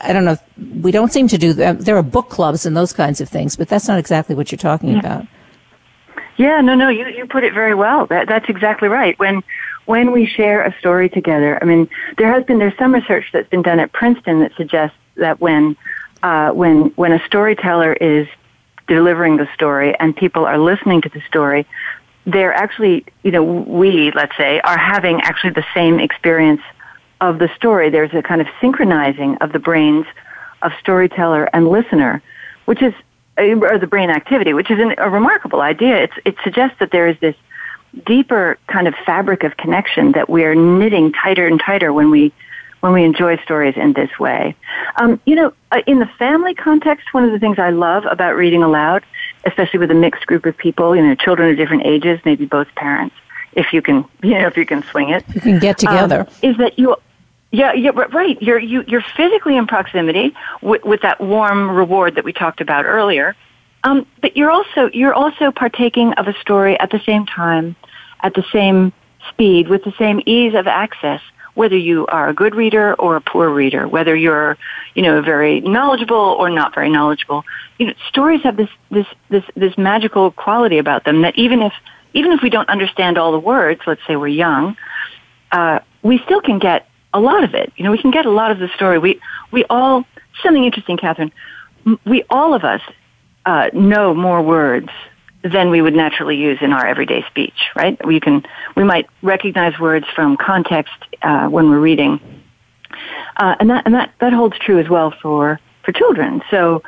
I 0.00 0.12
don't 0.12 0.24
know. 0.24 0.36
We 0.82 0.92
don't 0.92 1.12
seem 1.12 1.28
to 1.28 1.38
do 1.38 1.52
that. 1.54 1.80
There 1.80 1.96
are 1.96 2.02
book 2.02 2.28
clubs 2.28 2.66
and 2.66 2.76
those 2.76 2.92
kinds 2.92 3.20
of 3.20 3.28
things, 3.28 3.56
but 3.56 3.68
that's 3.68 3.88
not 3.88 3.98
exactly 3.98 4.34
what 4.34 4.50
you're 4.50 4.58
talking 4.58 4.98
about. 4.98 5.26
Yeah, 6.36 6.60
no, 6.60 6.74
no, 6.74 6.88
you, 6.88 7.06
you 7.08 7.26
put 7.26 7.44
it 7.44 7.52
very 7.52 7.74
well. 7.74 8.06
That, 8.06 8.26
that's 8.28 8.48
exactly 8.48 8.88
right. 8.88 9.18
When 9.18 9.42
when 9.86 10.12
we 10.12 10.24
share 10.24 10.62
a 10.62 10.74
story 10.78 11.08
together, 11.08 11.58
I 11.60 11.64
mean, 11.64 11.88
there 12.16 12.32
has 12.32 12.44
been 12.44 12.58
there's 12.58 12.76
some 12.78 12.94
research 12.94 13.26
that's 13.32 13.48
been 13.48 13.62
done 13.62 13.80
at 13.80 13.92
Princeton 13.92 14.40
that 14.40 14.52
suggests 14.56 14.96
that 15.16 15.40
when 15.40 15.76
uh, 16.22 16.50
when 16.52 16.86
when 16.96 17.12
a 17.12 17.24
storyteller 17.26 17.92
is 17.92 18.26
delivering 18.86 19.36
the 19.36 19.48
story 19.54 19.94
and 19.98 20.16
people 20.16 20.46
are 20.46 20.58
listening 20.58 21.00
to 21.02 21.08
the 21.08 21.20
story, 21.28 21.66
they're 22.24 22.54
actually, 22.54 23.04
you 23.22 23.30
know, 23.30 23.42
we 23.42 24.10
let's 24.12 24.36
say 24.36 24.60
are 24.60 24.78
having 24.78 25.20
actually 25.22 25.50
the 25.50 25.66
same 25.74 26.00
experience 26.00 26.62
of 27.20 27.38
the 27.38 27.50
story. 27.56 27.90
There's 27.90 28.14
a 28.14 28.22
kind 28.22 28.40
of 28.40 28.46
synchronizing 28.60 29.36
of 29.38 29.52
the 29.52 29.58
brains 29.58 30.06
of 30.62 30.72
storyteller 30.80 31.48
and 31.52 31.68
listener, 31.68 32.22
which 32.66 32.82
is 32.82 32.94
or 33.38 33.78
the 33.78 33.86
brain 33.86 34.10
activity, 34.10 34.52
which 34.52 34.70
is 34.70 34.78
an, 34.78 34.94
a 34.98 35.08
remarkable 35.08 35.62
idea. 35.62 36.02
It's, 36.02 36.12
it 36.24 36.36
suggests 36.44 36.78
that 36.78 36.90
there 36.90 37.08
is 37.08 37.18
this 37.20 37.34
deeper 38.04 38.58
kind 38.66 38.86
of 38.86 38.94
fabric 39.06 39.44
of 39.44 39.56
connection 39.56 40.12
that 40.12 40.28
we 40.28 40.44
are 40.44 40.54
knitting 40.54 41.12
tighter 41.12 41.46
and 41.46 41.60
tighter 41.60 41.92
when 41.92 42.10
we 42.10 42.32
when 42.80 42.94
we 42.94 43.04
enjoy 43.04 43.36
stories 43.38 43.74
in 43.76 43.92
this 43.92 44.10
way. 44.18 44.56
Um, 44.96 45.20
you 45.26 45.34
know, 45.34 45.52
uh, 45.70 45.82
in 45.86 45.98
the 45.98 46.06
family 46.18 46.54
context, 46.54 47.12
one 47.12 47.24
of 47.24 47.30
the 47.30 47.38
things 47.38 47.58
I 47.58 47.68
love 47.70 48.06
about 48.06 48.36
reading 48.36 48.62
aloud, 48.62 49.04
especially 49.44 49.80
with 49.80 49.90
a 49.90 49.94
mixed 49.94 50.26
group 50.26 50.46
of 50.46 50.56
people, 50.56 50.96
you 50.96 51.02
know, 51.02 51.14
children 51.14 51.50
of 51.50 51.58
different 51.58 51.84
ages, 51.84 52.20
maybe 52.24 52.46
both 52.46 52.74
parents, 52.76 53.14
if 53.52 53.74
you 53.74 53.82
can, 53.82 54.06
you 54.22 54.30
know, 54.30 54.46
if 54.46 54.56
you 54.56 54.64
can 54.64 54.82
swing 54.84 55.10
it, 55.10 55.24
you 55.34 55.42
can 55.42 55.58
get 55.58 55.76
together, 55.76 56.20
um, 56.20 56.34
is 56.42 56.56
that 56.56 56.78
you 56.78 56.96
yeah, 57.52 57.72
yeah, 57.72 57.90
right. 57.90 58.40
You're 58.40 58.60
you, 58.60 58.84
you're 58.86 59.04
physically 59.16 59.56
in 59.56 59.66
proximity 59.66 60.34
with, 60.62 60.84
with 60.84 61.02
that 61.02 61.20
warm 61.20 61.70
reward 61.70 62.14
that 62.14 62.24
we 62.24 62.32
talked 62.32 62.60
about 62.60 62.84
earlier, 62.84 63.34
um, 63.82 64.06
but 64.20 64.36
you're 64.36 64.50
also 64.50 64.88
you're 64.92 65.14
also 65.14 65.50
partaking 65.50 66.12
of 66.14 66.28
a 66.28 66.34
story 66.40 66.78
at 66.78 66.90
the 66.90 67.00
same 67.00 67.26
time, 67.26 67.74
at 68.20 68.34
the 68.34 68.44
same 68.52 68.92
speed, 69.30 69.68
with 69.68 69.82
the 69.82 69.92
same 69.98 70.20
ease 70.26 70.54
of 70.54 70.66
access. 70.68 71.20
Whether 71.54 71.76
you 71.76 72.06
are 72.06 72.28
a 72.28 72.34
good 72.34 72.54
reader 72.54 72.94
or 72.94 73.16
a 73.16 73.20
poor 73.20 73.50
reader, 73.50 73.88
whether 73.88 74.14
you're 74.14 74.56
you 74.94 75.02
know 75.02 75.20
very 75.20 75.60
knowledgeable 75.60 76.16
or 76.16 76.50
not 76.50 76.72
very 76.72 76.88
knowledgeable, 76.88 77.44
you 77.78 77.86
know 77.86 77.94
stories 78.08 78.42
have 78.44 78.56
this 78.56 78.70
this 78.92 79.06
this 79.28 79.44
this 79.56 79.76
magical 79.76 80.30
quality 80.30 80.78
about 80.78 81.04
them 81.04 81.22
that 81.22 81.36
even 81.36 81.62
if 81.62 81.72
even 82.14 82.30
if 82.30 82.42
we 82.42 82.50
don't 82.50 82.68
understand 82.68 83.18
all 83.18 83.32
the 83.32 83.40
words, 83.40 83.80
let's 83.88 84.00
say 84.06 84.14
we're 84.14 84.28
young, 84.28 84.76
uh, 85.50 85.80
we 86.02 86.18
still 86.18 86.40
can 86.40 86.60
get 86.60 86.86
a 87.12 87.20
lot 87.20 87.44
of 87.44 87.54
it. 87.54 87.72
You 87.76 87.84
know, 87.84 87.90
we 87.90 87.98
can 87.98 88.10
get 88.10 88.26
a 88.26 88.30
lot 88.30 88.50
of 88.50 88.58
the 88.58 88.68
story. 88.68 88.98
We 88.98 89.20
we 89.50 89.64
all 89.70 90.04
something 90.42 90.64
interesting, 90.64 90.96
Kathryn. 90.96 91.32
We 92.04 92.24
all 92.30 92.54
of 92.54 92.64
us 92.64 92.82
uh, 93.46 93.70
know 93.72 94.14
more 94.14 94.42
words 94.42 94.90
than 95.42 95.70
we 95.70 95.80
would 95.80 95.94
naturally 95.94 96.36
use 96.36 96.58
in 96.60 96.72
our 96.72 96.86
everyday 96.86 97.22
speech, 97.22 97.70
right? 97.74 98.04
We 98.06 98.20
can 98.20 98.44
we 98.76 98.84
might 98.84 99.08
recognize 99.22 99.78
words 99.78 100.06
from 100.14 100.36
context 100.36 100.92
uh, 101.22 101.48
when 101.48 101.70
we're 101.70 101.80
reading, 101.80 102.20
uh, 103.36 103.56
and 103.58 103.70
that 103.70 103.86
and 103.86 103.94
that 103.94 104.12
that 104.20 104.32
holds 104.32 104.58
true 104.58 104.78
as 104.78 104.88
well 104.88 105.12
for 105.22 105.60
for 105.84 105.92
children. 105.92 106.42
So. 106.50 106.82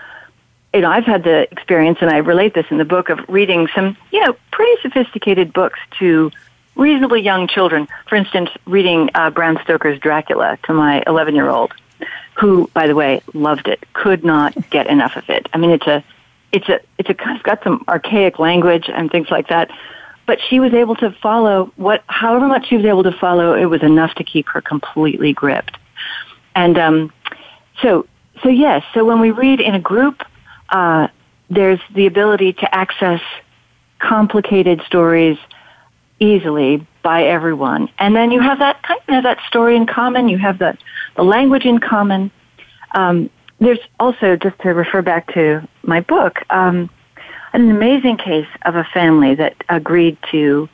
You 0.75 0.81
know, 0.81 0.91
I've 0.91 1.05
had 1.05 1.23
the 1.23 1.47
experience, 1.53 1.99
and 2.01 2.09
I 2.09 2.16
relate 2.16 2.55
this 2.55 2.64
in 2.70 2.79
the 2.79 2.87
book 2.87 3.11
of 3.11 3.20
reading 3.29 3.68
some, 3.75 3.95
you 4.11 4.25
know, 4.25 4.35
pretty 4.53 4.81
sophisticated 4.81 5.53
books 5.53 5.79
to 5.99 6.31
reasonably 6.77 7.20
young 7.20 7.49
children. 7.49 7.89
For 8.09 8.16
instance, 8.16 8.51
reading 8.66 9.11
uh, 9.14 9.31
Bram 9.31 9.59
Stoker's 9.62 9.99
Dracula 9.99 10.59
to 10.64 10.73
my 10.73 11.03
11 11.07 11.35
year 11.35 11.49
old, 11.49 11.73
who, 12.39 12.70
by 12.75 12.87
the 12.87 12.95
way, 12.95 13.23
loved 13.35 13.68
it, 13.68 13.85
could 13.93 14.25
not 14.25 14.55
get 14.70 14.87
enough 14.87 15.16
of 15.16 15.29
it. 15.29 15.49
I 15.53 15.59
mean, 15.59 15.70
it's 15.70 15.87
a, 15.87 16.03
it's 16.51 16.68
a, 16.68 16.81
it's 16.99 17.11
a 17.11 17.14
kind 17.14 17.37
of 17.37 17.43
got 17.43 17.62
some 17.62 17.85
archaic 17.89 18.39
language 18.39 18.89
and 18.89 19.11
things 19.11 19.31
like 19.31 19.49
that. 19.49 19.70
But 20.27 20.39
she 20.49 20.61
was 20.61 20.73
able 20.73 20.95
to 20.97 21.11
follow 21.23 21.73
what, 21.77 22.05
however 22.07 22.47
much 22.47 22.68
she 22.68 22.77
was 22.77 22.87
able 22.87 23.03
to 23.03 23.12
follow, 23.12 23.55
it 23.55 23.66
was 23.66 23.83
enough 23.83 24.14
to 24.14 24.25
keep 24.25 24.49
her 24.49 24.61
completely 24.61 25.33
gripped. 25.33 25.77
And 26.55 26.79
um, 26.79 27.12
so, 27.81 28.07
so 28.43 28.49
yes. 28.49 28.85
So 28.95 29.05
when 29.05 29.20
we 29.20 29.31
read 29.31 29.61
in 29.61 29.75
a 29.75 29.81
group, 29.81 30.23
uh, 30.68 31.09
there's 31.51 31.81
the 31.95 32.07
ability 32.07 32.55
to 32.55 32.75
access 32.75 33.20
complicated 33.99 34.83
stories 34.87 35.39
easily 36.23 36.87
by 37.03 37.25
everyone. 37.25 37.89
And 37.99 38.14
then 38.14 38.31
you 38.31 38.41
have 38.41 38.61
that 38.61 38.83
kind 38.83 39.01
of 39.09 39.25
that 39.25 39.39
story 39.49 39.77
in 39.77 39.87
common. 39.87 40.29
You 40.29 40.39
have 40.39 40.59
the, 40.59 40.79
the 41.16 41.25
language 41.25 41.64
in 41.64 41.79
common. 41.79 42.31
Um, 42.93 43.29
there's 43.59 43.81
also, 43.99 44.37
just 44.37 44.59
to 44.61 44.70
refer 44.70 45.03
back 45.03 45.33
to 45.35 45.66
my 45.83 46.01
book, 46.01 46.39
um, 46.51 46.89
an 47.53 47.70
amazing 47.70 48.16
case 48.16 48.47
of 48.64 48.77
a 48.77 48.85
family 48.95 49.35
that 49.35 49.55
agreed 49.68 50.16
to 50.31 50.68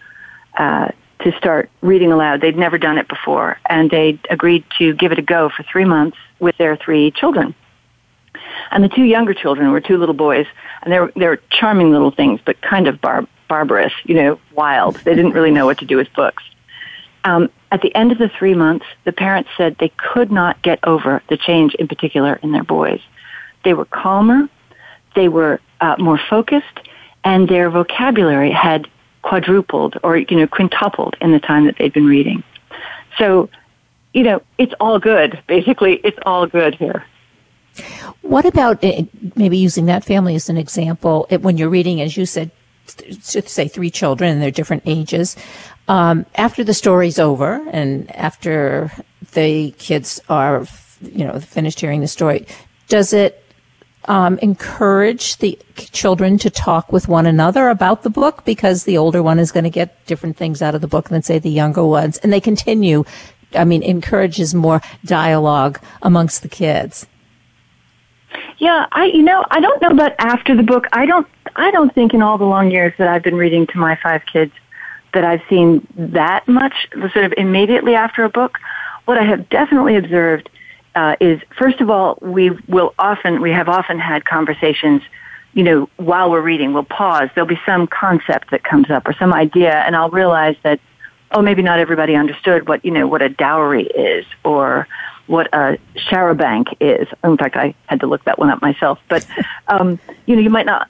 uh, 0.56 0.88
to 1.20 1.32
start 1.36 1.68
reading 1.80 2.12
aloud. 2.12 2.40
They'd 2.40 2.56
never 2.56 2.78
done 2.78 2.96
it 2.96 3.08
before, 3.08 3.58
and 3.68 3.90
they 3.90 4.18
agreed 4.30 4.64
to 4.78 4.94
give 4.94 5.10
it 5.10 5.18
a 5.18 5.22
go 5.22 5.48
for 5.48 5.64
three 5.64 5.84
months 5.84 6.16
with 6.38 6.56
their 6.58 6.76
three 6.76 7.10
children. 7.10 7.54
And 8.70 8.84
the 8.84 8.88
two 8.88 9.02
younger 9.02 9.34
children 9.34 9.72
were 9.72 9.80
two 9.80 9.98
little 9.98 10.14
boys, 10.14 10.46
and 10.82 10.92
they 10.92 11.00
were 11.00 11.12
they 11.16 11.26
were 11.26 11.40
charming 11.50 11.90
little 11.90 12.12
things, 12.12 12.40
but 12.44 12.60
kind 12.62 12.86
of 12.86 13.00
bar- 13.00 13.26
barbarous, 13.48 13.92
you 14.04 14.14
know, 14.14 14.40
wild. 14.54 14.96
They 14.96 15.14
didn't 15.14 15.32
really 15.32 15.50
know 15.50 15.66
what 15.66 15.78
to 15.78 15.86
do 15.86 15.96
with 15.96 16.12
books. 16.14 16.42
Um, 17.24 17.50
at 17.70 17.82
the 17.82 17.94
end 17.94 18.12
of 18.12 18.18
the 18.18 18.28
three 18.28 18.54
months, 18.54 18.86
the 19.04 19.12
parents 19.12 19.50
said 19.56 19.76
they 19.78 19.92
could 19.96 20.30
not 20.32 20.62
get 20.62 20.78
over 20.84 21.22
the 21.28 21.36
change 21.36 21.74
in 21.74 21.88
particular 21.88 22.38
in 22.42 22.52
their 22.52 22.64
boys. 22.64 23.00
They 23.64 23.74
were 23.74 23.84
calmer, 23.84 24.48
they 25.14 25.28
were 25.28 25.60
uh, 25.80 25.96
more 25.98 26.18
focused, 26.30 26.80
and 27.24 27.48
their 27.48 27.70
vocabulary 27.70 28.50
had 28.50 28.88
quadrupled 29.22 29.98
or, 30.02 30.16
you 30.16 30.36
know, 30.36 30.46
quintupled 30.46 31.16
in 31.20 31.32
the 31.32 31.40
time 31.40 31.66
that 31.66 31.76
they'd 31.76 31.92
been 31.92 32.06
reading. 32.06 32.42
So, 33.18 33.50
you 34.14 34.22
know, 34.22 34.40
it's 34.56 34.72
all 34.80 34.98
good. 34.98 35.42
Basically, 35.46 35.94
it's 36.04 36.18
all 36.24 36.46
good 36.46 36.74
here. 36.76 37.04
What 38.22 38.44
about 38.44 38.82
eh, 38.82 39.04
maybe 39.36 39.58
using 39.58 39.86
that 39.86 40.04
family 40.04 40.34
as 40.34 40.48
an 40.48 40.56
example? 40.56 41.26
When 41.40 41.58
you're 41.58 41.68
reading, 41.68 42.00
as 42.00 42.16
you 42.16 42.26
said, 42.26 42.50
say 42.88 43.68
three 43.68 43.90
children 43.90 44.32
and 44.32 44.42
they're 44.42 44.50
different 44.50 44.82
ages. 44.86 45.36
Um, 45.88 46.26
after 46.34 46.64
the 46.64 46.74
story's 46.74 47.18
over 47.18 47.66
and 47.70 48.14
after 48.14 48.92
the 49.32 49.72
kids 49.72 50.20
are, 50.28 50.66
you 51.00 51.24
know, 51.24 51.40
finished 51.40 51.80
hearing 51.80 52.00
the 52.00 52.08
story, 52.08 52.46
does 52.88 53.12
it 53.12 53.44
um, 54.04 54.38
encourage 54.38 55.36
the 55.36 55.58
children 55.76 56.38
to 56.38 56.50
talk 56.50 56.92
with 56.92 57.08
one 57.08 57.26
another 57.26 57.68
about 57.68 58.02
the 58.02 58.10
book 58.10 58.44
because 58.44 58.84
the 58.84 58.96
older 58.96 59.22
one 59.22 59.38
is 59.38 59.52
going 59.52 59.64
to 59.64 59.70
get 59.70 60.04
different 60.06 60.36
things 60.36 60.62
out 60.62 60.74
of 60.74 60.80
the 60.80 60.88
book 60.88 61.10
than 61.10 61.22
say 61.22 61.38
the 61.38 61.50
younger 61.50 61.84
ones, 61.84 62.18
and 62.18 62.32
they 62.32 62.40
continue. 62.40 63.04
I 63.54 63.64
mean, 63.64 63.82
encourages 63.82 64.54
more 64.54 64.80
dialogue 65.04 65.80
amongst 66.02 66.42
the 66.42 66.48
kids. 66.48 67.06
Yeah, 68.58 68.86
I 68.92 69.06
you 69.06 69.22
know 69.22 69.44
I 69.50 69.60
don't 69.60 69.80
know 69.80 69.88
about 69.88 70.12
after 70.18 70.56
the 70.56 70.62
book. 70.62 70.86
I 70.92 71.06
don't 71.06 71.26
I 71.56 71.70
don't 71.70 71.94
think 71.94 72.14
in 72.14 72.22
all 72.22 72.38
the 72.38 72.44
long 72.44 72.70
years 72.70 72.92
that 72.98 73.08
I've 73.08 73.22
been 73.22 73.36
reading 73.36 73.66
to 73.68 73.78
my 73.78 73.98
five 74.02 74.22
kids 74.30 74.52
that 75.14 75.24
I've 75.24 75.42
seen 75.48 75.86
that 75.96 76.46
much 76.46 76.88
sort 77.12 77.24
of 77.24 77.34
immediately 77.36 77.94
after 77.94 78.24
a 78.24 78.28
book. 78.28 78.58
What 79.06 79.18
I 79.18 79.24
have 79.24 79.48
definitely 79.48 79.96
observed 79.96 80.50
uh, 80.94 81.16
is 81.20 81.40
first 81.56 81.80
of 81.80 81.90
all, 81.90 82.18
we 82.20 82.50
will 82.68 82.94
often, 82.98 83.40
we 83.40 83.50
have 83.52 83.68
often 83.68 83.98
had 83.98 84.24
conversations, 84.24 85.02
you 85.52 85.62
know, 85.62 85.88
while 85.96 86.30
we're 86.30 86.40
reading. 86.40 86.72
We'll 86.72 86.84
pause. 86.84 87.30
There'll 87.34 87.48
be 87.48 87.60
some 87.64 87.86
concept 87.86 88.50
that 88.50 88.64
comes 88.64 88.90
up 88.90 89.06
or 89.06 89.14
some 89.14 89.32
idea, 89.32 89.74
and 89.86 89.94
I'll 89.96 90.10
realize 90.10 90.56
that, 90.62 90.80
oh, 91.32 91.42
maybe 91.42 91.62
not 91.62 91.78
everybody 91.78 92.14
understood 92.14 92.68
what, 92.68 92.84
you 92.84 92.90
know, 92.90 93.06
what 93.06 93.22
a 93.22 93.28
dowry 93.28 93.86
is 93.86 94.24
or 94.44 94.86
what 95.28 95.46
a 95.52 95.78
charabanc 95.94 96.74
is. 96.80 97.06
In 97.22 97.36
fact, 97.36 97.56
I 97.56 97.74
had 97.86 98.00
to 98.00 98.06
look 98.06 98.24
that 98.24 98.38
one 98.38 98.50
up 98.50 98.60
myself. 98.60 98.98
But 99.08 99.26
um, 99.68 99.98
you 100.26 100.34
know, 100.34 100.42
you 100.42 100.50
might 100.50 100.66
not. 100.66 100.88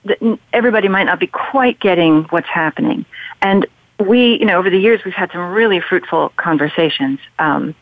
Everybody 0.52 0.88
might 0.88 1.04
not 1.04 1.20
be 1.20 1.26
quite 1.26 1.78
getting 1.80 2.24
what's 2.24 2.48
happening. 2.48 3.04
And 3.42 3.66
we, 3.98 4.38
you 4.38 4.46
know, 4.46 4.58
over 4.58 4.70
the 4.70 4.78
years, 4.78 5.04
we've 5.04 5.14
had 5.14 5.30
some 5.32 5.50
really 5.50 5.80
fruitful 5.80 6.30
conversations 6.36 7.18
um, 7.38 7.74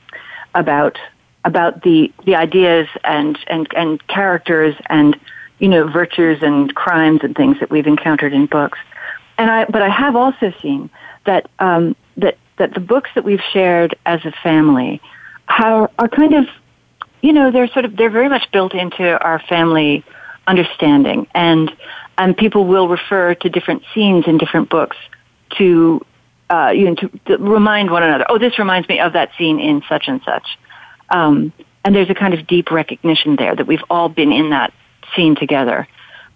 about 0.55 0.99
about 1.45 1.83
the 1.83 2.13
the 2.25 2.35
ideas 2.35 2.89
and 3.05 3.39
and 3.47 3.69
and 3.77 4.05
characters 4.09 4.75
and 4.89 5.19
you 5.59 5.69
know 5.69 5.87
virtues 5.87 6.43
and 6.43 6.75
crimes 6.75 7.21
and 7.23 7.37
things 7.37 7.61
that 7.61 7.71
we've 7.71 7.87
encountered 7.87 8.33
in 8.33 8.47
books. 8.47 8.79
And 9.39 9.51
I, 9.51 9.67
but 9.67 9.83
I 9.83 9.91
have 9.91 10.17
also 10.17 10.53
seen 10.63 10.89
that 11.27 11.51
um, 11.59 11.95
that 12.17 12.39
that 12.59 12.75
the 12.75 12.81
books 12.81 13.11
that 13.15 13.25
we've 13.25 13.43
shared 13.53 13.97
as 14.07 14.25
a 14.25 14.33
family 14.43 15.01
how 15.47 15.91
are 15.99 16.09
kind 16.09 16.35
of, 16.35 16.47
you 17.23 17.33
know, 17.33 17.51
they're 17.51 17.69
sort 17.69 17.85
of 17.85 17.97
they're 17.97 18.11
very 18.11 18.29
much 18.29 18.51
built 18.53 18.75
into 18.75 19.19
our 19.23 19.39
family 19.49 20.05
understanding, 20.47 21.27
and 21.35 21.73
and 22.19 22.37
people 22.37 22.67
will 22.67 22.89
refer 22.89 23.35
to 23.35 23.49
different 23.49 23.83
scenes 23.95 24.25
in 24.27 24.39
different 24.39 24.69
books 24.69 24.97
to, 25.59 26.05
uh, 26.51 26.73
you 26.75 26.87
know, 26.87 26.95
to, 26.95 27.09
to 27.27 27.37
remind 27.39 27.91
one 27.91 28.03
another. 28.03 28.25
Oh, 28.29 28.39
this 28.39 28.59
reminds 28.59 28.89
me 28.89 29.01
of 29.01 29.13
that 29.13 29.31
scene 29.39 29.61
in 29.61 29.83
such 29.89 30.09
and 30.09 30.21
such, 30.25 30.59
um, 31.11 31.53
and 31.85 31.95
there's 31.95 32.11
a 32.11 32.15
kind 32.15 32.35
of 32.35 32.47
deep 32.47 32.71
recognition 32.71 33.37
there 33.37 33.55
that 33.55 33.67
we've 33.67 33.85
all 33.89 34.09
been 34.09 34.33
in 34.33 34.51
that 34.51 34.73
scene 35.15 35.37
together. 35.37 35.87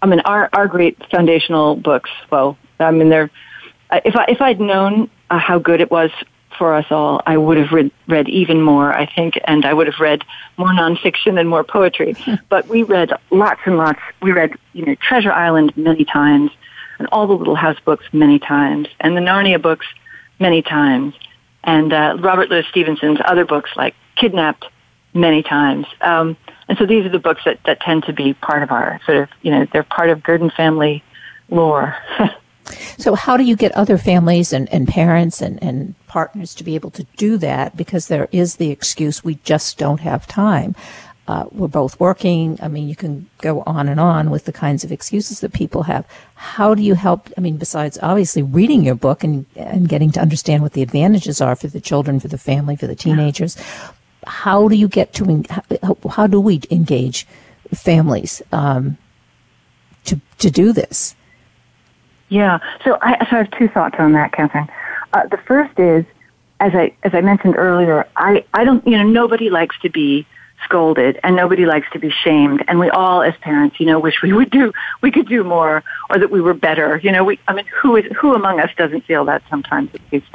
I 0.03 0.07
mean, 0.07 0.21
our 0.21 0.49
our 0.53 0.69
great 0.69 0.99
foundational 1.11 1.77
books. 1.77 2.11
Well, 2.31 2.57
I 2.79 2.91
mean, 2.93 3.09
they're 3.09 3.31
if 3.93 4.17
I 4.17 4.25
if 4.29 4.41
I'd 4.41 4.61
known 4.61 5.11
uh, 5.31 5.39
how 5.39 5.59
good 5.59 5.81
it 5.81 5.91
was 5.91 6.11
for 6.59 6.75
us 6.75 6.85
all, 6.91 7.23
I 7.25 7.39
would 7.39 7.57
have 7.57 7.73
read, 7.73 7.91
read 8.07 8.29
even 8.29 8.61
more, 8.61 8.93
I 8.93 9.07
think, 9.07 9.41
and 9.45 9.65
I 9.65 9.73
would 9.73 9.87
have 9.87 9.99
read 9.99 10.25
more 10.59 10.69
nonfiction 10.69 11.41
and 11.41 11.49
more 11.49 11.65
poetry. 11.65 12.15
but 12.51 12.69
we 12.69 12.83
read 12.83 13.13
lots 13.31 13.61
and 13.65 13.79
lots. 13.79 14.01
We 14.21 14.33
read, 14.33 14.53
you 14.75 14.85
know, 14.85 14.95
Treasure 14.97 15.33
Island 15.33 15.75
many 15.77 16.05
times, 16.05 16.51
and 16.99 17.09
all 17.13 17.27
the 17.27 17.33
Little 17.33 17.55
House 17.55 17.79
books 17.83 18.05
many 18.13 18.39
times, 18.39 18.89
and 19.01 19.17
the 19.17 19.23
Narnia 19.23 19.61
books 19.61 19.87
many 20.39 20.61
times, 20.61 21.15
and 21.65 21.93
uh, 21.93 22.17
Robert 22.21 22.51
Louis 22.51 22.67
Stevenson's 22.69 23.21
other 23.25 23.47
books 23.47 23.71
like 23.77 23.95
Kidnapped 24.17 24.67
many 25.15 25.43
times. 25.43 25.87
Um, 26.03 26.37
and 26.69 26.77
so 26.79 26.85
these 26.85 27.07
are 27.07 27.11
the 27.11 27.19
books 27.19 27.43
that, 27.47 27.59
that 27.65 27.81
tend 27.81 28.05
to 28.05 28.13
be 28.13 28.35
part 28.35 28.63
of 28.63 28.71
our 28.71 29.01
sort 29.07 29.17
of, 29.19 29.29
you 29.43 29.51
know, 29.51 29.67
they're 29.73 29.83
part 29.83 30.11
of 30.11 30.23
Gurdon 30.23 30.51
family 30.51 31.03
lore. 31.49 31.97
So, 32.99 33.15
how 33.15 33.37
do 33.37 33.45
you 33.45 33.57
get 33.57 33.73
other 33.73 33.99
families 33.99 34.53
and, 34.53 34.73
and 34.73 34.87
parents 34.87 35.41
and, 35.41 35.63
and 35.63 35.95
partners 36.07 36.55
to 36.57 36.65
be 36.65 36.75
able 36.75 36.91
to 36.93 37.05
do 37.17 37.37
that? 37.39 37.77
Because 37.77 38.09
there 38.09 38.29
is 38.33 38.57
the 38.57 38.71
excuse 38.71 39.25
we 39.25 39.37
just 39.37 39.79
don't 39.79 40.01
have 40.01 40.27
time. 40.27 40.75
Uh, 41.31 41.47
we're 41.53 41.69
both 41.69 42.01
working. 42.01 42.59
I 42.61 42.67
mean, 42.67 42.89
you 42.89 42.97
can 42.97 43.31
go 43.39 43.63
on 43.63 43.89
and 43.89 44.01
on 44.01 44.31
with 44.31 44.47
the 44.47 44.53
kinds 44.53 44.83
of 44.83 44.91
excuses 44.91 45.39
that 45.41 45.53
people 45.53 45.85
have. 45.85 46.05
How 46.35 46.75
do 46.75 46.83
you 46.83 46.95
help? 46.95 47.31
I 47.39 47.41
mean, 47.41 47.57
besides 47.57 48.01
obviously 48.03 48.43
reading 48.43 48.83
your 48.85 48.97
book 48.97 49.23
and, 49.23 49.47
and 49.55 49.89
getting 49.89 50.11
to 50.13 50.21
understand 50.21 50.63
what 50.63 50.73
the 50.73 50.83
advantages 50.83 51.41
are 51.41 51.55
for 51.55 51.69
the 51.69 51.81
children, 51.81 52.19
for 52.19 52.27
the 52.27 52.37
family, 52.37 52.75
for 52.75 52.89
the 52.89 52.97
teenagers, 52.97 53.57
how 54.27 54.67
do 54.67 54.75
you 54.75 54.89
get 54.89 55.13
to, 55.15 55.45
how, 55.83 55.97
how 56.11 56.27
do 56.27 56.41
we 56.41 56.63
engage 56.69 57.29
families 57.73 58.43
um, 58.51 58.99
to, 60.07 60.21
to 60.39 60.51
do 60.51 60.73
this? 60.73 61.15
Yeah. 62.31 62.61
So 62.85 62.97
I, 63.03 63.19
so 63.29 63.37
I 63.37 63.39
have 63.41 63.51
two 63.51 63.69
thoughts 63.69 63.97
on 63.99 64.13
that, 64.13 64.33
Kathryn. 64.33 64.69
Uh, 65.13 65.27
the 65.27 65.37
first 65.37 65.79
is, 65.79 66.05
as 66.61 66.75
I 66.75 66.95
as 67.03 67.13
I 67.13 67.21
mentioned 67.21 67.57
earlier, 67.57 68.07
I 68.17 68.45
I 68.55 68.65
don't 68.65 68.87
you 68.87 68.97
know 68.97 69.05
nobody 69.05 69.51
likes 69.51 69.79
to 69.81 69.91
be 69.91 70.27
scolded 70.65 71.19
and 71.25 71.35
nobody 71.35 71.67
likes 71.67 71.89
to 71.93 71.99
be 71.99 72.11
shamed. 72.11 72.63
And 72.69 72.79
we 72.79 72.89
all 72.91 73.23
as 73.23 73.35
parents 73.41 73.81
you 73.81 73.87
know 73.87 73.99
wish 73.99 74.23
we 74.23 74.33
would 74.33 74.51
do 74.51 74.73
we 75.03 75.11
could 75.11 75.29
do 75.29 75.43
more 75.43 75.83
or 76.09 76.19
that 76.19 76.31
we 76.31 76.41
were 76.41 76.55
better. 76.55 76.99
You 77.03 77.13
know 77.13 77.25
we 77.25 77.39
i 77.49 77.53
mean 77.53 77.67
who 77.67 77.97
is 77.97 78.05
who 78.17 78.35
among 78.35 78.61
us 78.61 78.71
doesn't 78.77 79.05
feel 79.07 79.25
that 79.25 79.43
sometimes 79.51 79.91
at 79.95 80.01
least? 80.13 80.27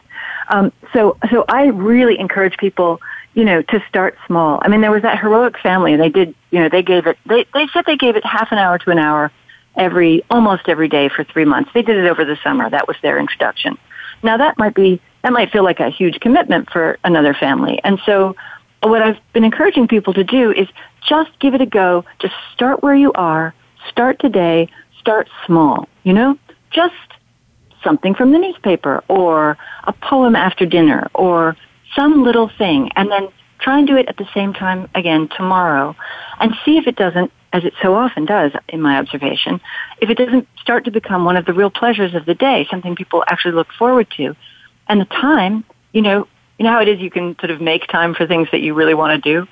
Um, 0.50 0.72
so 0.94 1.18
so 1.32 1.46
i 1.48 1.68
really 1.68 2.20
encourage 2.20 2.58
people 2.58 3.02
you 3.36 3.46
know 3.46 3.62
to 3.62 3.84
start 3.88 4.18
small. 4.28 4.60
I 4.64 4.68
mean 4.68 4.82
there 4.82 4.92
was 4.92 5.04
that 5.04 5.20
heroic 5.20 5.58
family. 5.60 5.94
And 5.94 6.02
they 6.02 6.10
did 6.10 6.36
you 6.52 6.60
know 6.60 6.68
they 6.68 6.84
gave 6.84 7.08
it 7.08 7.18
they 7.26 7.46
they 7.54 7.68
said 7.68 7.86
they 7.86 7.98
gave 7.98 8.18
it 8.18 8.26
half 8.26 8.52
an 8.52 8.58
hour 8.58 8.78
to 8.80 8.92
an 8.92 9.00
hour 9.00 9.32
every 9.78 10.24
almost 10.30 10.68
every 10.68 10.88
day 10.88 11.10
for 11.10 11.24
three 11.24 11.46
months. 11.46 11.72
They 11.74 11.82
did 11.82 11.98
it 11.98 12.10
over 12.10 12.26
the 12.26 12.38
summer. 12.44 12.70
That 12.70 12.88
was 12.88 12.98
their 13.02 13.20
introduction. 13.20 13.78
Now 14.24 14.38
that 14.38 14.58
might 14.58 14.76
be 14.76 15.02
that 15.24 15.34
might 15.34 15.52
feel 15.52 15.64
like 15.64 15.80
a 15.80 15.90
huge 15.90 16.20
commitment 16.20 16.70
for 16.70 16.98
another 17.04 17.34
family. 17.34 17.80
And 17.84 18.00
so 18.06 18.36
what 18.84 19.02
I've 19.02 19.18
been 19.34 19.44
encouraging 19.44 19.88
people 19.88 20.14
to 20.14 20.24
do 20.24 20.52
is 20.52 20.68
just 21.08 21.32
give 21.40 21.54
it 21.54 21.62
a 21.62 21.66
go. 21.66 22.06
Just 22.20 22.36
start 22.54 22.84
where 22.84 22.96
you 22.96 23.12
are. 23.14 23.54
Start 23.90 24.20
today. 24.20 24.70
Start 25.00 25.28
small. 25.46 25.88
You 26.04 26.14
know, 26.14 26.38
just 26.72 26.94
something 27.84 28.16
from 28.16 28.32
the 28.32 28.38
newspaper 28.38 29.04
or 29.08 29.58
a 29.86 29.94
poem 29.94 30.36
after 30.36 30.66
dinner 30.66 31.08
or 31.14 31.56
some 31.96 32.24
little 32.24 32.50
thing 32.58 32.90
and 32.96 33.10
then 33.12 33.30
try 33.60 33.78
and 33.80 33.88
do 33.88 33.96
it 33.96 34.08
at 34.08 34.18
the 34.18 34.28
same 34.34 34.54
time 34.54 34.90
again 34.96 35.30
tomorrow 35.38 35.96
and 36.40 36.54
see 36.66 36.78
if 36.78 36.88
it 36.88 36.96
doesn't 36.96 37.32
as 37.56 37.64
it 37.64 37.74
so 37.82 37.96
often 37.96 38.26
does 38.26 38.52
in 38.68 38.82
my 38.82 38.98
observation, 38.98 39.62
if 40.02 40.10
it 40.10 40.18
doesn't 40.18 40.46
start 40.60 40.84
to 40.84 40.92
become 40.92 41.24
one 41.24 41.38
of 41.38 41.46
the 41.46 41.54
real 41.54 41.70
pleasures 41.70 42.14
of 42.14 42.26
the 42.26 42.36
day, 42.36 42.68
something 42.70 42.98
people 42.98 43.24
actually 43.30 43.54
look 43.54 43.72
forward 43.72 44.08
to. 44.18 44.36
And 44.90 45.00
the 45.00 45.06
time, 45.06 45.64
you 45.94 46.02
know, 46.02 46.28
you 46.58 46.66
know 46.66 46.72
how 46.72 46.82
it 46.82 46.90
is 46.90 47.00
you 47.00 47.10
can 47.10 47.34
sort 47.40 47.52
of 47.52 47.62
make 47.62 47.88
time 47.88 48.14
for 48.14 48.28
things 48.28 48.50
that 48.52 48.60
you 48.60 48.74
really 48.74 48.94
want 48.94 49.24
to 49.24 49.30
do? 49.34 49.48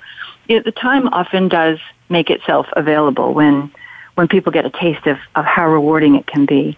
You 0.48 0.56
know, 0.56 0.62
the 0.62 0.72
time 0.72 1.08
often 1.08 1.48
does 1.48 1.78
make 2.10 2.28
itself 2.28 2.66
available 2.76 3.32
when 3.32 3.72
when 4.16 4.28
people 4.28 4.52
get 4.52 4.66
a 4.66 4.70
taste 4.70 5.06
of, 5.06 5.16
of 5.34 5.46
how 5.46 5.66
rewarding 5.66 6.14
it 6.14 6.26
can 6.26 6.44
be. 6.44 6.76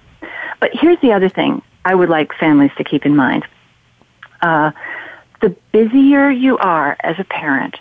But 0.60 0.70
here's 0.72 0.98
the 1.00 1.12
other 1.12 1.28
thing 1.28 1.60
I 1.84 1.94
would 1.94 2.08
like 2.08 2.32
families 2.34 2.70
to 2.78 2.84
keep 2.84 3.04
in 3.04 3.16
mind. 3.16 3.44
Uh, 4.40 4.70
the 5.42 5.50
busier 5.72 6.30
you 6.30 6.56
are 6.58 6.96
as 7.00 7.16
a 7.18 7.24
parent, 7.24 7.76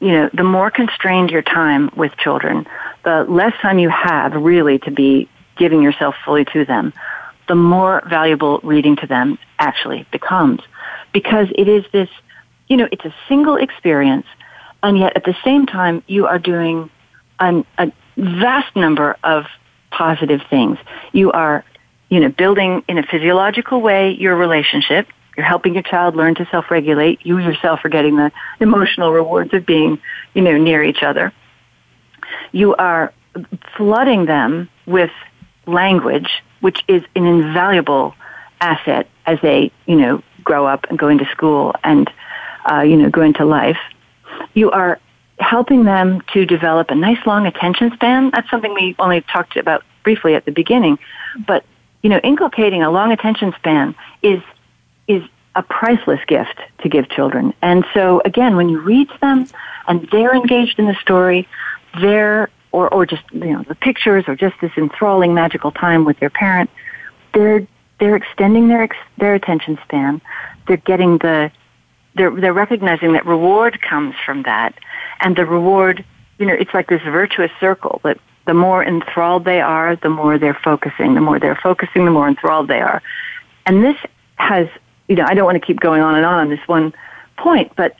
you 0.00 0.12
know, 0.12 0.30
the 0.32 0.44
more 0.44 0.70
constrained 0.70 1.30
your 1.30 1.42
time 1.42 1.90
with 1.96 2.16
children, 2.16 2.66
the 3.04 3.24
less 3.28 3.54
time 3.60 3.78
you 3.78 3.88
have 3.88 4.34
really 4.34 4.78
to 4.80 4.90
be 4.90 5.28
giving 5.56 5.82
yourself 5.82 6.14
fully 6.24 6.44
to 6.44 6.64
them, 6.64 6.92
the 7.48 7.54
more 7.54 8.02
valuable 8.08 8.60
reading 8.62 8.96
to 8.96 9.06
them 9.06 9.38
actually 9.58 10.06
becomes. 10.10 10.60
Because 11.12 11.48
it 11.56 11.68
is 11.68 11.84
this, 11.92 12.10
you 12.68 12.76
know, 12.76 12.88
it's 12.92 13.04
a 13.04 13.14
single 13.28 13.56
experience, 13.56 14.26
and 14.82 14.98
yet 14.98 15.16
at 15.16 15.24
the 15.24 15.36
same 15.44 15.66
time, 15.66 16.02
you 16.06 16.26
are 16.26 16.38
doing 16.38 16.90
an, 17.40 17.64
a 17.78 17.90
vast 18.16 18.74
number 18.76 19.16
of 19.24 19.46
positive 19.90 20.42
things. 20.50 20.78
You 21.12 21.32
are, 21.32 21.64
you 22.10 22.20
know, 22.20 22.28
building 22.28 22.84
in 22.86 22.98
a 22.98 23.02
physiological 23.02 23.80
way 23.80 24.12
your 24.12 24.36
relationship 24.36 25.08
you're 25.36 25.46
helping 25.46 25.74
your 25.74 25.82
child 25.82 26.16
learn 26.16 26.34
to 26.36 26.46
self-regulate. 26.50 27.24
You 27.24 27.38
yourself 27.38 27.84
are 27.84 27.88
getting 27.88 28.16
the 28.16 28.32
emotional 28.60 29.12
rewards 29.12 29.52
of 29.52 29.66
being, 29.66 29.98
you 30.34 30.42
know, 30.42 30.56
near 30.56 30.82
each 30.82 31.02
other. 31.02 31.32
You 32.52 32.74
are 32.76 33.12
flooding 33.76 34.24
them 34.24 34.68
with 34.86 35.10
language, 35.66 36.42
which 36.60 36.82
is 36.88 37.02
an 37.14 37.26
invaluable 37.26 38.14
asset 38.60 39.08
as 39.26 39.38
they, 39.42 39.70
you 39.86 39.96
know, 39.96 40.22
grow 40.42 40.66
up 40.66 40.86
and 40.88 40.98
go 40.98 41.08
into 41.08 41.26
school 41.26 41.74
and, 41.84 42.10
uh, 42.70 42.80
you 42.80 42.96
know, 42.96 43.10
go 43.10 43.20
into 43.20 43.44
life. 43.44 43.78
You 44.54 44.70
are 44.70 44.98
helping 45.38 45.84
them 45.84 46.22
to 46.32 46.46
develop 46.46 46.90
a 46.90 46.94
nice 46.94 47.24
long 47.26 47.46
attention 47.46 47.92
span. 47.92 48.30
That's 48.30 48.48
something 48.50 48.72
we 48.72 48.96
only 48.98 49.20
talked 49.20 49.56
about 49.56 49.84
briefly 50.02 50.34
at 50.34 50.44
the 50.46 50.52
beginning, 50.52 50.98
but 51.46 51.64
you 52.02 52.10
know, 52.10 52.20
inculcating 52.22 52.84
a 52.84 52.90
long 52.90 53.10
attention 53.10 53.52
span 53.58 53.94
is 54.22 54.40
is 55.08 55.22
a 55.54 55.62
priceless 55.62 56.20
gift 56.26 56.60
to 56.82 56.88
give 56.88 57.08
children. 57.08 57.54
And 57.62 57.84
so 57.94 58.20
again, 58.24 58.56
when 58.56 58.68
you 58.68 58.80
read 58.80 59.08
them 59.20 59.46
and 59.88 60.06
they're 60.12 60.34
engaged 60.34 60.78
in 60.78 60.86
the 60.86 60.94
story, 60.96 61.48
they're 62.00 62.50
or, 62.72 62.92
or 62.92 63.06
just 63.06 63.22
you 63.32 63.52
know 63.52 63.62
the 63.62 63.74
pictures 63.74 64.24
or 64.28 64.36
just 64.36 64.54
this 64.60 64.72
enthralling 64.76 65.32
magical 65.32 65.72
time 65.72 66.04
with 66.04 66.18
their 66.20 66.30
parent, 66.30 66.68
they're 67.32 67.66
they're 67.98 68.16
extending 68.16 68.68
their 68.68 68.88
their 69.18 69.34
attention 69.34 69.78
span. 69.84 70.20
They're 70.66 70.76
getting 70.76 71.18
the 71.18 71.50
they're 72.14 72.30
they're 72.30 72.52
recognizing 72.52 73.14
that 73.14 73.24
reward 73.24 73.80
comes 73.80 74.14
from 74.24 74.42
that, 74.42 74.74
and 75.20 75.36
the 75.36 75.46
reward 75.46 76.04
you 76.38 76.44
know 76.44 76.52
it's 76.52 76.74
like 76.74 76.88
this 76.88 77.02
virtuous 77.02 77.50
circle 77.58 78.00
that 78.04 78.18
the 78.46 78.54
more 78.54 78.84
enthralled 78.84 79.44
they 79.44 79.60
are, 79.60 79.96
the 79.96 80.10
more 80.10 80.38
they're 80.38 80.60
focusing. 80.62 81.14
The 81.14 81.20
more 81.20 81.38
they're 81.38 81.58
focusing, 81.60 82.04
the 82.04 82.10
more 82.10 82.28
enthralled 82.28 82.68
they 82.68 82.80
are, 82.80 83.02
and 83.64 83.82
this 83.82 83.96
has 84.36 84.68
you 85.08 85.16
know, 85.16 85.24
I 85.26 85.34
don't 85.34 85.44
want 85.44 85.60
to 85.60 85.66
keep 85.66 85.80
going 85.80 86.02
on 86.02 86.14
and 86.14 86.24
on 86.24 86.34
on 86.34 86.48
this 86.48 86.66
one 86.66 86.92
point, 87.36 87.72
but 87.76 87.96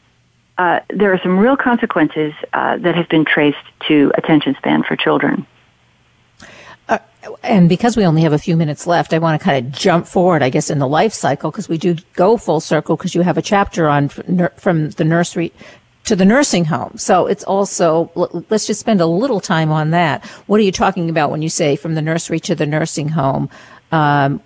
uh, 0.58 0.80
there 0.88 1.12
are 1.12 1.20
some 1.22 1.38
real 1.38 1.56
consequences 1.56 2.32
uh, 2.52 2.78
that 2.78 2.94
have 2.94 3.08
been 3.08 3.24
traced 3.24 3.58
to 3.88 4.10
attention 4.16 4.54
span 4.56 4.82
for 4.82 4.96
children. 4.96 5.46
Uh, 6.88 6.98
and 7.42 7.68
because 7.68 7.96
we 7.96 8.06
only 8.06 8.22
have 8.22 8.32
a 8.32 8.38
few 8.38 8.56
minutes 8.56 8.86
left, 8.86 9.12
I 9.12 9.18
want 9.18 9.38
to 9.40 9.44
kind 9.44 9.66
of 9.66 9.72
jump 9.72 10.06
forward, 10.06 10.42
I 10.42 10.48
guess, 10.48 10.70
in 10.70 10.78
the 10.78 10.88
life 10.88 11.12
cycle 11.12 11.50
because 11.50 11.68
we 11.68 11.76
do 11.76 11.96
go 12.14 12.36
full 12.36 12.60
circle 12.60 12.96
because 12.96 13.14
you 13.14 13.22
have 13.22 13.36
a 13.36 13.42
chapter 13.42 13.88
on 13.88 14.08
from 14.08 14.90
the 14.90 15.04
nursery 15.04 15.52
to 16.04 16.16
the 16.16 16.24
nursing 16.24 16.64
home. 16.64 16.96
So 16.96 17.26
it's 17.26 17.42
also, 17.44 18.10
let's 18.48 18.66
just 18.66 18.80
spend 18.80 19.00
a 19.00 19.06
little 19.06 19.40
time 19.40 19.70
on 19.72 19.90
that. 19.90 20.24
What 20.46 20.60
are 20.60 20.62
you 20.62 20.72
talking 20.72 21.10
about 21.10 21.32
when 21.32 21.42
you 21.42 21.48
say 21.48 21.74
from 21.74 21.94
the 21.96 22.02
nursery 22.02 22.38
to 22.40 22.54
the 22.54 22.64
nursing 22.66 23.08
home? 23.08 23.50
Um, 23.90 24.40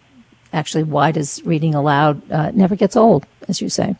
actually, 0.52 0.84
why 0.84 1.12
does 1.12 1.42
reading 1.44 1.74
aloud 1.74 2.30
uh, 2.30 2.50
never 2.52 2.76
gets 2.76 2.96
old, 2.96 3.26
as 3.48 3.60
you 3.60 3.68
say? 3.68 3.96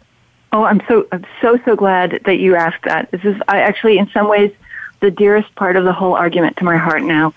Oh, 0.53 0.65
I'm 0.65 0.83
so 0.89 1.07
I'm 1.13 1.25
so 1.41 1.59
so 1.65 1.77
glad 1.77 2.23
that 2.25 2.39
you 2.39 2.57
asked 2.57 2.85
that. 2.85 3.11
This 3.11 3.25
is 3.25 3.41
I 3.47 3.61
actually, 3.61 3.99
in 3.99 4.09
some 4.11 4.29
ways, 4.29 4.53
the 5.01 5.11
dearest 5.11 5.55
part 5.55 5.77
of 5.77 5.85
the 5.85 5.93
whole 5.93 6.15
argument 6.15 6.57
to 6.59 6.65
my 6.65 6.77
heart 6.77 7.03
now. 7.03 7.35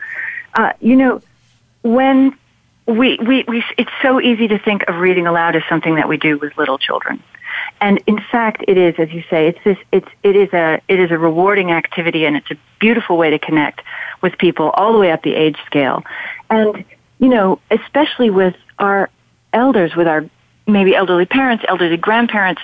Uh, 0.54 0.74
you 0.80 0.96
know, 0.96 1.22
when 1.84 2.36
we, 2.88 3.18
we 3.18 3.46
we 3.48 3.64
it's 3.78 3.92
so 4.02 4.20
easy 4.20 4.48
to 4.48 4.58
think 4.60 4.84
of 4.88 4.96
reading 4.96 5.28
aloud 5.28 5.56
as 5.56 5.64
something 5.70 5.96
that 5.96 6.08
we 6.08 6.18
do 6.18 6.38
with 6.38 6.58
little 6.58 6.78
children, 6.78 7.22
and 7.80 8.02
in 8.08 8.20
fact, 8.20 8.64
it 8.68 8.78
is, 8.78 8.96
as 8.98 9.12
you 9.12 9.24
say, 9.30 9.48
it's 9.48 9.60
this 9.64 9.78
it's 9.92 10.10
it 10.24 10.36
is 10.36 10.52
a 10.54 10.82
it 10.88 11.00
is 11.00 11.12
a 11.12 11.18
rewarding 11.18 11.72
activity, 11.72 12.26
and 12.26 12.36
it's 12.36 12.50
a 12.52 12.58
beautiful 12.80 13.18
way 13.18 13.30
to 13.30 13.40
connect 13.40 13.82
with 14.22 14.38
people 14.38 14.72
all 14.72 14.92
the 14.92 15.00
way 15.00 15.12
up 15.12 15.22
the 15.22 15.36
age 15.36 15.58
scale, 15.66 16.04
and 16.50 16.84
you 17.20 17.30
know, 17.30 17.60
especially 17.72 18.30
with 18.30 18.56
our 18.84 19.10
elders, 19.54 19.96
with 19.96 20.08
our 20.08 20.26
maybe 20.68 20.96
elderly 20.96 21.26
parents, 21.26 21.64
elderly 21.68 21.98
grandparents, 21.98 22.62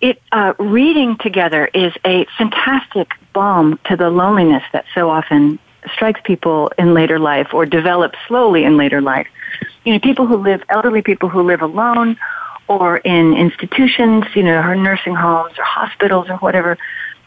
it 0.00 0.20
uh, 0.32 0.54
reading 0.58 1.16
together 1.18 1.66
is 1.74 1.92
a 2.04 2.26
fantastic 2.38 3.12
balm 3.32 3.78
to 3.84 3.96
the 3.96 4.08
loneliness 4.10 4.62
that 4.72 4.86
so 4.94 5.10
often 5.10 5.58
strikes 5.92 6.20
people 6.24 6.72
in 6.78 6.94
later 6.94 7.18
life 7.18 7.52
or 7.52 7.66
develops 7.66 8.18
slowly 8.26 8.64
in 8.64 8.76
later 8.76 9.00
life. 9.00 9.28
You 9.84 9.92
know, 9.92 10.00
people 10.00 10.26
who 10.26 10.36
live, 10.36 10.62
elderly 10.68 11.02
people 11.02 11.28
who 11.28 11.42
live 11.42 11.60
alone 11.60 12.16
or 12.68 12.98
in 12.98 13.34
institutions, 13.34 14.24
you 14.34 14.42
know, 14.42 14.60
or 14.60 14.74
nursing 14.74 15.14
homes 15.14 15.58
or 15.58 15.64
hospitals 15.64 16.28
or 16.30 16.36
whatever, 16.36 16.78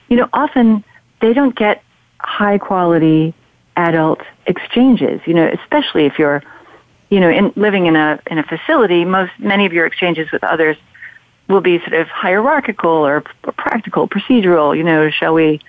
you 0.08 0.18
know, 0.18 0.30
often 0.34 0.84
they 1.22 1.34
don't 1.34 1.56
get 1.56 1.84
high 2.20 2.58
quality 2.58 3.34
adult 3.76 4.22
exchanges, 4.48 5.22
you 5.26 5.34
know, 5.34 5.48
especially 5.48 6.06
if 6.06 6.18
you're 6.18 6.44
you 7.14 7.20
know, 7.20 7.30
in 7.30 7.54
living 7.56 7.86
in 7.86 7.96
a 7.96 8.20
in 8.26 8.40
a 8.40 8.44
facility, 8.44 9.06
most 9.06 9.32
many 9.38 9.68
of 9.68 9.72
your 9.72 9.86
exchanges 9.86 10.32
with 10.32 10.44
others 10.44 10.78
will 11.48 11.62
be 11.62 11.78
sort 11.78 11.94
of 11.94 12.08
hierarchical 12.08 12.90
or, 12.90 13.24
or 13.44 13.52
practical, 13.52 14.08
procedural. 14.08 14.76
You 14.76 14.84
know, 14.84 15.12
shall 15.12 15.36
we, 15.36 15.60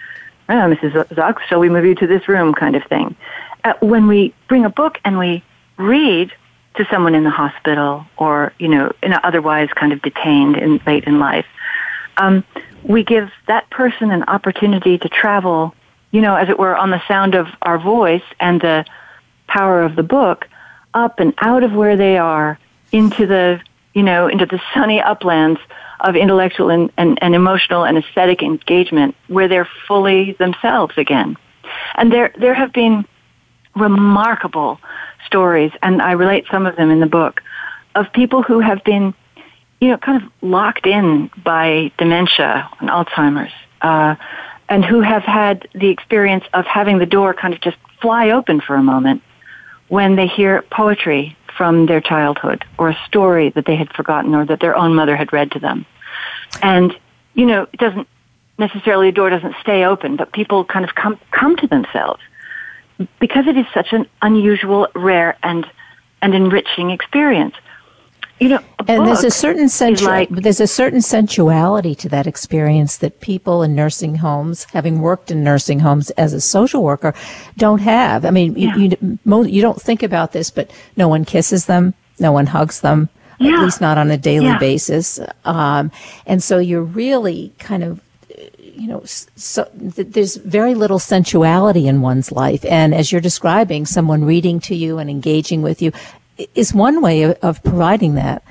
oh, 0.48 0.54
Mrs. 0.54 1.06
Zox, 1.08 1.40
shall 1.42 1.60
we 1.60 1.68
move 1.68 1.84
you 1.84 1.96
to 1.96 2.06
this 2.06 2.26
room, 2.28 2.54
kind 2.54 2.74
of 2.74 2.84
thing. 2.84 3.14
Uh, 3.62 3.74
when 3.80 4.06
we 4.06 4.32
bring 4.48 4.64
a 4.64 4.70
book 4.70 4.98
and 5.04 5.18
we 5.18 5.44
read 5.76 6.32
to 6.76 6.86
someone 6.90 7.14
in 7.14 7.24
the 7.24 7.30
hospital 7.30 8.06
or 8.16 8.54
you 8.58 8.68
know, 8.68 8.90
in 9.02 9.12
otherwise 9.12 9.68
kind 9.74 9.92
of 9.92 10.00
detained 10.00 10.56
in 10.56 10.80
late 10.86 11.04
in 11.04 11.18
life, 11.18 11.46
um, 12.16 12.42
we 12.84 13.04
give 13.04 13.30
that 13.48 13.68
person 13.68 14.10
an 14.10 14.22
opportunity 14.22 14.96
to 14.96 15.10
travel, 15.10 15.74
you 16.10 16.22
know, 16.22 16.36
as 16.36 16.48
it 16.48 16.58
were, 16.58 16.74
on 16.74 16.88
the 16.88 17.02
sound 17.06 17.34
of 17.34 17.48
our 17.60 17.78
voice 17.78 18.24
and 18.40 18.62
the 18.62 18.86
power 19.46 19.82
of 19.82 19.94
the 19.94 20.02
book 20.02 20.48
up 20.94 21.20
and 21.20 21.34
out 21.38 21.62
of 21.62 21.72
where 21.72 21.96
they 21.96 22.16
are 22.16 22.58
into 22.92 23.26
the, 23.26 23.60
you 23.92 24.02
know, 24.02 24.28
into 24.28 24.46
the 24.46 24.60
sunny 24.72 25.00
uplands 25.00 25.60
of 26.00 26.16
intellectual 26.16 26.70
and, 26.70 26.90
and, 26.96 27.18
and 27.22 27.34
emotional 27.34 27.84
and 27.84 27.98
aesthetic 27.98 28.42
engagement 28.42 29.14
where 29.28 29.48
they're 29.48 29.68
fully 29.86 30.32
themselves 30.32 30.94
again. 30.96 31.36
And 31.96 32.12
there, 32.12 32.32
there 32.38 32.54
have 32.54 32.72
been 32.72 33.04
remarkable 33.74 34.80
stories, 35.26 35.72
and 35.82 36.00
I 36.00 36.12
relate 36.12 36.46
some 36.50 36.66
of 36.66 36.76
them 36.76 36.90
in 36.90 37.00
the 37.00 37.06
book, 37.06 37.42
of 37.94 38.12
people 38.12 38.42
who 38.42 38.60
have 38.60 38.84
been, 38.84 39.14
you 39.80 39.88
know, 39.88 39.96
kind 39.96 40.22
of 40.22 40.30
locked 40.42 40.86
in 40.86 41.30
by 41.42 41.92
dementia 41.98 42.68
and 42.80 42.88
Alzheimer's, 42.88 43.52
uh, 43.82 44.16
and 44.68 44.84
who 44.84 45.00
have 45.00 45.22
had 45.22 45.68
the 45.74 45.88
experience 45.88 46.44
of 46.52 46.64
having 46.66 46.98
the 46.98 47.06
door 47.06 47.34
kind 47.34 47.54
of 47.54 47.60
just 47.60 47.76
fly 48.00 48.30
open 48.30 48.60
for 48.60 48.76
a 48.76 48.82
moment 48.82 49.22
when 49.88 50.16
they 50.16 50.26
hear 50.26 50.62
poetry 50.70 51.36
from 51.56 51.86
their 51.86 52.00
childhood 52.00 52.64
or 52.78 52.90
a 52.90 52.98
story 53.06 53.50
that 53.50 53.64
they 53.66 53.76
had 53.76 53.92
forgotten 53.92 54.34
or 54.34 54.44
that 54.44 54.60
their 54.60 54.76
own 54.76 54.94
mother 54.94 55.16
had 55.16 55.32
read 55.32 55.52
to 55.52 55.58
them. 55.58 55.86
And, 56.62 56.92
you 57.34 57.46
know, 57.46 57.66
it 57.72 57.78
doesn't 57.78 58.08
necessarily, 58.58 59.08
a 59.08 59.12
door 59.12 59.30
doesn't 59.30 59.54
stay 59.60 59.84
open, 59.84 60.16
but 60.16 60.32
people 60.32 60.64
kind 60.64 60.84
of 60.84 60.94
come, 60.94 61.18
come 61.30 61.56
to 61.56 61.66
themselves 61.66 62.20
because 63.18 63.46
it 63.46 63.56
is 63.56 63.66
such 63.74 63.92
an 63.92 64.06
unusual, 64.22 64.88
rare, 64.94 65.36
and, 65.42 65.66
and 66.22 66.34
enriching 66.34 66.90
experience 66.90 67.54
you 68.40 68.48
know, 68.48 68.60
and 68.88 69.06
there's 69.06 69.24
a 69.24 69.30
certain 69.30 69.68
sensual, 69.68 70.08
like, 70.08 70.28
there's 70.28 70.60
a 70.60 70.66
certain 70.66 71.00
sensuality 71.00 71.94
to 71.96 72.08
that 72.08 72.26
experience 72.26 72.96
that 72.98 73.20
people 73.20 73.62
in 73.62 73.74
nursing 73.74 74.16
homes, 74.16 74.64
having 74.64 75.00
worked 75.00 75.30
in 75.30 75.44
nursing 75.44 75.80
homes 75.80 76.10
as 76.10 76.32
a 76.32 76.40
social 76.40 76.82
worker, 76.82 77.14
don't 77.56 77.80
have. 77.80 78.24
I 78.24 78.30
mean, 78.30 78.56
yeah. 78.56 78.76
you, 78.76 79.18
you, 79.24 79.44
you 79.44 79.62
don't 79.62 79.80
think 79.80 80.02
about 80.02 80.32
this, 80.32 80.50
but 80.50 80.70
no 80.96 81.08
one 81.08 81.24
kisses 81.24 81.66
them, 81.66 81.94
no 82.18 82.32
one 82.32 82.46
hugs 82.46 82.80
them, 82.80 83.08
yeah. 83.38 83.54
at 83.54 83.64
least 83.64 83.80
not 83.80 83.98
on 83.98 84.10
a 84.10 84.18
daily 84.18 84.46
yeah. 84.46 84.58
basis. 84.58 85.20
Um, 85.44 85.92
and 86.26 86.42
so 86.42 86.58
you're 86.58 86.82
really 86.82 87.52
kind 87.58 87.84
of 87.84 88.00
you 88.76 88.88
know, 88.88 89.02
so 89.04 89.68
there's 89.74 90.34
very 90.36 90.74
little 90.74 90.98
sensuality 90.98 91.86
in 91.86 92.00
one's 92.00 92.32
life. 92.32 92.64
And 92.64 92.92
as 92.92 93.12
you're 93.12 93.20
describing, 93.20 93.86
someone 93.86 94.24
reading 94.24 94.58
to 94.60 94.74
you 94.74 94.98
and 94.98 95.08
engaging 95.08 95.62
with 95.62 95.80
you, 95.80 95.92
is 96.54 96.74
one 96.74 97.00
way 97.00 97.22
of, 97.22 97.38
of 97.42 97.62
providing 97.62 98.14
that. 98.14 98.42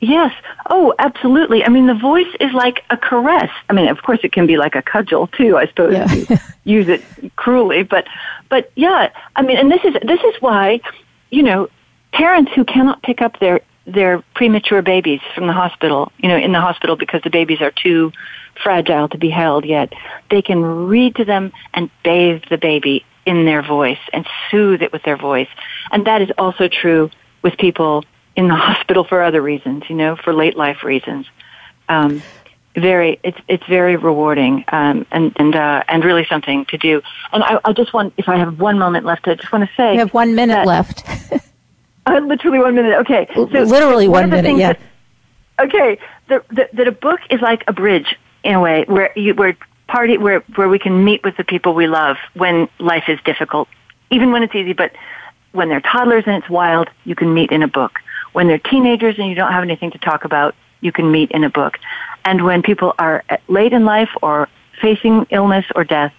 Yes. 0.00 0.34
Oh, 0.68 0.92
absolutely. 0.98 1.64
I 1.64 1.68
mean, 1.68 1.86
the 1.86 1.94
voice 1.94 2.34
is 2.40 2.52
like 2.52 2.82
a 2.90 2.96
caress. 2.96 3.50
I 3.70 3.72
mean, 3.72 3.86
of 3.86 4.02
course, 4.02 4.18
it 4.24 4.32
can 4.32 4.46
be 4.48 4.56
like 4.56 4.74
a 4.74 4.82
cudgel 4.82 5.28
too. 5.28 5.56
I 5.56 5.66
suppose 5.66 5.92
yeah. 5.92 6.12
you 6.12 6.38
use 6.78 6.88
it 6.88 7.04
cruelly, 7.36 7.84
but 7.84 8.06
but 8.48 8.72
yeah. 8.74 9.10
I 9.36 9.42
mean, 9.42 9.58
and 9.58 9.70
this 9.70 9.84
is 9.84 9.94
this 10.02 10.20
is 10.20 10.34
why, 10.40 10.80
you 11.30 11.44
know, 11.44 11.68
parents 12.12 12.50
who 12.52 12.64
cannot 12.64 13.00
pick 13.02 13.22
up 13.22 13.38
their 13.38 13.60
their 13.86 14.22
premature 14.34 14.82
babies 14.82 15.20
from 15.36 15.46
the 15.46 15.52
hospital, 15.52 16.10
you 16.18 16.28
know, 16.28 16.36
in 16.36 16.50
the 16.50 16.60
hospital 16.60 16.96
because 16.96 17.22
the 17.22 17.30
babies 17.30 17.60
are 17.60 17.70
too 17.70 18.12
fragile 18.60 19.08
to 19.08 19.18
be 19.18 19.30
held 19.30 19.64
yet, 19.64 19.92
they 20.30 20.42
can 20.42 20.62
read 20.88 21.14
to 21.16 21.24
them 21.24 21.52
and 21.74 21.90
bathe 22.02 22.42
the 22.50 22.58
baby 22.58 23.04
in 23.26 23.44
their 23.44 23.62
voice 23.62 23.98
and 24.12 24.26
soothe 24.50 24.82
it 24.82 24.92
with 24.92 25.02
their 25.02 25.16
voice. 25.16 25.48
And 25.90 26.06
that 26.06 26.22
is 26.22 26.30
also 26.38 26.68
true 26.68 27.10
with 27.42 27.56
people 27.58 28.04
in 28.36 28.48
the 28.48 28.54
hospital 28.68 29.04
for 29.04 29.22
other 29.22 29.40
reasons, 29.40 29.84
you 29.88 29.96
know, 29.96 30.16
for 30.16 30.32
late 30.32 30.56
life 30.56 30.82
reasons. 30.82 31.26
Um, 31.88 32.22
very, 32.74 33.20
it's 33.22 33.36
it's 33.48 33.66
very 33.66 33.96
rewarding 33.96 34.64
um, 34.68 35.06
and 35.10 35.32
and 35.36 35.54
uh, 35.54 35.82
and 35.88 36.02
really 36.04 36.24
something 36.24 36.64
to 36.66 36.78
do. 36.78 37.02
And 37.32 37.44
I, 37.44 37.60
I 37.66 37.72
just 37.74 37.92
want, 37.92 38.14
if 38.16 38.30
I 38.30 38.38
have 38.38 38.58
one 38.58 38.78
moment 38.78 39.04
left, 39.04 39.28
I 39.28 39.34
just 39.34 39.52
want 39.52 39.68
to 39.68 39.76
say 39.76 39.92
you 39.92 39.98
have 39.98 40.14
one 40.14 40.34
minute 40.34 40.66
left. 40.66 41.04
uh, 42.06 42.18
literally 42.20 42.58
one 42.60 42.74
minute. 42.74 42.94
Okay, 43.00 43.28
so 43.34 43.42
literally 43.42 44.08
one, 44.08 44.30
one 44.30 44.30
minute. 44.30 44.56
Yeah. 44.58 44.72
That, 44.72 45.66
okay, 45.66 45.98
that 46.28 46.48
the, 46.48 46.88
a 46.88 46.92
book 46.92 47.20
is 47.30 47.40
like 47.42 47.62
a 47.68 47.74
bridge 47.74 48.16
in 48.42 48.54
a 48.54 48.60
way 48.60 48.84
where 48.88 49.12
you 49.16 49.34
where 49.34 49.56
party 49.92 50.16
where 50.16 50.40
where 50.56 50.70
we 50.70 50.78
can 50.78 51.04
meet 51.04 51.22
with 51.22 51.36
the 51.36 51.44
people 51.44 51.74
we 51.74 51.86
love 51.86 52.16
when 52.32 52.68
life 52.78 53.04
is 53.08 53.18
difficult, 53.24 53.68
even 54.10 54.32
when 54.32 54.42
it's 54.42 54.54
easy. 54.54 54.72
But 54.72 54.92
when 55.52 55.68
they're 55.68 55.82
toddlers 55.82 56.24
and 56.26 56.36
it's 56.40 56.48
wild, 56.48 56.88
you 57.04 57.14
can 57.14 57.32
meet 57.34 57.52
in 57.52 57.62
a 57.62 57.68
book. 57.68 57.98
When 58.32 58.48
they're 58.48 58.58
teenagers 58.58 59.18
and 59.18 59.28
you 59.28 59.34
don't 59.34 59.52
have 59.52 59.62
anything 59.62 59.90
to 59.90 59.98
talk 59.98 60.24
about, 60.24 60.54
you 60.80 60.92
can 60.92 61.12
meet 61.12 61.30
in 61.30 61.44
a 61.44 61.50
book. 61.50 61.78
And 62.24 62.44
when 62.44 62.62
people 62.62 62.94
are 62.98 63.22
late 63.48 63.74
in 63.74 63.84
life 63.84 64.08
or 64.22 64.48
facing 64.80 65.26
illness 65.30 65.66
or 65.76 65.84
death, 65.84 66.14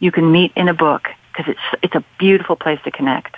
you 0.00 0.10
can 0.10 0.32
meet 0.32 0.50
in 0.56 0.68
a 0.68 0.74
book 0.74 1.08
because 1.30 1.52
it's 1.52 1.82
it's 1.84 1.94
a 1.94 2.04
beautiful 2.18 2.56
place 2.56 2.80
to 2.84 2.90
connect. 2.90 3.36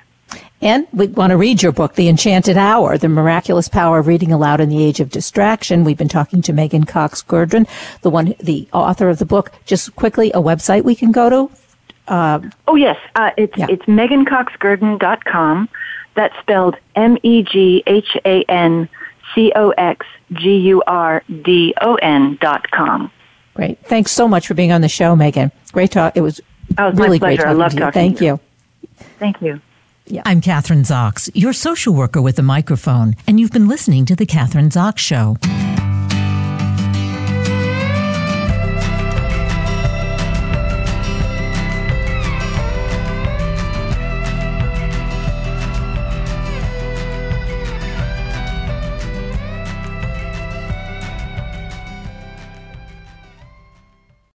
And 0.62 0.86
we 0.92 1.06
want 1.06 1.30
to 1.30 1.38
read 1.38 1.62
your 1.62 1.72
book, 1.72 1.94
The 1.94 2.08
Enchanted 2.08 2.58
Hour, 2.58 2.98
The 2.98 3.08
Miraculous 3.08 3.68
Power 3.68 4.00
of 4.00 4.06
Reading 4.06 4.30
Aloud 4.30 4.60
in 4.60 4.68
the 4.68 4.84
Age 4.84 5.00
of 5.00 5.08
Distraction. 5.08 5.84
We've 5.84 5.96
been 5.96 6.08
talking 6.08 6.42
to 6.42 6.52
Meghan 6.52 6.86
Cox 6.86 7.22
Gurdon, 7.22 7.66
the 8.02 8.10
one, 8.10 8.34
the 8.38 8.68
author 8.72 9.08
of 9.08 9.18
the 9.18 9.24
book. 9.24 9.52
Just 9.64 9.96
quickly, 9.96 10.30
a 10.32 10.38
website 10.38 10.84
we 10.84 10.94
can 10.94 11.12
go 11.12 11.30
to. 11.30 11.50
Uh, 12.08 12.40
oh 12.68 12.74
yes, 12.74 12.98
uh, 13.14 13.30
it's 13.38 13.56
yeah. 13.56 13.66
it's 13.70 13.84
meghancoxgurdon.com. 13.84 15.68
That's 16.14 16.36
spelled 16.40 16.76
M 16.96 17.16
E 17.22 17.42
G 17.42 17.82
H 17.86 18.16
A 18.26 18.42
N 18.48 18.88
C 19.34 19.52
O 19.54 19.70
X 19.70 20.04
G 20.32 20.56
U 20.56 20.82
R 20.86 21.22
D 21.42 21.72
O 21.80 21.94
N 21.96 22.36
dot 22.40 22.70
com. 22.70 23.10
Great. 23.54 23.78
Thanks 23.86 24.10
so 24.10 24.28
much 24.28 24.46
for 24.46 24.54
being 24.54 24.72
on 24.72 24.80
the 24.80 24.88
show, 24.88 25.16
Meghan. 25.16 25.52
Great 25.72 25.92
talk. 25.92 26.16
It 26.16 26.20
was, 26.20 26.40
oh, 26.78 26.88
it 26.88 26.90
was 26.90 27.00
really 27.00 27.18
great 27.18 27.36
talking 27.36 27.50
I 27.50 27.54
love 27.54 27.72
to 27.72 27.76
you. 27.76 27.80
Talking 27.80 27.92
Thank 27.92 28.18
to 28.18 28.24
you. 28.24 28.40
Thank 29.18 29.40
you. 29.40 29.60
Yeah. 30.10 30.22
I'm 30.24 30.40
Kathryn 30.40 30.80
Zox, 30.80 31.30
your 31.34 31.52
social 31.52 31.94
worker 31.94 32.20
with 32.20 32.38
a 32.38 32.42
microphone, 32.42 33.14
and 33.26 33.38
you've 33.38 33.52
been 33.52 33.68
listening 33.68 34.04
to 34.06 34.16
The 34.16 34.26
Kathryn 34.26 34.70
Zox 34.70 34.98
Show. 34.98 35.36